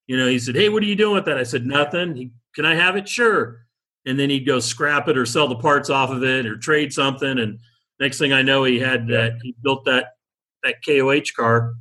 you 0.07 0.17
know, 0.17 0.27
he 0.27 0.39
said, 0.39 0.55
"Hey, 0.55 0.69
what 0.69 0.83
are 0.83 0.87
you 0.87 0.97
doing 0.97 1.15
with 1.15 1.25
that?" 1.27 1.39
I 1.39 1.43
said, 1.43 1.67
"Nothing." 1.67 2.15
He, 2.15 2.33
Can 2.55 2.65
I 2.65 2.75
have 2.75 2.97
it? 2.97 3.09
Sure. 3.09 3.61
And 4.07 4.19
then 4.19 4.31
he'd 4.31 4.47
go 4.47 4.61
scrap 4.61 5.09
it 5.09 5.17
or 5.17 5.25
sell 5.27 5.49
the 5.49 5.57
parts 5.57 5.89
off 5.91 6.11
of 6.11 6.23
it 6.23 6.47
or 6.47 6.57
trade 6.57 6.93
something. 6.93 7.39
And 7.39 7.59
next 7.99 8.19
thing 8.19 8.33
I 8.33 8.43
know, 8.43 8.65
he 8.65 8.79
had 8.79 9.09
that. 9.09 9.39
He 9.43 9.55
built 9.63 9.85
that 9.87 10.15
that 10.63 10.77
KOH 10.87 11.33
car 11.37 11.75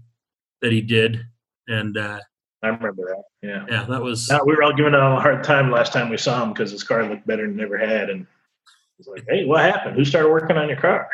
that 0.61 0.71
he 0.71 0.81
did, 0.81 1.21
and 1.67 1.97
uh, 1.97 2.19
I 2.63 2.67
remember 2.67 3.03
that. 3.07 3.23
Yeah. 3.41 3.65
Yeah, 3.69 3.85
that 3.85 4.01
was. 4.01 4.31
We 4.45 4.55
were 4.55 4.63
all 4.63 4.73
giving 4.73 4.93
him 4.93 5.01
a 5.01 5.19
hard 5.19 5.43
time 5.43 5.69
last 5.69 5.91
time 5.91 6.09
we 6.09 6.17
saw 6.17 6.41
him 6.43 6.53
because 6.53 6.71
his 6.71 6.83
car 6.83 7.03
looked 7.07 7.27
better 7.27 7.45
than 7.45 7.59
it 7.59 7.63
ever 7.63 7.77
had, 7.77 8.09
and 8.09 8.25
he's 8.97 9.07
like, 9.07 9.25
"Hey, 9.27 9.45
what 9.45 9.61
happened? 9.61 9.95
Who 9.95 10.05
started 10.05 10.29
working 10.29 10.57
on 10.57 10.69
your 10.69 10.79
car?" 10.79 11.09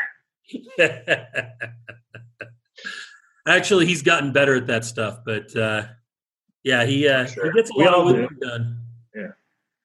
Actually, 3.48 3.86
he's 3.86 4.02
gotten 4.02 4.32
better 4.32 4.56
at 4.56 4.68
that 4.68 4.86
stuff, 4.86 5.20
but 5.26 5.56
uh, 5.56 5.84
yeah, 6.64 6.86
he 6.86 7.08
uh, 7.08 7.26
Sure. 7.26 7.46
he 7.52 7.52
gets 7.58 7.70
a 7.72 7.74
We 7.78 7.86
lot 7.86 7.94
of 7.94 8.00
all 8.02 8.08
do. 8.10 8.14
wheeling 8.16 8.38
done. 8.42 8.78
Yeah. 9.16 9.28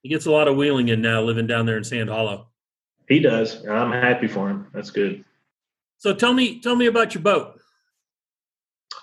he 0.03 0.09
gets 0.09 0.27
a 0.27 0.31
lot 0.31 0.49
of 0.49 0.57
wheeling 0.57 0.89
in 0.89 1.01
now, 1.01 1.23
living 1.23 1.47
down 1.47 1.67
there 1.67 1.77
in 1.79 1.85
Sand 1.85 2.11
Hollow. 2.11 2.49
He 3.09 3.21
does. 3.21 3.65
I'm 3.67 3.93
happy 3.93 4.27
for 4.27 4.49
him. 4.51 4.67
That's 4.75 4.91
good. 4.91 5.25
So 5.99 6.15
tell 6.15 6.33
me, 6.33 6.61
tell 6.61 6.77
me 6.77 6.87
about 6.87 7.15
your 7.15 7.23
boat. 7.23 7.61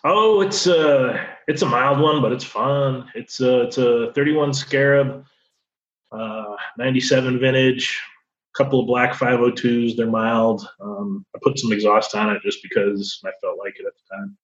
Oh, 0.03 0.41
it's 0.41 0.65
a 0.67 1.27
it's 1.47 1.61
a 1.61 1.65
mild 1.65 1.99
one, 1.99 2.21
but 2.21 2.31
it's 2.31 2.43
fun. 2.43 3.09
It's 3.15 3.39
a 3.41 3.61
it's 3.63 3.77
a 3.77 4.11
31 4.13 4.53
Scarab, 4.53 5.25
uh, 6.11 6.55
97 6.77 7.39
vintage, 7.39 7.99
couple 8.55 8.79
of 8.79 8.87
black 8.87 9.13
502s. 9.13 9.95
They're 9.95 10.07
mild. 10.07 10.67
Um, 10.79 11.25
I 11.35 11.39
put 11.43 11.59
some 11.59 11.71
exhaust 11.71 12.15
on 12.15 12.35
it 12.35 12.41
just 12.41 12.63
because 12.63 13.21
I 13.25 13.29
felt 13.41 13.59
like 13.59 13.75
it 13.79 13.85
at 13.85 13.93
the 13.93 14.15
time. 14.15 14.37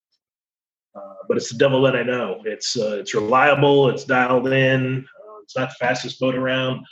Uh, 0.97 1.13
but 1.27 1.37
it's 1.37 1.51
the 1.51 1.57
devil 1.57 1.81
that 1.83 1.95
I 1.95 2.03
know. 2.03 2.41
It's 2.45 2.77
uh, 2.77 2.97
it's 2.99 3.13
reliable. 3.13 3.89
It's 3.89 4.03
dialed 4.03 4.47
in. 4.47 5.05
Uh, 5.05 5.41
it's 5.43 5.55
not 5.55 5.69
the 5.69 5.75
fastest 5.75 6.19
boat 6.19 6.35
around, 6.35 6.85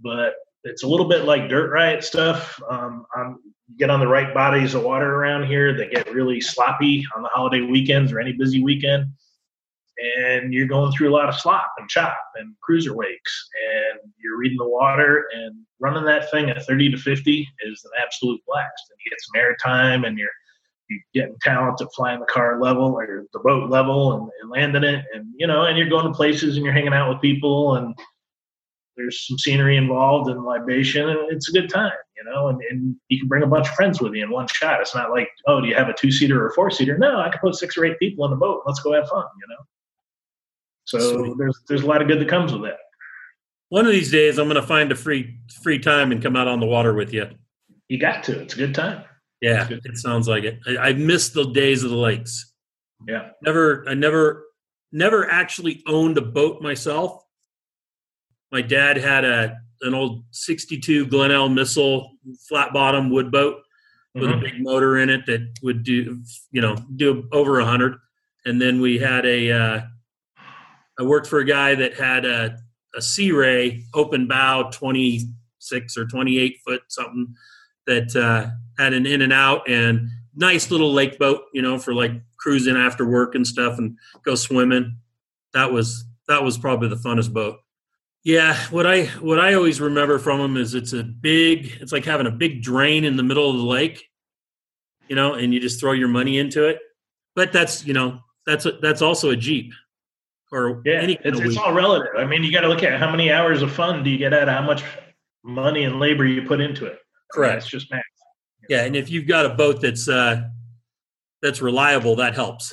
but 0.00 0.34
it's 0.64 0.82
a 0.82 0.88
little 0.88 1.08
bit 1.08 1.24
like 1.24 1.48
dirt 1.48 1.70
riot 1.70 2.04
stuff. 2.04 2.60
Um, 2.70 3.06
get 3.76 3.90
on 3.90 4.00
the 4.00 4.08
right 4.08 4.32
bodies 4.34 4.74
of 4.74 4.82
water 4.82 5.14
around 5.14 5.46
here, 5.46 5.76
they 5.76 5.88
get 5.88 6.12
really 6.12 6.40
sloppy 6.40 7.04
on 7.16 7.22
the 7.22 7.28
holiday 7.28 7.60
weekends 7.60 8.12
or 8.12 8.20
any 8.20 8.32
busy 8.32 8.62
weekend. 8.62 9.06
And 10.16 10.52
you're 10.54 10.66
going 10.66 10.92
through 10.92 11.10
a 11.10 11.14
lot 11.14 11.28
of 11.28 11.38
slop 11.38 11.72
and 11.78 11.88
chop 11.88 12.16
and 12.36 12.54
cruiser 12.62 12.94
wakes, 12.94 13.48
and 13.70 14.10
you're 14.18 14.38
reading 14.38 14.56
the 14.56 14.68
water 14.68 15.26
and 15.34 15.54
running 15.78 16.04
that 16.06 16.30
thing 16.30 16.48
at 16.48 16.64
30 16.64 16.92
to 16.92 16.96
50 16.96 17.48
is 17.66 17.84
an 17.84 17.90
absolute 18.02 18.40
blast. 18.46 18.90
And 18.90 18.98
you 19.04 19.10
get 19.10 19.20
some 19.20 19.40
air 19.40 19.56
time, 19.62 20.04
and 20.04 20.16
you're 20.16 20.30
you're 20.90 21.00
getting 21.14 21.36
talent 21.40 21.80
at 21.80 21.88
flying 21.94 22.20
the 22.20 22.26
car 22.26 22.60
level 22.60 22.94
or 22.94 23.24
the 23.32 23.38
boat 23.38 23.70
level 23.70 24.12
and, 24.14 24.30
and 24.42 24.50
landing 24.50 24.84
it, 24.84 25.04
and 25.14 25.26
you 25.36 25.46
know, 25.46 25.62
and 25.62 25.78
you're 25.78 25.88
going 25.88 26.04
to 26.04 26.12
places 26.12 26.56
and 26.56 26.64
you're 26.64 26.74
hanging 26.74 26.92
out 26.92 27.08
with 27.08 27.20
people 27.22 27.76
and 27.76 27.94
there's 28.96 29.26
some 29.26 29.38
scenery 29.38 29.76
involved 29.76 30.28
and 30.28 30.44
libation 30.44 31.08
and 31.08 31.18
it's 31.30 31.48
a 31.48 31.52
good 31.52 31.70
time 31.70 31.92
you 32.18 32.30
know 32.30 32.48
and, 32.48 32.60
and 32.68 32.94
you 33.08 33.18
can 33.18 33.28
bring 33.28 33.42
a 33.42 33.46
bunch 33.46 33.66
of 33.66 33.74
friends 33.74 34.00
with 34.00 34.12
you 34.12 34.22
in 34.22 34.30
one 34.30 34.46
shot. 34.48 34.80
It's 34.80 34.94
not 34.94 35.10
like 35.10 35.28
oh 35.46 35.60
do 35.60 35.68
you 35.68 35.74
have 35.74 35.88
a 35.88 35.94
two-seater 35.94 36.42
or 36.42 36.48
a 36.48 36.52
four-seater? 36.52 36.98
No 36.98 37.18
i 37.18 37.30
can 37.30 37.38
put 37.40 37.54
six 37.54 37.78
or 37.78 37.86
eight 37.86 37.98
people 37.98 38.24
on 38.24 38.30
the 38.30 38.36
boat. 38.36 38.62
Let's 38.66 38.80
go 38.80 38.92
have 38.92 39.08
fun 39.08 39.24
you 39.40 39.48
know. 39.48 39.64
So 40.84 40.98
Sweet. 40.98 41.38
there's 41.38 41.58
there's 41.68 41.82
a 41.82 41.86
lot 41.86 42.02
of 42.02 42.08
good 42.08 42.20
that 42.20 42.28
comes 42.28 42.52
with 42.52 42.62
that. 42.62 42.78
One 43.70 43.86
of 43.86 43.92
these 43.92 44.10
days, 44.10 44.36
I'm 44.36 44.48
going 44.48 44.60
to 44.60 44.66
find 44.66 44.90
a 44.90 44.96
free 44.96 45.38
free 45.62 45.78
time 45.78 46.10
and 46.10 46.20
come 46.20 46.34
out 46.34 46.48
on 46.48 46.58
the 46.58 46.66
water 46.66 46.92
with 46.92 47.14
you. 47.14 47.28
you 47.88 47.98
got 47.98 48.24
to. 48.24 48.40
It's 48.40 48.54
a 48.54 48.58
good 48.58 48.74
time 48.74 49.04
Yeah, 49.40 49.68
it 49.70 49.96
sounds 49.96 50.28
like 50.28 50.44
it. 50.44 50.58
I, 50.66 50.88
I 50.88 50.92
missed 50.92 51.32
the 51.34 51.50
days 51.50 51.82
of 51.82 51.90
the 51.90 51.96
lakes. 51.96 52.52
yeah 53.08 53.30
Never, 53.42 53.84
I 53.88 53.94
never, 53.94 54.44
never 54.92 55.28
actually 55.30 55.82
owned 55.86 56.18
a 56.18 56.22
boat 56.22 56.60
myself. 56.60 57.22
My 58.52 58.62
dad 58.62 58.96
had 58.96 59.24
a 59.24 59.56
an 59.82 59.94
old 59.94 60.24
'62 60.32 61.06
Glenelg 61.06 61.52
missile 61.52 62.10
flat 62.48 62.72
bottom 62.74 63.08
wood 63.08 63.30
boat 63.32 63.62
with 64.14 64.28
Mhm. 64.28 64.36
a 64.38 64.40
big 64.40 64.54
motor 64.60 64.98
in 64.98 65.08
it 65.08 65.24
that 65.26 65.48
would 65.62 65.82
do, 65.84 66.22
you 66.52 66.60
know, 66.60 66.76
do 66.96 67.26
over 67.32 67.60
a 67.60 67.64
hundred. 67.64 67.94
And 68.44 68.60
then 68.60 68.80
we 68.82 68.98
had 68.98 69.24
a, 69.24 69.50
uh, 69.52 69.80
I 70.98 71.02
worked 71.02 71.28
for 71.28 71.38
a 71.38 71.44
guy 71.46 71.74
that 71.76 71.94
had 71.94 72.26
a, 72.26 72.58
a 72.94 73.00
Sea 73.00 73.32
Ray 73.32 73.84
open 73.94 74.26
bow, 74.26 74.70
26 74.70 75.96
or 75.96 76.06
28 76.06 76.58
foot 76.64 76.82
something 76.88 77.34
that 77.86 78.14
uh, 78.16 78.50
had 78.80 78.92
an 78.92 79.06
in 79.06 79.22
and 79.22 79.32
out 79.32 79.68
and 79.68 80.08
nice 80.34 80.70
little 80.70 80.92
lake 80.92 81.18
boat, 81.18 81.42
you 81.52 81.62
know, 81.62 81.78
for 81.78 81.92
like 81.92 82.12
cruising 82.38 82.76
after 82.76 83.06
work 83.06 83.34
and 83.34 83.46
stuff 83.46 83.78
and 83.78 83.96
go 84.24 84.34
swimming. 84.34 84.96
That 85.52 85.72
was, 85.72 86.04
that 86.28 86.42
was 86.42 86.58
probably 86.58 86.88
the 86.88 86.96
funnest 86.96 87.32
boat. 87.32 87.58
Yeah, 88.22 88.54
what 88.70 88.86
I 88.86 89.06
what 89.06 89.40
I 89.40 89.54
always 89.54 89.80
remember 89.80 90.18
from 90.18 90.40
them 90.40 90.56
is 90.58 90.74
it's 90.74 90.92
a 90.92 91.02
big. 91.02 91.78
It's 91.80 91.90
like 91.90 92.04
having 92.04 92.26
a 92.26 92.30
big 92.30 92.62
drain 92.62 93.04
in 93.04 93.16
the 93.16 93.22
middle 93.22 93.48
of 93.48 93.56
the 93.56 93.62
lake, 93.62 94.04
you 95.08 95.16
know, 95.16 95.32
and 95.32 95.54
you 95.54 95.60
just 95.60 95.80
throw 95.80 95.92
your 95.92 96.08
money 96.08 96.38
into 96.38 96.68
it. 96.68 96.80
But 97.34 97.50
that's 97.50 97.86
you 97.86 97.94
know 97.94 98.20
that's 98.46 98.66
a, 98.66 98.72
that's 98.72 99.00
also 99.00 99.30
a 99.30 99.36
jeep 99.36 99.72
or 100.52 100.82
yeah 100.84 101.00
any 101.00 101.16
kind 101.16 101.36
it's, 101.36 101.40
it's 101.40 101.56
all 101.56 101.72
relative 101.72 102.12
i 102.18 102.24
mean 102.24 102.42
you 102.42 102.52
got 102.52 102.62
to 102.62 102.68
look 102.68 102.82
at 102.82 102.98
how 102.98 103.10
many 103.10 103.30
hours 103.30 103.62
of 103.62 103.72
fun 103.72 104.02
do 104.02 104.10
you 104.10 104.18
get 104.18 104.34
out 104.34 104.48
of 104.48 104.54
how 104.54 104.62
much 104.62 104.82
money 105.44 105.84
and 105.84 106.00
labor 106.00 106.26
you 106.26 106.42
put 106.42 106.60
into 106.60 106.86
it 106.86 106.98
Correct. 107.32 107.58
it's 107.58 107.68
just 107.68 107.90
math 107.90 108.02
Yeah, 108.70 108.84
and 108.84 108.94
if 108.94 109.10
you've 109.10 109.26
got 109.26 109.46
a 109.46 109.48
boat 109.48 109.80
that's 109.80 110.08
uh, 110.08 110.42
that's 111.42 111.60
reliable, 111.60 112.14
that 112.16 112.36
helps. 112.36 112.72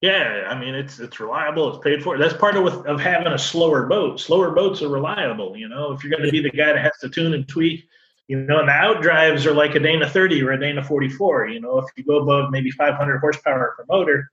Yeah, 0.00 0.46
I 0.48 0.58
mean 0.58 0.74
it's 0.74 0.98
it's 0.98 1.20
reliable. 1.20 1.68
It's 1.68 1.84
paid 1.84 2.02
for. 2.02 2.16
That's 2.16 2.32
part 2.32 2.56
of 2.56 2.64
with, 2.64 2.86
of 2.86 3.02
having 3.02 3.26
a 3.26 3.38
slower 3.38 3.86
boat. 3.86 4.18
Slower 4.18 4.52
boats 4.52 4.80
are 4.80 4.88
reliable. 4.88 5.58
You 5.58 5.68
know, 5.68 5.92
if 5.92 6.02
you're 6.02 6.10
going 6.10 6.24
to 6.24 6.30
be 6.30 6.40
the 6.40 6.50
guy 6.50 6.72
that 6.72 6.78
has 6.78 6.96
to 7.02 7.10
tune 7.10 7.34
and 7.34 7.46
tweak, 7.46 7.86
you 8.28 8.40
know, 8.40 8.60
and 8.60 8.68
the 8.68 8.72
outdrives 8.72 9.44
are 9.44 9.52
like 9.52 9.74
a 9.74 9.78
Dana 9.78 10.08
30 10.08 10.42
or 10.42 10.52
a 10.52 10.58
Dana 10.58 10.82
44. 10.82 11.48
You 11.48 11.60
know, 11.60 11.78
if 11.80 11.84
you 11.98 12.04
go 12.04 12.20
above 12.20 12.50
maybe 12.50 12.70
500 12.70 13.18
horsepower 13.18 13.74
per 13.76 13.84
motor, 13.90 14.30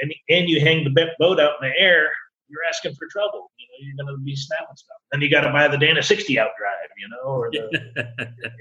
and 0.00 0.14
and 0.30 0.48
you 0.48 0.62
hang 0.62 0.82
the 0.82 1.10
boat 1.18 1.38
out 1.38 1.62
in 1.62 1.68
the 1.68 1.78
air, 1.78 2.08
you're 2.48 2.64
asking 2.68 2.94
for 2.94 3.06
trouble. 3.08 3.50
You 3.58 3.66
know, 3.66 3.86
you're 3.86 4.04
going 4.06 4.18
to 4.18 4.22
be 4.22 4.36
snapping 4.36 4.76
stuff. 4.76 4.96
Then 5.12 5.20
you 5.20 5.30
got 5.30 5.42
to 5.42 5.52
buy 5.52 5.68
the 5.68 5.78
Dana 5.78 6.02
60 6.02 6.34
outdrive. 6.36 6.90
You 6.98 7.08
know, 7.08 7.30
or 7.30 7.50
the 7.50 7.68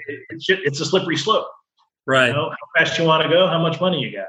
it, 0.08 0.20
it's 0.30 0.46
just, 0.46 0.62
it's 0.64 0.80
a 0.82 0.86
slippery 0.86 1.18
slope. 1.18 1.48
right. 2.06 2.28
You 2.28 2.34
know, 2.34 2.50
how 2.50 2.80
fast 2.84 2.98
you 2.98 3.06
want 3.06 3.24
to 3.24 3.30
go, 3.30 3.48
how 3.48 3.62
much 3.62 3.80
money 3.80 4.00
you 4.00 4.12
got. 4.12 4.28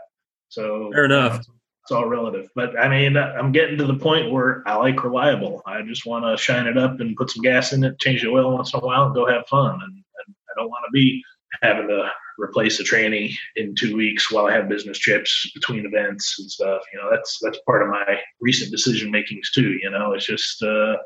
So 0.48 0.90
Fair 0.92 1.04
enough. 1.07 1.40
It's 1.86 1.92
all 1.92 2.09
relative. 2.09 2.48
But 2.57 2.76
I 2.76 2.88
mean, 2.88 3.16
I'm 3.16 3.52
getting 3.52 3.78
to 3.78 3.86
the 3.86 3.94
point 3.94 4.32
where 4.32 4.64
I 4.66 4.74
like 4.74 5.04
reliable. 5.04 5.62
I 5.66 5.82
just 5.82 6.04
want 6.04 6.24
to 6.24 6.42
shine 6.42 6.66
it 6.66 6.76
up 6.76 6.98
and 6.98 7.16
put 7.16 7.30
some 7.30 7.42
gas 7.42 7.72
in 7.72 7.84
it, 7.84 8.00
change 8.00 8.22
the 8.22 8.28
oil 8.28 8.52
once 8.52 8.74
in 8.74 8.80
a 8.80 8.84
while, 8.84 9.04
and 9.04 9.14
go 9.14 9.24
have 9.26 9.46
fun. 9.46 9.74
And, 9.74 9.92
and 9.92 10.34
I 10.50 10.61
don't 10.61 10.68
want 10.68 10.84
to 10.84 10.90
be 10.92 11.22
having 11.66 11.88
to 11.88 12.08
replace 12.38 12.78
a 12.80 12.84
tranny 12.84 13.32
in 13.56 13.74
two 13.74 13.96
weeks 13.96 14.30
while 14.30 14.46
I 14.46 14.52
have 14.52 14.68
business 14.68 14.98
trips 14.98 15.50
between 15.54 15.86
events 15.86 16.36
and 16.38 16.50
stuff. 16.50 16.82
You 16.92 17.00
know, 17.00 17.08
that's 17.10 17.38
that's 17.42 17.58
part 17.66 17.82
of 17.82 17.88
my 17.88 18.18
recent 18.40 18.70
decision 18.70 19.10
makings 19.10 19.50
too. 19.52 19.72
You 19.82 19.90
know, 19.90 20.12
it's 20.12 20.26
just 20.26 20.62
uh, 20.62 20.96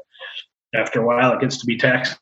after 0.74 1.00
a 1.00 1.06
while 1.06 1.32
it 1.32 1.40
gets 1.40 1.56
to 1.58 1.66
be 1.66 1.76
taxing. 1.76 2.16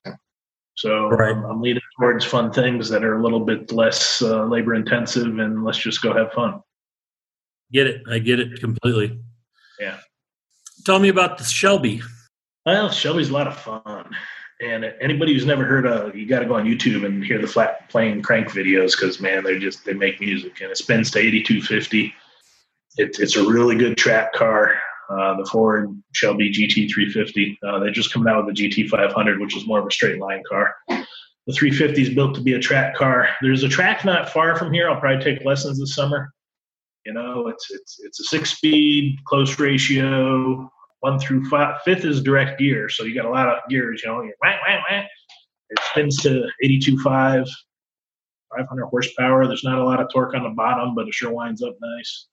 So 0.75 1.09
Right. 1.09 1.33
um, 1.33 1.45
I'm 1.45 1.61
leaning 1.61 1.83
towards 1.99 2.25
fun 2.25 2.53
things 2.53 2.89
that 2.91 3.03
are 3.05 3.17
a 3.19 3.23
little 3.23 3.41
bit 3.45 3.73
less 3.73 4.23
uh, 4.23 4.45
labor 4.45 4.75
intensive, 4.75 5.39
and 5.39 5.65
let's 5.65 5.79
just 5.79 6.03
go 6.03 6.15
have 6.15 6.33
fun. 6.33 6.61
Get 7.73 7.87
it. 7.89 8.03
I 8.09 8.19
get 8.21 8.39
it 8.41 8.61
completely. 8.61 9.19
Yeah. 9.81 9.99
Tell 10.87 10.99
me 11.01 11.09
about 11.09 11.39
the 11.39 11.45
Shelby. 11.45 12.01
Well, 12.65 12.91
Shelby's 12.91 13.31
a 13.31 13.33
lot 13.33 13.49
of 13.49 13.57
fun. 13.57 14.15
And 14.61 14.85
anybody 15.01 15.33
who's 15.33 15.47
never 15.47 15.65
heard 15.65 15.87
of, 15.87 16.17
you 16.17 16.27
got 16.27 16.41
to 16.41 16.47
go 16.47 16.55
on 16.55 16.65
YouTube 16.65 17.07
and 17.07 17.25
hear 17.25 17.41
the 17.41 17.47
flat 17.47 17.89
plane 17.91 18.23
crank 18.23 18.49
videos 18.49 18.99
because 18.99 19.21
man, 19.21 19.45
they're 19.45 19.59
just 19.59 19.85
they 19.85 19.93
make 19.93 20.21
music 20.21 20.61
and 20.61 20.71
it 20.71 20.77
spins 20.77 21.11
to 21.13 21.21
8250. 21.21 22.13
It, 22.97 23.17
it's 23.21 23.37
a 23.37 23.49
really 23.49 23.77
good 23.77 23.97
track 23.97 24.33
car. 24.33 24.75
Uh, 25.09 25.37
the 25.37 25.47
Ford 25.47 26.03
Shelby 26.13 26.53
GT350. 26.53 27.57
Uh, 27.67 27.79
they're 27.79 27.91
just 27.91 28.13
coming 28.13 28.31
out 28.31 28.45
with 28.45 28.57
the 28.57 28.69
GT500, 28.69 29.41
which 29.41 29.57
is 29.57 29.67
more 29.67 29.79
of 29.79 29.87
a 29.87 29.91
straight 29.91 30.21
line 30.21 30.43
car. 30.47 30.75
The 30.89 31.55
350 31.55 32.03
is 32.03 32.15
built 32.15 32.35
to 32.35 32.43
be 32.43 32.53
a 32.53 32.59
track 32.59 32.95
car. 32.95 33.29
There's 33.41 33.63
a 33.63 33.71
track 33.71 34.05
not 34.05 34.29
far 34.29 34.59
from 34.59 34.71
here. 34.71 34.91
I'll 34.91 35.01
probably 35.01 35.25
take 35.25 35.47
lessons 35.47 35.79
this 35.79 35.95
summer. 35.95 36.31
You 37.07 37.15
know, 37.15 37.49
it's 37.49 37.71
it's 37.71 38.01
it's 38.05 38.21
a 38.21 38.25
six 38.25 38.51
speed, 38.51 39.19
close 39.25 39.59
ratio, 39.59 40.71
one 41.01 41.19
through 41.19 41.49
five. 41.49 41.81
Fifth 41.85 42.05
is 42.05 42.23
direct 42.23 42.59
gear, 42.59 42.89
so 42.89 43.05
you 43.05 43.15
got 43.15 43.27
a 43.27 43.31
lot 43.31 43.49
of 43.49 43.59
gears. 43.69 44.03
You 44.05 44.11
know, 44.11 44.23
you're 44.23 44.35
wah, 44.43 44.55
wah, 44.67 44.77
wah. 44.91 45.05
it 45.71 45.79
spins 45.91 46.17
to 46.19 46.49
82.5, 46.65 47.49
500 48.57 48.87
horsepower. 48.87 49.47
There's 49.47 49.65
not 49.65 49.79
a 49.79 49.85
lot 49.85 50.01
of 50.01 50.09
torque 50.13 50.35
on 50.35 50.43
the 50.43 50.51
bottom, 50.51 50.95
but 50.95 51.07
it 51.07 51.15
sure 51.15 51.33
winds 51.33 51.63
up 51.63 51.77
nice. 51.81 52.27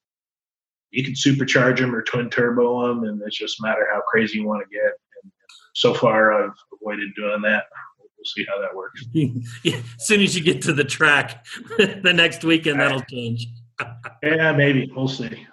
You 0.92 1.04
can 1.04 1.14
supercharge 1.14 1.80
them 1.80 1.94
or 1.94 2.02
twin 2.02 2.30
turbo 2.30 2.88
them, 2.88 3.04
and 3.04 3.22
it's 3.26 3.38
just 3.38 3.60
a 3.60 3.64
matter 3.64 3.88
how 3.94 4.02
crazy 4.08 4.40
you 4.40 4.48
want 4.48 4.64
to 4.64 4.76
get. 4.76 4.94
And 5.24 5.32
so 5.74 5.94
far, 5.94 6.32
I've 6.34 6.56
avoided 6.74 7.14
doing 7.16 7.42
that. 7.42 7.66
We'll 8.00 8.26
see 8.26 8.46
how 8.48 8.60
that 8.62 8.76
works. 8.76 9.04
as 9.98 10.06
soon 10.06 10.22
as 10.22 10.36
you 10.36 10.44
get 10.44 10.62
to 10.64 10.74
the 10.74 10.84
track, 10.84 11.46
the 11.78 12.14
next 12.14 12.44
weekend 12.44 12.80
that'll 12.80 13.02
change. 13.02 13.48
Yeah, 14.24 14.54
maybe 14.54 14.90
we'll 14.96 15.10
see. 15.10 15.46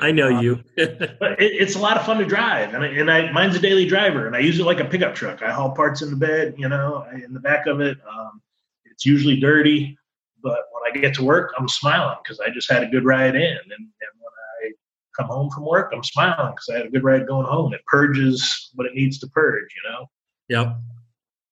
I 0.00 0.12
know 0.12 0.28
you. 0.28 0.62
But 0.76 1.40
it, 1.40 1.52
it's 1.52 1.74
a 1.74 1.78
lot 1.78 1.96
of 1.96 2.04
fun 2.04 2.18
to 2.18 2.24
drive, 2.24 2.74
and 2.74 2.84
I, 2.84 2.88
and 2.88 3.10
I 3.10 3.32
mine's 3.32 3.56
a 3.56 3.60
daily 3.60 3.86
driver, 3.86 4.26
and 4.26 4.36
I 4.36 4.40
use 4.40 4.58
it 4.58 4.64
like 4.64 4.80
a 4.80 4.84
pickup 4.84 5.14
truck. 5.14 5.42
I 5.42 5.50
haul 5.50 5.70
parts 5.70 6.02
in 6.02 6.10
the 6.10 6.16
bed, 6.16 6.54
you 6.58 6.68
know, 6.68 7.06
in 7.12 7.32
the 7.32 7.40
back 7.40 7.66
of 7.66 7.80
it. 7.80 7.96
Um, 8.08 8.42
it's 8.84 9.06
usually 9.06 9.40
dirty, 9.40 9.96
but 10.42 10.58
when 10.72 10.92
I 10.92 11.00
get 11.00 11.14
to 11.14 11.24
work, 11.24 11.54
I'm 11.58 11.68
smiling 11.68 12.16
because 12.22 12.40
I 12.40 12.50
just 12.50 12.70
had 12.70 12.82
a 12.82 12.88
good 12.88 13.04
ride 13.04 13.34
in, 13.34 13.42
and, 13.42 13.70
and 13.70 13.88
when 14.18 14.32
I 14.62 14.72
come 15.18 15.28
home 15.28 15.50
from 15.50 15.64
work, 15.64 15.92
I'm 15.94 16.04
smiling 16.04 16.52
because 16.52 16.68
I 16.70 16.76
had 16.76 16.86
a 16.86 16.90
good 16.90 17.04
ride 17.04 17.26
going 17.26 17.46
home. 17.46 17.72
It 17.72 17.84
purges 17.86 18.70
what 18.74 18.86
it 18.86 18.94
needs 18.94 19.18
to 19.20 19.26
purge, 19.28 19.68
you 19.74 19.90
know. 19.90 20.06
Yep. 20.48 20.76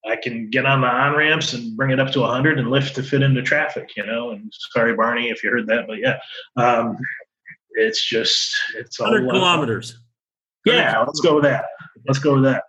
I 0.05 0.17
can 0.17 0.51
get 0.51 0.67
on 0.67 0.81
the 0.81 0.89
on 0.89 1.17
ramps 1.17 1.53
and 1.53 1.77
bring 1.77 1.91
it 1.91 2.01
up 2.01 2.11
to 2.13 2.21
100 2.21 2.59
and 2.59 2.71
lift 2.71 2.97
to 2.97 3.03
fit 3.03 3.23
into 3.23 3.41
traffic, 3.41 3.91
you 3.97 4.05
know. 4.05 4.31
And 4.31 4.53
sorry, 4.73 4.95
Barney, 4.95 5.31
if 5.31 5.45
you 5.45 5.51
heard 5.51 5.69
that, 5.69 5.87
but 5.87 5.99
yeah, 5.99 6.19
um, 6.57 6.99
it's 7.75 8.05
just 8.05 8.55
it's 8.77 8.99
100 8.99 9.31
kilometers. 9.31 9.99
Yeah, 10.65 11.01
let's 11.01 11.21
go 11.21 11.35
with 11.35 11.45
that. 11.45 11.67
Let's 12.07 12.19
go 12.19 12.35
with 12.35 12.45
that. 12.45 12.65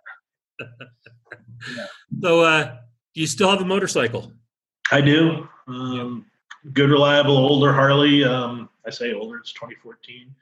yeah. 0.60 1.86
So, 2.22 2.42
uh, 2.42 2.76
do 3.14 3.20
you 3.20 3.26
still 3.26 3.50
have 3.50 3.60
a 3.60 3.64
motorcycle? 3.64 4.30
I 4.92 5.00
do. 5.00 5.48
Um, 5.66 6.26
good, 6.72 6.90
reliable, 6.90 7.36
older 7.36 7.72
Harley. 7.72 8.22
Um, 8.22 8.68
I 8.86 8.90
say 8.90 9.12
older; 9.14 9.38
it's 9.38 9.52
2014. 9.52 10.34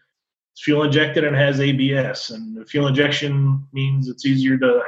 It's 0.53 0.63
fuel 0.63 0.83
injected 0.83 1.25
and 1.25 1.35
has 1.37 1.61
ABS. 1.61 2.31
And 2.31 2.57
the 2.57 2.67
fuel 2.67 2.89
injection 2.89 3.67
means 3.73 4.09
it's 4.09 4.27
easier 4.27 4.59
to 4.59 4.83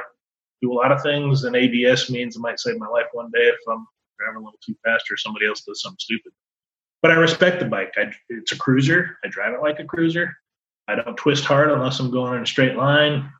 do 0.61 0.73
a 0.73 0.75
lot 0.75 0.91
of 0.91 1.01
things, 1.01 1.43
and 1.43 1.55
ABS 1.55 2.09
means 2.09 2.35
it 2.35 2.39
might 2.39 2.59
save 2.59 2.77
my 2.77 2.87
life 2.87 3.07
one 3.13 3.31
day 3.31 3.47
if 3.47 3.55
I'm 3.69 3.87
driving 4.19 4.41
a 4.41 4.45
little 4.45 4.59
too 4.65 4.75
fast 4.83 5.09
or 5.09 5.17
somebody 5.17 5.47
else 5.47 5.61
does 5.61 5.81
something 5.81 5.99
stupid. 5.99 6.31
But 7.05 7.11
I 7.11 7.17
respect 7.17 7.59
the 7.59 7.65
bike. 7.65 7.93
I, 7.97 8.11
it's 8.29 8.51
a 8.51 8.57
cruiser. 8.57 9.19
I 9.23 9.27
drive 9.27 9.53
it 9.53 9.61
like 9.61 9.79
a 9.79 9.83
cruiser. 9.83 10.35
I 10.87 10.95
don't 10.95 11.15
twist 11.15 11.45
hard 11.45 11.69
unless 11.69 11.99
I'm 11.99 12.09
going 12.09 12.35
in 12.35 12.41
a 12.41 12.47
straight 12.47 12.75
line. 12.75 13.31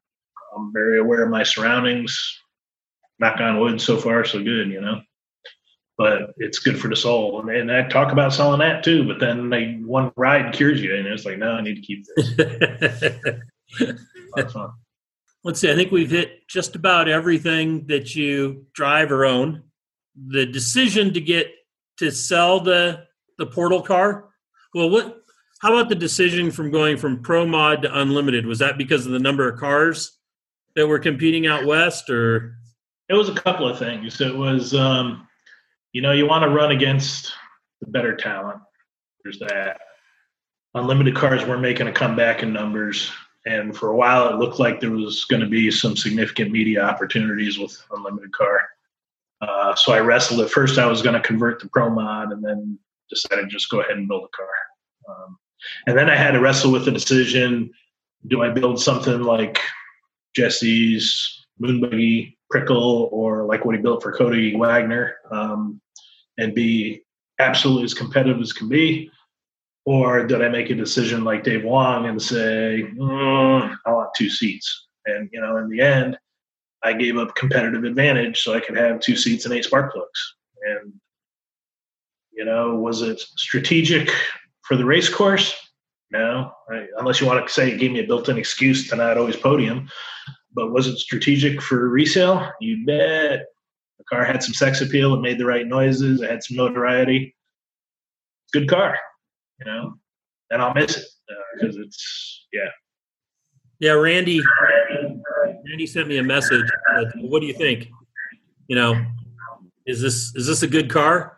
I'm 0.56 0.72
very 0.72 1.00
aware 1.00 1.24
of 1.24 1.32
my 1.32 1.42
surroundings. 1.42 2.16
Knock 3.18 3.40
on 3.42 3.60
wood, 3.60 3.82
so 3.82 3.98
far 3.98 4.24
so 4.24 4.38
good, 4.38 4.70
you 4.70 4.82
know. 4.82 5.02
But 5.98 6.36
it's 6.38 6.60
good 6.60 6.80
for 6.80 6.90
the 6.90 6.96
soul, 6.96 7.42
and, 7.42 7.50
and 7.50 7.72
I 7.72 7.88
talk 7.88 8.12
about 8.12 8.34
selling 8.34 8.60
that 8.60 8.84
too. 8.84 9.08
But 9.08 9.20
then 9.20 9.50
they 9.50 9.80
one 9.84 10.12
ride 10.16 10.54
cures 10.54 10.80
you, 10.80 10.96
and 10.96 11.08
it's 11.08 11.26
like, 11.26 11.40
no, 11.40 11.54
I 11.54 11.62
need 11.62 11.78
to 11.78 11.82
keep 11.82 12.06
this. 12.06 13.40
That's 14.36 14.54
fun 14.54 14.74
let's 15.44 15.60
see, 15.60 15.72
I 15.72 15.76
think 15.76 15.92
we've 15.92 16.12
hit 16.12 16.48
just 16.48 16.76
about 16.76 17.08
everything 17.08 17.86
that 17.86 18.16
you 18.16 18.66
drive 18.74 19.12
or 19.12 19.26
own. 19.26 19.64
The 20.28 20.46
decision 20.46 21.14
to 21.14 21.22
get 21.22 21.52
to 21.98 22.12
sell 22.12 22.60
the 22.60 23.06
the 23.38 23.46
portal 23.46 23.82
car. 23.82 24.26
Well, 24.74 24.90
what? 24.90 25.22
How 25.62 25.74
about 25.74 25.90
the 25.90 25.96
decision 25.96 26.52
from 26.52 26.70
going 26.70 26.98
from 26.98 27.22
Pro 27.22 27.46
Mod 27.46 27.82
to 27.84 28.00
Unlimited? 28.00 28.46
Was 28.46 28.60
that 28.60 28.78
because 28.78 29.06
of 29.06 29.14
the 29.14 29.20
number 29.20 29.48
of 29.48 29.60
cars 29.60 30.18
that 30.76 30.88
were 30.88 31.00
competing 31.00 31.48
out 31.48 31.66
west, 31.66 32.10
or? 32.10 32.56
It 33.08 33.14
was 33.14 33.30
a 33.30 33.36
couple 33.36 33.68
of 33.68 33.80
things. 33.80 34.20
It 34.20 34.36
was, 34.36 34.74
um, 34.74 35.28
you 35.94 36.02
know, 36.02 36.12
you 36.12 36.28
want 36.28 36.44
to 36.44 36.50
run 36.50 36.72
against 36.72 37.34
the 37.82 37.88
better 37.88 38.16
talent. 38.16 38.60
There's 39.24 39.40
that. 39.40 39.80
Unlimited 40.74 41.16
cars 41.16 41.46
were 41.46 41.58
making 41.58 41.88
a 41.88 41.92
comeback 41.92 42.44
in 42.44 42.52
numbers 42.52 43.12
and 43.46 43.76
for 43.76 43.90
a 43.90 43.96
while 43.96 44.30
it 44.30 44.38
looked 44.38 44.60
like 44.60 44.80
there 44.80 44.92
was 44.92 45.26
going 45.26 45.42
to 45.42 45.48
be 45.48 45.70
some 45.70 45.96
significant 45.96 46.52
media 46.52 46.84
opportunities 46.84 47.58
with 47.58 47.84
unlimited 47.92 48.32
car 48.32 48.62
uh, 49.42 49.76
so 49.76 49.94
i 49.94 50.00
wrestled 50.00 50.42
at 50.42 50.50
first 50.50 50.78
i 50.78 50.86
was 50.86 51.02
going 51.02 51.14
to 51.14 51.26
convert 51.28 51.60
to 51.60 51.70
pro 51.70 51.90
mod 51.90 52.32
and 52.32 52.44
then 52.44 52.78
decided 53.10 53.44
to 53.44 53.48
just 53.48 53.70
go 53.70 53.82
ahead 53.82 53.98
and 53.98 54.08
build 54.08 54.24
a 54.26 54.38
car 54.38 54.48
um, 55.10 55.38
and 55.88 55.98
then 55.98 56.10
i 56.10 56.16
had 56.16 56.32
to 56.32 56.40
wrestle 56.40 56.72
with 56.72 56.86
the 56.86 56.92
decision 56.92 57.70
do 58.28 58.42
i 58.42 58.50
build 58.50 58.82
something 58.82 59.22
like 59.22 59.60
jesse's 60.36 61.46
moonbuggy 61.62 62.36
prickle 62.50 63.10
or 63.12 63.46
like 63.46 63.66
what 63.66 63.76
he 63.76 63.82
built 63.82 64.02
for 64.04 64.12
cody 64.12 64.56
waggoner 64.56 65.16
um, 65.32 65.80
and 66.38 66.54
be 66.54 67.02
absolutely 67.40 67.84
as 67.84 67.94
competitive 67.94 68.42
as 68.42 68.54
can 68.54 68.70
be 68.70 69.10
or 69.86 70.26
did 70.26 70.42
I 70.42 70.50
make 70.50 70.72
a 70.72 70.76
decision 70.76 71.24
like 71.24 71.44
Dave 71.44 71.64
Wong 71.64 72.08
and 72.08 72.20
say, 72.20 72.86
mm, 72.96 73.78
I 73.86 73.92
want 73.92 74.10
two 74.16 74.30
seats? 74.30 74.88
And, 75.06 75.30
you 75.32 75.40
know, 75.40 75.58
in 75.58 75.70
the 75.70 75.80
end, 75.80 76.18
I 76.84 76.94
gave 76.94 77.18
up 77.18 77.36
competitive 77.36 77.84
advantage 77.84 78.40
so 78.40 78.56
I 78.56 78.60
could 78.60 78.76
have 78.76 79.00
two 79.00 79.16
seats 79.16 79.46
and 79.46 79.54
eight 79.54 79.66
spark 79.66 79.94
plugs. 79.94 80.36
And, 80.64 80.94
you 82.36 82.46
know, 82.46 82.76
was 82.76 83.02
it 83.02 83.20
strategic 83.20 84.12
for 84.64 84.76
the 84.78 84.86
race 84.86 85.10
course? 85.10 85.56
No, 86.12 86.52
right? 86.70 86.88
unless 86.98 87.20
you 87.20 87.28
want 87.28 87.46
to 87.46 87.54
say 87.54 87.72
it 87.72 87.80
gave 87.80 87.92
me 87.92 88.00
a 88.00 88.08
built 88.08 88.30
in 88.30 88.38
excuse 88.38 88.90
to 88.90 88.96
not 88.96 89.18
always 89.18 89.36
podium. 89.36 89.90
But 90.54 90.72
was 90.72 90.88
it 90.88 90.98
strategic 90.98 91.62
for 91.62 91.90
resale? 91.90 92.50
You 92.62 92.86
bet. 92.86 93.46
The 93.98 94.04
car 94.10 94.24
had 94.24 94.42
some 94.44 94.54
sex 94.54 94.82
appeal. 94.82 95.14
It 95.14 95.22
made 95.22 95.38
the 95.38 95.46
right 95.46 95.68
noises. 95.68 96.22
It 96.22 96.30
had 96.30 96.44
some 96.44 96.58
notoriety. 96.58 97.36
Good 98.54 98.70
car 98.70 98.98
you 99.60 99.66
know, 99.66 99.94
and 100.50 100.62
I'll 100.62 100.74
miss 100.74 100.98
it 100.98 101.06
because 101.60 101.78
uh, 101.78 101.82
it's 101.82 102.48
yeah. 102.54 102.70
Yeah, 103.80 103.92
Randy. 103.92 104.42
Randy 105.68 105.86
sent 105.86 106.08
me 106.08 106.18
a 106.18 106.24
message. 106.24 106.66
what 107.18 107.42
do 107.42 107.46
you 107.46 107.54
think? 107.54 107.88
You 108.68 108.76
know, 108.76 109.06
is 109.86 110.02
this 110.02 110.34
is 110.36 110.48
this 110.48 110.64
a 110.64 110.68
good 110.68 110.90
car? 110.90 111.38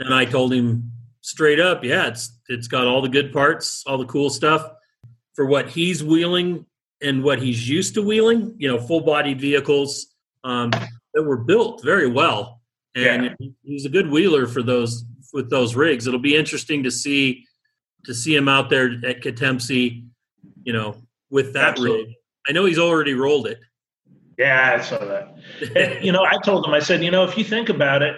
And 0.00 0.12
I 0.12 0.24
told 0.24 0.52
him 0.52 0.90
straight 1.20 1.60
up, 1.60 1.84
yeah, 1.84 2.08
it's 2.08 2.38
it's 2.48 2.68
got 2.68 2.86
all 2.86 3.02
the 3.02 3.08
good 3.08 3.32
parts, 3.32 3.84
all 3.86 3.98
the 3.98 4.06
cool 4.06 4.30
stuff 4.30 4.70
for 5.34 5.46
what 5.46 5.68
he's 5.68 6.02
wheeling 6.02 6.66
and 7.02 7.22
what 7.22 7.40
he's 7.40 7.68
used 7.68 7.94
to 7.94 8.02
wheeling. 8.02 8.54
You 8.58 8.68
know, 8.68 8.78
full 8.78 9.00
bodied 9.00 9.40
vehicles 9.40 10.14
um, 10.44 10.70
that 10.70 11.22
were 11.22 11.38
built 11.38 11.82
very 11.82 12.08
well, 12.08 12.60
and 12.94 13.36
yeah. 13.38 13.48
he's 13.62 13.84
a 13.84 13.90
good 13.90 14.10
wheeler 14.10 14.46
for 14.46 14.62
those 14.62 15.04
with 15.32 15.50
those 15.50 15.74
rigs. 15.74 16.06
It'll 16.06 16.20
be 16.20 16.36
interesting 16.36 16.82
to 16.84 16.90
see 16.90 17.46
to 18.04 18.14
see 18.14 18.34
him 18.34 18.48
out 18.48 18.70
there 18.70 18.92
at 19.04 19.22
Katemcy, 19.22 20.06
you 20.62 20.72
know, 20.72 20.96
with 21.30 21.52
that 21.54 21.70
Absolutely. 21.70 22.04
rig. 22.04 22.14
I 22.48 22.52
know 22.52 22.64
he's 22.66 22.78
already 22.78 23.14
rolled 23.14 23.46
it. 23.46 23.58
Yeah, 24.38 24.76
I 24.78 24.82
saw 24.82 24.98
that. 24.98 25.36
and, 25.74 26.04
you 26.04 26.12
know, 26.12 26.24
I 26.24 26.38
told 26.44 26.66
him, 26.66 26.74
I 26.74 26.80
said, 26.80 27.02
you 27.02 27.10
know, 27.10 27.24
if 27.24 27.38
you 27.38 27.44
think 27.44 27.68
about 27.68 28.02
it, 28.02 28.16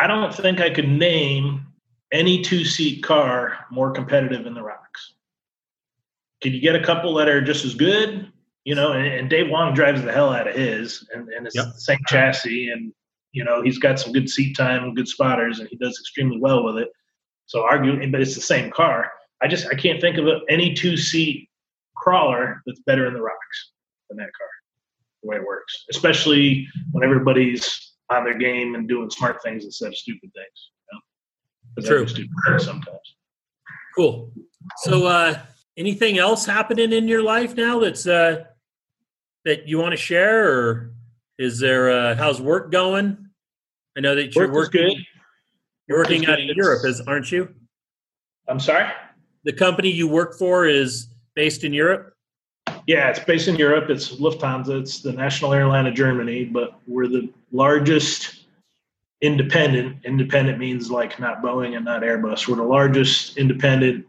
I 0.00 0.06
don't 0.06 0.34
think 0.34 0.60
I 0.60 0.70
could 0.70 0.88
name 0.88 1.66
any 2.10 2.40
two 2.40 2.64
seat 2.64 3.02
car 3.02 3.66
more 3.70 3.90
competitive 3.90 4.46
in 4.46 4.54
the 4.54 4.62
rocks. 4.62 5.12
Can 6.40 6.54
you 6.54 6.60
get 6.60 6.74
a 6.74 6.82
couple 6.82 7.12
that 7.14 7.28
are 7.28 7.42
just 7.42 7.66
as 7.66 7.74
good? 7.74 8.32
You 8.64 8.74
know, 8.74 8.92
and, 8.92 9.06
and 9.06 9.28
Dave 9.28 9.50
Wong 9.50 9.74
drives 9.74 10.02
the 10.02 10.10
hell 10.10 10.32
out 10.32 10.48
of 10.48 10.54
his, 10.54 11.06
and, 11.12 11.28
and 11.28 11.46
it's 11.46 11.54
yep. 11.54 11.66
the 11.66 11.80
same 11.80 11.98
chassis, 12.06 12.70
and 12.70 12.94
you 13.32 13.44
know 13.44 13.60
he's 13.62 13.78
got 13.78 14.00
some 14.00 14.12
good 14.12 14.30
seat 14.30 14.56
time 14.56 14.84
and 14.84 14.96
good 14.96 15.06
spotters, 15.06 15.60
and 15.60 15.68
he 15.68 15.76
does 15.76 15.98
extremely 16.00 16.38
well 16.38 16.64
with 16.64 16.78
it. 16.78 16.88
So 17.44 17.62
arguing, 17.62 18.10
but 18.10 18.22
it's 18.22 18.34
the 18.34 18.40
same 18.40 18.70
car. 18.70 19.12
I 19.42 19.48
just 19.48 19.66
I 19.66 19.74
can't 19.74 20.00
think 20.00 20.16
of 20.16 20.26
any 20.48 20.72
two 20.72 20.96
seat 20.96 21.50
crawler 21.94 22.62
that's 22.64 22.80
better 22.80 23.06
in 23.06 23.12
the 23.12 23.20
rocks 23.20 23.72
than 24.08 24.16
that 24.16 24.30
car. 24.32 24.48
The 25.22 25.28
way 25.28 25.36
it 25.36 25.46
works, 25.46 25.84
especially 25.90 26.66
when 26.92 27.04
everybody's 27.04 27.89
on 28.10 28.24
their 28.24 28.36
game 28.36 28.74
and 28.74 28.88
doing 28.88 29.08
smart 29.10 29.42
things 29.42 29.64
instead 29.64 29.88
of 29.88 29.96
stupid 29.96 30.30
things. 30.34 30.70
You 30.92 31.82
know? 31.82 31.88
True. 31.88 32.06
Stupid 32.06 32.60
sometimes. 32.60 33.16
Cool. 33.96 34.32
So, 34.78 35.06
uh, 35.06 35.38
anything 35.76 36.18
else 36.18 36.44
happening 36.44 36.92
in 36.92 37.08
your 37.08 37.22
life 37.22 37.56
now 37.56 37.80
that's 37.80 38.06
uh, 38.06 38.44
that 39.44 39.66
you 39.66 39.78
want 39.78 39.92
to 39.92 39.96
share, 39.96 40.52
or 40.52 40.94
is 41.38 41.58
there 41.58 41.90
uh, 41.90 42.14
how's 42.14 42.40
work 42.40 42.70
going? 42.70 43.30
I 43.96 44.00
know 44.00 44.14
that 44.14 44.34
you're 44.34 44.46
work 44.46 44.74
working. 44.74 45.04
You're 45.88 45.98
working 45.98 46.26
out 46.26 46.38
in 46.38 46.48
Europe, 46.54 46.84
is 46.84 47.00
aren't 47.00 47.32
you? 47.32 47.52
I'm 48.48 48.60
sorry. 48.60 48.88
The 49.44 49.52
company 49.52 49.90
you 49.90 50.06
work 50.06 50.38
for 50.38 50.66
is 50.66 51.08
based 51.34 51.64
in 51.64 51.72
Europe. 51.72 52.14
Yeah, 52.90 53.08
it's 53.08 53.20
based 53.20 53.46
in 53.46 53.54
Europe. 53.54 53.88
It's 53.88 54.16
Lufthansa. 54.16 54.80
It's 54.80 54.98
the 54.98 55.12
national 55.12 55.52
airline 55.52 55.86
of 55.86 55.94
Germany, 55.94 56.42
but 56.42 56.80
we're 56.88 57.06
the 57.06 57.32
largest 57.52 58.46
independent. 59.20 60.04
Independent 60.04 60.58
means 60.58 60.90
like 60.90 61.20
not 61.20 61.40
Boeing 61.40 61.76
and 61.76 61.84
not 61.84 62.02
Airbus. 62.02 62.48
We're 62.48 62.56
the 62.56 62.64
largest 62.64 63.36
independent 63.36 64.06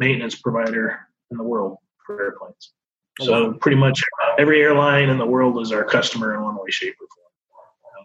maintenance 0.00 0.34
provider 0.34 1.06
in 1.30 1.36
the 1.36 1.44
world 1.44 1.76
for 2.04 2.20
airplanes. 2.20 2.72
Oh, 3.20 3.24
so 3.24 3.50
wow. 3.50 3.58
pretty 3.60 3.76
much 3.76 4.02
every 4.36 4.62
airline 4.62 5.10
in 5.10 5.18
the 5.18 5.26
world 5.26 5.60
is 5.60 5.70
our 5.70 5.84
customer 5.84 6.34
in 6.34 6.42
one 6.42 6.56
way, 6.56 6.70
shape, 6.70 6.96
or 7.00 7.06
form. 7.14 8.04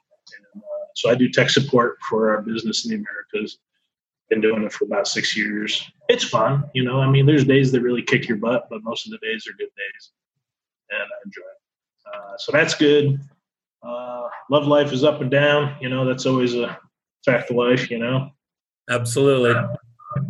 Uh, 0.57 0.59
so 0.93 1.09
I 1.09 1.15
do 1.15 1.27
tech 1.27 1.49
support 1.49 1.97
for 2.07 2.29
our 2.29 2.43
business 2.43 2.85
in 2.85 2.91
the 2.91 3.03
Americas. 3.03 3.57
Been 4.29 4.41
doing 4.41 4.63
it 4.63 4.71
for 4.71 4.85
about 4.85 5.07
six 5.07 5.35
years. 5.35 5.89
It's 6.07 6.23
fun, 6.23 6.63
you 6.75 6.83
know. 6.83 7.01
I 7.01 7.09
mean, 7.09 7.25
there's 7.25 7.45
days 7.45 7.71
that 7.71 7.81
really 7.81 8.03
kick 8.03 8.27
your 8.27 8.37
butt, 8.37 8.67
but 8.69 8.83
most 8.83 9.07
of 9.07 9.11
the 9.11 9.17
days 9.25 9.47
are 9.47 9.57
good 9.57 9.69
days, 9.75 10.11
and 10.91 11.01
I 11.01 11.17
enjoy 11.25 11.41
it. 11.41 12.13
Uh, 12.13 12.37
so 12.37 12.51
that's 12.51 12.75
good. 12.75 13.19
Uh, 13.81 14.27
love 14.51 14.67
life 14.67 14.93
is 14.93 15.03
up 15.03 15.21
and 15.21 15.31
down. 15.31 15.75
You 15.81 15.89
know, 15.89 16.05
that's 16.05 16.27
always 16.27 16.53
a 16.53 16.77
fact 17.25 17.49
of 17.49 17.55
life. 17.55 17.89
You 17.89 17.97
know. 17.97 18.29
Absolutely. 18.89 19.51
Uh, 19.51 19.67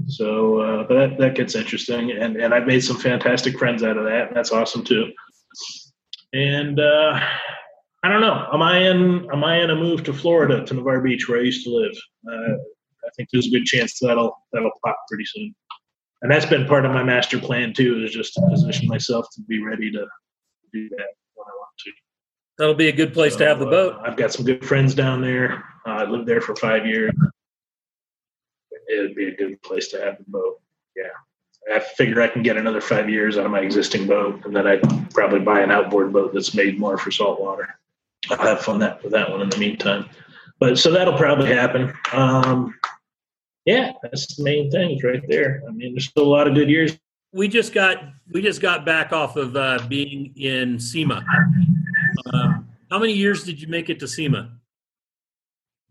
so, 0.08 0.60
uh, 0.60 0.84
but 0.84 0.94
that, 0.94 1.18
that 1.18 1.36
gets 1.36 1.56
interesting, 1.56 2.12
and 2.12 2.38
and 2.38 2.54
I've 2.54 2.68
made 2.68 2.84
some 2.84 2.98
fantastic 2.98 3.58
friends 3.58 3.84
out 3.84 3.98
of 3.98 4.06
that, 4.06 4.28
and 4.28 4.36
that's 4.36 4.52
awesome 4.52 4.84
too. 4.84 5.12
And 6.34 6.80
uh, 6.80 7.20
I 8.04 8.10
don't 8.10 8.22
know. 8.22 8.48
Am 8.54 8.62
I 8.62 8.78
in? 8.78 9.30
Am 9.32 9.44
I 9.44 9.62
in 9.62 9.70
a 9.70 9.76
move 9.76 10.04
to 10.04 10.14
Florida 10.14 10.64
to 10.66 10.74
Navarre 10.74 11.02
Beach 11.02 11.28
where 11.28 11.40
I 11.40 11.44
used 11.44 11.66
to 11.66 11.72
live? 11.72 11.98
I 13.10 13.12
think 13.18 13.30
there's 13.34 13.48
a 13.48 13.50
good 13.52 13.66
chance 13.66 13.98
that'll 14.00 14.38
that'll 14.54 14.72
pop 14.86 14.98
pretty 15.10 15.26
soon. 15.26 15.56
and 16.22 16.32
that's 16.32 16.46
been 16.46 16.66
part 16.68 16.86
of 16.86 16.92
my 16.92 17.04
master 17.04 17.40
plan 17.40 17.74
too, 17.74 18.04
is 18.04 18.12
just 18.12 18.34
to 18.36 18.42
position 18.50 18.88
myself 18.88 19.26
to 19.36 19.42
be 19.42 19.62
ready 19.64 19.90
to 19.92 20.06
do 20.74 20.90
that 20.90 21.08
when 21.36 21.46
I 21.48 21.56
want 21.58 21.72
to. 21.86 21.92
That'll 22.60 22.76
be 22.76 22.90
a 22.90 22.92
good 22.94 23.14
place 23.14 23.34
So, 23.34 23.40
to 23.40 23.46
have 23.48 23.60
the 23.60 23.66
boat. 23.66 23.96
uh, 23.96 24.02
I've 24.06 24.18
got 24.18 24.32
some 24.34 24.46
good 24.46 24.64
friends 24.66 24.94
down 24.94 25.22
there. 25.22 25.64
Uh, 25.88 25.92
I 25.92 26.04
lived 26.04 26.28
there 26.28 26.42
for 26.42 26.56
five 26.56 26.86
years. 26.86 27.12
It 28.88 29.02
would 29.02 29.16
be 29.16 29.28
a 29.30 29.36
good 29.36 29.62
place 29.62 29.88
to 29.90 30.02
have 30.02 30.18
the 30.18 30.26
boat. 30.28 30.60
Yeah. 30.96 31.76
I 31.76 31.80
figure 31.80 32.22
I 32.22 32.28
can 32.28 32.42
get 32.44 32.58
another 32.58 32.82
five 32.82 33.10
years 33.10 33.38
out 33.38 33.46
of 33.46 33.52
my 33.52 33.60
existing 33.60 34.08
boat, 34.08 34.44
and 34.46 34.56
then 34.56 34.66
I'd 34.66 34.82
probably 35.14 35.40
buy 35.40 35.60
an 35.62 35.72
outboard 35.72 36.12
boat 36.12 36.34
that's 36.34 36.54
made 36.56 36.80
more 36.80 36.98
for 36.98 37.12
saltwater. 37.12 37.68
I'll 38.32 38.38
have 38.38 38.62
fun 38.62 38.80
that 38.80 39.04
with 39.04 39.12
that 39.14 39.30
one 39.30 39.42
in 39.42 39.50
the 39.50 39.58
meantime. 39.58 40.10
But 40.60 40.78
so 40.80 40.92
that'll 40.92 41.18
probably 41.18 41.50
happen. 41.54 41.94
Um, 42.12 42.74
yeah, 43.66 43.94
that's 44.02 44.36
the 44.36 44.44
main 44.44 44.72
things 44.72 45.04
right 45.04 45.24
there. 45.28 45.64
I 45.68 45.72
mean, 45.72 45.94
there's 45.94 46.10
still 46.10 46.24
a 46.24 46.34
lot 46.34 46.48
of 46.48 46.56
good 46.56 46.70
years. 46.70 46.98
we 47.32 47.48
just 47.48 47.74
got 47.74 47.98
we 48.32 48.42
just 48.42 48.62
got 48.62 48.86
back 48.86 49.12
off 49.12 49.36
of 49.36 49.56
uh, 49.56 49.80
being 49.88 50.34
in 50.36 50.80
SEMA. 50.80 51.24
Um, 52.34 52.68
how 52.90 53.00
many 53.00 53.14
years 53.14 53.44
did 53.44 53.62
you 53.62 53.68
make 53.68 53.90
it 53.90 54.00
to 54.00 54.08
SEMA? 54.08 54.52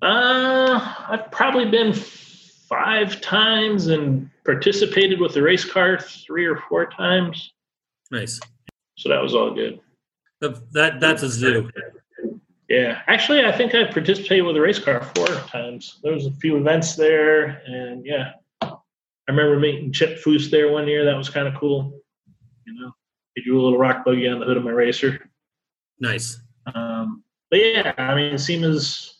Uh, 0.02 0.94
I've 1.08 1.30
probably 1.30 1.70
been 1.70 1.92
five 1.92 3.20
times 3.20 3.88
and 3.88 4.30
participated 4.44 5.20
with 5.20 5.34
the 5.34 5.42
race 5.42 5.64
car 5.64 5.98
three 5.98 6.46
or 6.46 6.62
four 6.68 6.86
times. 6.86 7.52
Nice. 8.10 8.40
So 8.96 9.08
that 9.08 9.22
was 9.22 9.34
all 9.34 9.54
good. 9.54 9.80
That 10.40 11.00
that's 11.00 11.22
a 11.22 11.28
zoo. 11.28 11.70
Yeah, 12.68 13.00
actually, 13.06 13.44
I 13.44 13.52
think 13.52 13.74
I 13.74 13.90
participated 13.90 14.44
with 14.44 14.56
a 14.56 14.60
race 14.60 14.78
car 14.78 15.02
four 15.14 15.26
times. 15.26 16.00
There 16.02 16.12
was 16.12 16.26
a 16.26 16.32
few 16.32 16.58
events 16.58 16.96
there, 16.96 17.62
and 17.66 18.04
yeah, 18.04 18.32
I 18.60 18.76
remember 19.26 19.58
meeting 19.58 19.90
Chip 19.90 20.18
Foose 20.22 20.50
there 20.50 20.70
one 20.70 20.86
year. 20.86 21.04
That 21.06 21.16
was 21.16 21.30
kind 21.30 21.48
of 21.48 21.54
cool. 21.54 21.98
You 22.66 22.74
know, 22.74 22.92
he 23.34 23.42
drew 23.42 23.58
a 23.58 23.62
little 23.62 23.78
rock 23.78 24.04
buggy 24.04 24.28
on 24.28 24.38
the 24.38 24.44
hood 24.44 24.58
of 24.58 24.64
my 24.64 24.70
racer. 24.70 25.30
Nice. 25.98 26.42
Um, 26.74 27.24
but 27.50 27.60
yeah, 27.60 27.94
I 27.96 28.14
mean, 28.14 28.36
SEMA's. 28.36 29.14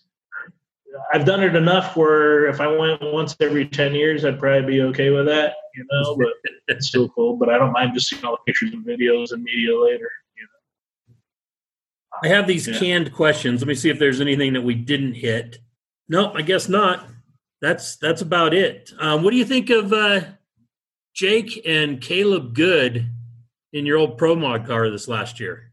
I've 1.12 1.24
done 1.24 1.42
it 1.42 1.55
enough 1.55 1.96
where 1.96 2.46
if 2.49 2.61
I 2.61 2.66
went 2.66 3.01
once 3.01 3.34
every 3.40 3.66
ten 3.66 3.94
years, 3.94 4.26
I'd 4.26 4.38
probably 4.38 4.66
be 4.66 4.82
okay 4.82 5.09
with 5.09 5.24
that, 5.24 5.55
you 5.74 5.86
know. 5.90 6.16
But 6.16 6.34
it's 6.68 6.88
still 6.88 7.09
cool. 7.09 7.36
But 7.36 7.49
I 7.49 7.57
don't 7.57 7.72
mind 7.72 7.94
just 7.94 8.09
seeing 8.09 8.22
all 8.26 8.32
the 8.32 8.42
pictures 8.46 8.74
and 8.74 8.84
videos 8.84 9.32
and 9.32 9.42
media 9.42 9.78
later. 9.78 10.11
I 12.23 12.29
have 12.29 12.47
these 12.47 12.67
Yeah. 12.67 12.79
canned 12.79 13.13
questions. 13.13 13.61
Let 13.61 13.69
me 13.69 13.75
see 13.75 13.91
if 13.91 13.99
there's 13.99 14.21
anything 14.21 14.53
that 14.55 14.63
we 14.63 14.75
didn't 14.75 15.15
hit. 15.15 15.59
No, 16.09 16.33
I 16.33 16.43
guess 16.43 16.69
not. 16.69 17.07
That's 17.61 17.97
that's 17.97 18.23
about 18.23 18.55
it. 18.55 18.93
Um, 18.99 19.23
what 19.23 19.31
do 19.31 19.37
you 19.37 19.45
think 19.45 19.71
of 19.71 19.93
uh, 19.93 20.21
Jake 21.15 21.61
and 21.67 22.01
Caleb 22.01 22.55
Good 22.55 23.07
in 23.73 23.85
your 23.87 23.99
old 23.99 24.17
Pro 24.19 24.35
Mod 24.35 24.67
car 24.67 24.91
this 24.91 25.09
last 25.09 25.39
year? 25.41 25.73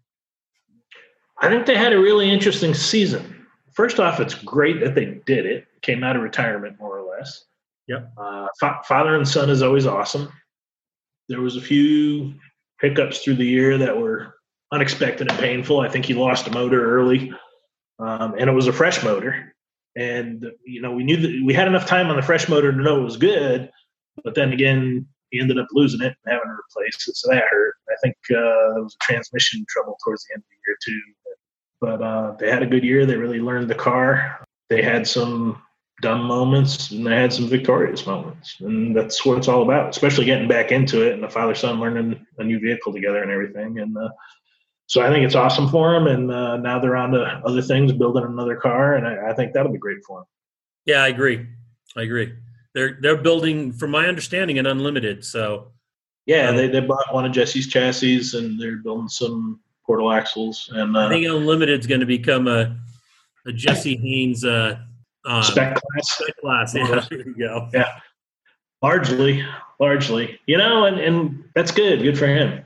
I 1.42 1.50
think 1.50 1.66
they 1.66 1.76
had 1.78 1.94
a 1.94 2.00
really 2.00 2.30
interesting 2.32 2.74
season. 2.74 3.46
First 3.74 4.00
off, 4.00 4.20
it's 4.20 4.34
great 4.36 4.80
that 4.80 4.96
they 4.96 5.22
did 5.26 5.46
it. 5.46 5.68
Came 5.82 6.04
out 6.04 6.16
of 6.16 6.22
retirement, 6.22 6.80
more 6.80 6.98
or 6.98 7.18
less. 7.18 7.44
Yep. 7.88 8.12
Uh, 8.18 8.48
fa- 8.60 8.82
father 8.86 9.16
and 9.16 9.28
son 9.28 9.50
is 9.50 9.62
always 9.62 9.86
awesome. 9.86 10.32
There 11.30 11.42
was 11.42 11.58
a 11.58 11.62
few 11.62 12.34
hiccups 12.82 13.20
through 13.20 13.36
the 13.36 13.46
year 13.46 13.78
that 13.78 13.96
were 13.96 14.35
unexpected 14.72 15.30
and 15.30 15.40
painful. 15.40 15.80
I 15.80 15.90
think 15.90 16.06
he 16.06 16.14
lost 16.14 16.48
a 16.48 16.52
motor 16.52 16.98
early, 16.98 17.32
um, 18.00 18.36
and 18.38 18.50
it 18.50 18.54
was 18.54 18.68
a 18.68 18.74
fresh 18.74 19.04
motor. 19.04 19.54
And 19.96 20.46
you 20.66 20.82
know, 20.82 20.92
we 20.92 21.04
knew 21.04 21.18
that 21.18 21.44
we 21.46 21.54
had 21.54 21.68
enough 21.68 21.86
time 21.86 22.08
on 22.08 22.16
the 22.16 22.22
fresh 22.22 22.50
motor 22.50 22.72
to 22.72 22.78
know 22.78 23.00
it 23.00 23.04
was 23.04 23.18
good, 23.18 23.70
but 24.24 24.36
then 24.36 24.52
again, 24.52 25.08
he 25.32 25.40
ended 25.40 25.60
up 25.60 25.68
losing 25.72 26.02
it 26.02 26.16
and 26.26 26.34
having 26.34 26.48
to 26.48 26.58
replace 26.70 27.08
it, 27.08 27.16
so 27.16 27.30
that 27.32 27.44
hurt. 27.50 27.76
I 27.90 27.96
think 28.04 28.16
uh, 28.32 28.74
there 28.74 28.84
was 28.84 28.96
a 28.96 29.04
transmission 29.04 29.66
trouble 29.70 29.98
towards 30.04 30.26
the 30.26 30.34
end 30.36 30.44
of 30.44 30.50
the 30.50 30.58
year 30.68 30.78
too. 30.84 31.02
But 31.82 32.02
uh, 32.02 32.36
they 32.40 32.50
had 32.50 32.64
a 32.64 32.68
good 32.68 32.84
year. 32.84 33.06
They 33.06 33.18
really 33.18 33.40
learned 33.40 33.70
the 33.70 33.76
car. 33.76 34.46
They 34.70 34.82
had 34.82 35.08
some 35.08 35.62
dumb 36.02 36.24
moments 36.24 36.92
and 36.92 37.06
they 37.06 37.16
had 37.16 37.32
some 37.32 37.48
victorious 37.48 38.06
moments, 38.06 38.58
and 38.60 38.96
that's 38.96 39.26
what 39.26 39.38
it's 39.38 39.48
all 39.48 39.62
about. 39.62 39.90
Especially 39.90 40.26
getting 40.26 40.48
back 40.48 40.72
into 40.72 41.06
it 41.06 41.14
and 41.14 41.24
the 41.24 41.30
father 41.30 41.56
son 41.56 41.80
learning 41.80 42.26
a 42.38 42.44
new 42.44 42.60
vehicle 42.60 42.94
together 42.94 43.22
and 43.22 43.32
everything. 43.32 43.80
And 43.80 43.96
uh, 43.98 44.10
so 44.88 45.02
I 45.02 45.10
think 45.10 45.26
it's 45.26 45.36
awesome 45.36 45.70
for 45.70 45.94
them. 45.94 46.08
And 46.08 46.32
uh, 46.32 46.58
now 46.58 46.80
they're 46.80 46.96
on 46.96 47.12
to 47.12 47.42
other 47.46 47.62
things, 47.62 47.92
building 47.92 48.24
another 48.24 48.56
car, 48.56 48.96
and 48.96 49.08
I, 49.08 49.32
I 49.32 49.34
think 49.34 49.54
that'll 49.54 49.72
be 49.72 49.78
great 49.78 50.04
for 50.06 50.20
them. 50.20 50.26
Yeah, 50.86 51.04
I 51.04 51.08
agree. 51.08 51.48
I 51.98 52.04
agree. 52.04 52.34
They're 52.74 52.98
they're 53.02 53.18
building, 53.18 53.72
from 53.72 53.92
my 53.92 54.08
understanding, 54.08 54.60
an 54.60 54.66
unlimited. 54.66 55.24
So 55.24 55.72
Yeah, 56.26 56.52
they, 56.52 56.68
they 56.68 56.82
bought 56.82 57.14
one 57.14 57.26
of 57.26 57.32
Jesse's 57.32 57.68
chassis 57.68 58.38
and 58.38 58.60
they're 58.60 58.78
building 58.78 59.08
some 59.08 59.62
portal 59.86 60.12
axles 60.12 60.70
and 60.74 60.98
I 60.98 61.06
uh, 61.06 61.10
think 61.10 61.28
unlimited 61.28 61.80
is 61.80 61.88
going 61.88 62.00
to 62.00 62.08
become 62.08 62.48
a 62.48 62.76
a 63.46 63.54
Jesse 63.54 63.98
Haines 63.98 64.44
uh, 64.44 64.80
uh, 65.26 65.42
spec 65.42 65.76
class. 65.76 66.12
spec 66.12 66.36
class. 66.38 66.76
Yeah, 66.76 67.06
there 67.10 67.20
you 67.20 67.36
go. 67.38 67.70
Yeah, 67.74 68.00
Largely, 68.82 69.44
largely, 69.80 70.40
you 70.48 70.58
know, 70.58 70.86
and, 70.86 71.00
and 71.00 71.44
that's 71.56 71.72
good. 71.72 72.02
Good 72.02 72.18
for 72.18 72.28
him. 72.28 72.66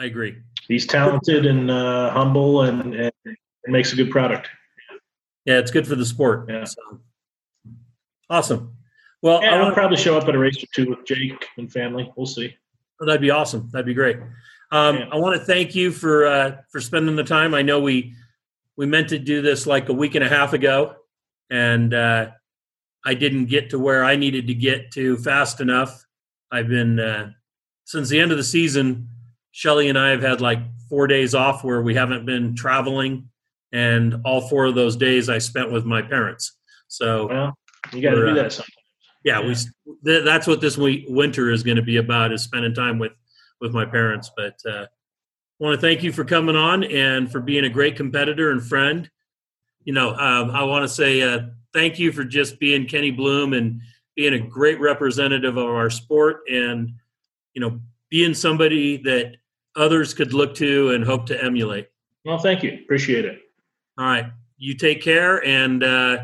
I 0.00 0.04
agree. 0.04 0.36
He's 0.66 0.86
talented 0.86 1.46
and 1.46 1.70
uh, 1.70 2.10
humble 2.10 2.62
and, 2.62 2.94
and 2.94 3.12
makes 3.66 3.92
a 3.92 3.96
good 3.96 4.10
product. 4.10 4.48
Yeah, 5.44 5.58
it's 5.58 5.70
good 5.70 5.86
for 5.86 5.94
the 5.94 6.04
sport. 6.04 6.46
Yeah. 6.48 6.64
So. 6.64 7.00
Awesome. 8.30 8.76
Well, 9.22 9.42
Yeah, 9.42 9.54
I 9.54 9.58
I'll 9.58 9.72
probably 9.72 9.96
show 9.96 10.16
up 10.16 10.28
at 10.28 10.34
a 10.34 10.38
race 10.38 10.62
or 10.62 10.66
two 10.74 10.90
with 10.90 11.04
Jake 11.04 11.46
and 11.56 11.72
family. 11.72 12.12
We'll 12.16 12.26
see. 12.26 12.54
that'd 13.00 13.20
be 13.20 13.30
awesome. 13.30 13.68
That'd 13.72 13.86
be 13.86 13.94
great. 13.94 14.18
Um, 14.70 14.98
Yeah. 14.98 15.08
I 15.10 15.16
want 15.16 15.38
to 15.38 15.44
thank 15.44 15.74
you 15.74 15.90
for 15.90 16.26
uh, 16.26 16.56
for 16.70 16.80
spending 16.80 17.16
the 17.16 17.24
time. 17.24 17.54
I 17.54 17.62
know 17.62 17.80
we 17.80 18.14
we 18.76 18.86
meant 18.86 19.08
to 19.08 19.18
do 19.18 19.42
this 19.42 19.66
like 19.66 19.88
a 19.88 19.92
week 19.92 20.14
and 20.14 20.24
a 20.24 20.28
half 20.28 20.52
ago, 20.52 20.94
and 21.50 21.92
uh, 21.94 22.30
I 23.04 23.14
didn't 23.14 23.46
get 23.46 23.70
to 23.70 23.78
where 23.78 24.04
I 24.04 24.14
needed 24.16 24.46
to 24.48 24.54
get 24.54 24.92
to 24.92 25.16
fast 25.16 25.60
enough. 25.60 26.04
I've 26.52 26.68
been 26.68 27.00
uh, 27.00 27.32
since 27.86 28.08
the 28.08 28.20
end 28.20 28.30
of 28.30 28.36
the 28.36 28.44
season. 28.44 29.08
Shelly 29.58 29.88
and 29.88 29.98
I 29.98 30.10
have 30.10 30.22
had 30.22 30.40
like 30.40 30.60
four 30.88 31.08
days 31.08 31.34
off 31.34 31.64
where 31.64 31.82
we 31.82 31.92
haven't 31.92 32.24
been 32.24 32.54
traveling, 32.54 33.28
and 33.72 34.20
all 34.24 34.48
four 34.48 34.66
of 34.66 34.76
those 34.76 34.94
days 34.94 35.28
I 35.28 35.38
spent 35.38 35.72
with 35.72 35.84
my 35.84 36.00
parents. 36.00 36.52
So 36.86 37.26
Well, 37.26 37.58
you 37.92 38.00
got 38.00 38.10
to 38.10 38.24
do 38.24 38.28
uh, 38.28 38.34
that 38.34 38.52
sometime. 38.52 38.70
yeah, 39.24 39.40
we 39.40 39.56
th- 40.04 40.24
that's 40.24 40.46
what 40.46 40.60
this 40.60 40.78
week, 40.78 41.06
winter 41.08 41.50
is 41.50 41.64
going 41.64 41.76
to 41.76 41.82
be 41.82 41.96
about 41.96 42.32
is 42.32 42.40
spending 42.42 42.72
time 42.72 43.00
with 43.00 43.10
with 43.60 43.72
my 43.72 43.84
parents. 43.84 44.30
But 44.36 44.54
uh, 44.64 44.86
want 45.58 45.74
to 45.74 45.80
thank 45.80 46.04
you 46.04 46.12
for 46.12 46.24
coming 46.24 46.54
on 46.54 46.84
and 46.84 47.28
for 47.28 47.40
being 47.40 47.64
a 47.64 47.68
great 47.68 47.96
competitor 47.96 48.52
and 48.52 48.62
friend. 48.62 49.10
You 49.82 49.92
know, 49.92 50.10
um, 50.10 50.52
I 50.52 50.62
want 50.62 50.84
to 50.84 50.88
say 50.88 51.20
uh, 51.22 51.48
thank 51.74 51.98
you 51.98 52.12
for 52.12 52.22
just 52.22 52.60
being 52.60 52.86
Kenny 52.86 53.10
Bloom 53.10 53.54
and 53.54 53.80
being 54.14 54.34
a 54.34 54.38
great 54.38 54.78
representative 54.78 55.56
of 55.56 55.66
our 55.66 55.90
sport 55.90 56.42
and 56.48 56.92
you 57.54 57.60
know 57.60 57.80
being 58.08 58.34
somebody 58.34 58.98
that 58.98 59.34
others 59.78 60.12
could 60.12 60.34
look 60.34 60.54
to 60.56 60.90
and 60.90 61.04
hope 61.04 61.26
to 61.26 61.42
emulate. 61.42 61.88
Well, 62.24 62.38
thank 62.38 62.62
you. 62.62 62.78
Appreciate 62.82 63.24
it. 63.24 63.40
All 63.96 64.04
right, 64.04 64.26
you 64.58 64.74
take 64.74 65.02
care, 65.02 65.44
and 65.44 65.82
uh, 65.82 66.18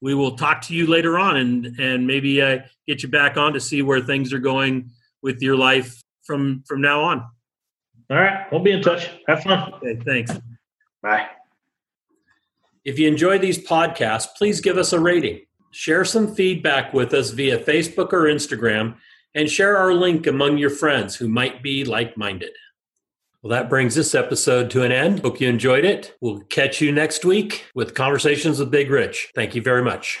we 0.00 0.14
will 0.14 0.36
talk 0.36 0.62
to 0.62 0.74
you 0.74 0.86
later 0.86 1.18
on, 1.18 1.36
and 1.36 1.66
and 1.78 2.06
maybe 2.06 2.40
uh, 2.40 2.58
get 2.86 3.02
you 3.02 3.08
back 3.08 3.36
on 3.36 3.52
to 3.52 3.60
see 3.60 3.82
where 3.82 4.00
things 4.00 4.32
are 4.32 4.38
going 4.38 4.90
with 5.22 5.42
your 5.42 5.56
life 5.56 6.02
from 6.24 6.62
from 6.66 6.80
now 6.80 7.02
on. 7.02 7.24
All 8.10 8.18
right. 8.18 8.46
We'll 8.52 8.62
be 8.62 8.72
in 8.72 8.82
touch. 8.82 9.10
Have 9.28 9.42
fun. 9.42 9.72
Okay, 9.74 9.96
thanks. 10.04 10.32
Bye. 11.02 11.26
If 12.84 12.98
you 12.98 13.08
enjoy 13.08 13.38
these 13.38 13.58
podcasts, 13.58 14.28
please 14.36 14.60
give 14.60 14.76
us 14.76 14.92
a 14.92 15.00
rating. 15.00 15.40
Share 15.70 16.04
some 16.04 16.34
feedback 16.34 16.92
with 16.92 17.14
us 17.14 17.30
via 17.30 17.58
Facebook 17.58 18.12
or 18.12 18.24
Instagram, 18.24 18.96
and 19.34 19.50
share 19.50 19.76
our 19.76 19.94
link 19.94 20.26
among 20.26 20.58
your 20.58 20.70
friends 20.70 21.16
who 21.16 21.28
might 21.28 21.62
be 21.62 21.84
like 21.84 22.16
minded. 22.16 22.52
Well, 23.44 23.50
that 23.50 23.68
brings 23.68 23.94
this 23.94 24.14
episode 24.14 24.70
to 24.70 24.84
an 24.84 24.90
end. 24.90 25.20
Hope 25.20 25.38
you 25.38 25.50
enjoyed 25.50 25.84
it. 25.84 26.16
We'll 26.22 26.40
catch 26.44 26.80
you 26.80 26.90
next 26.90 27.26
week 27.26 27.66
with 27.74 27.94
Conversations 27.94 28.58
with 28.58 28.70
Big 28.70 28.90
Rich. 28.90 29.32
Thank 29.34 29.54
you 29.54 29.60
very 29.60 29.82
much. 29.82 30.18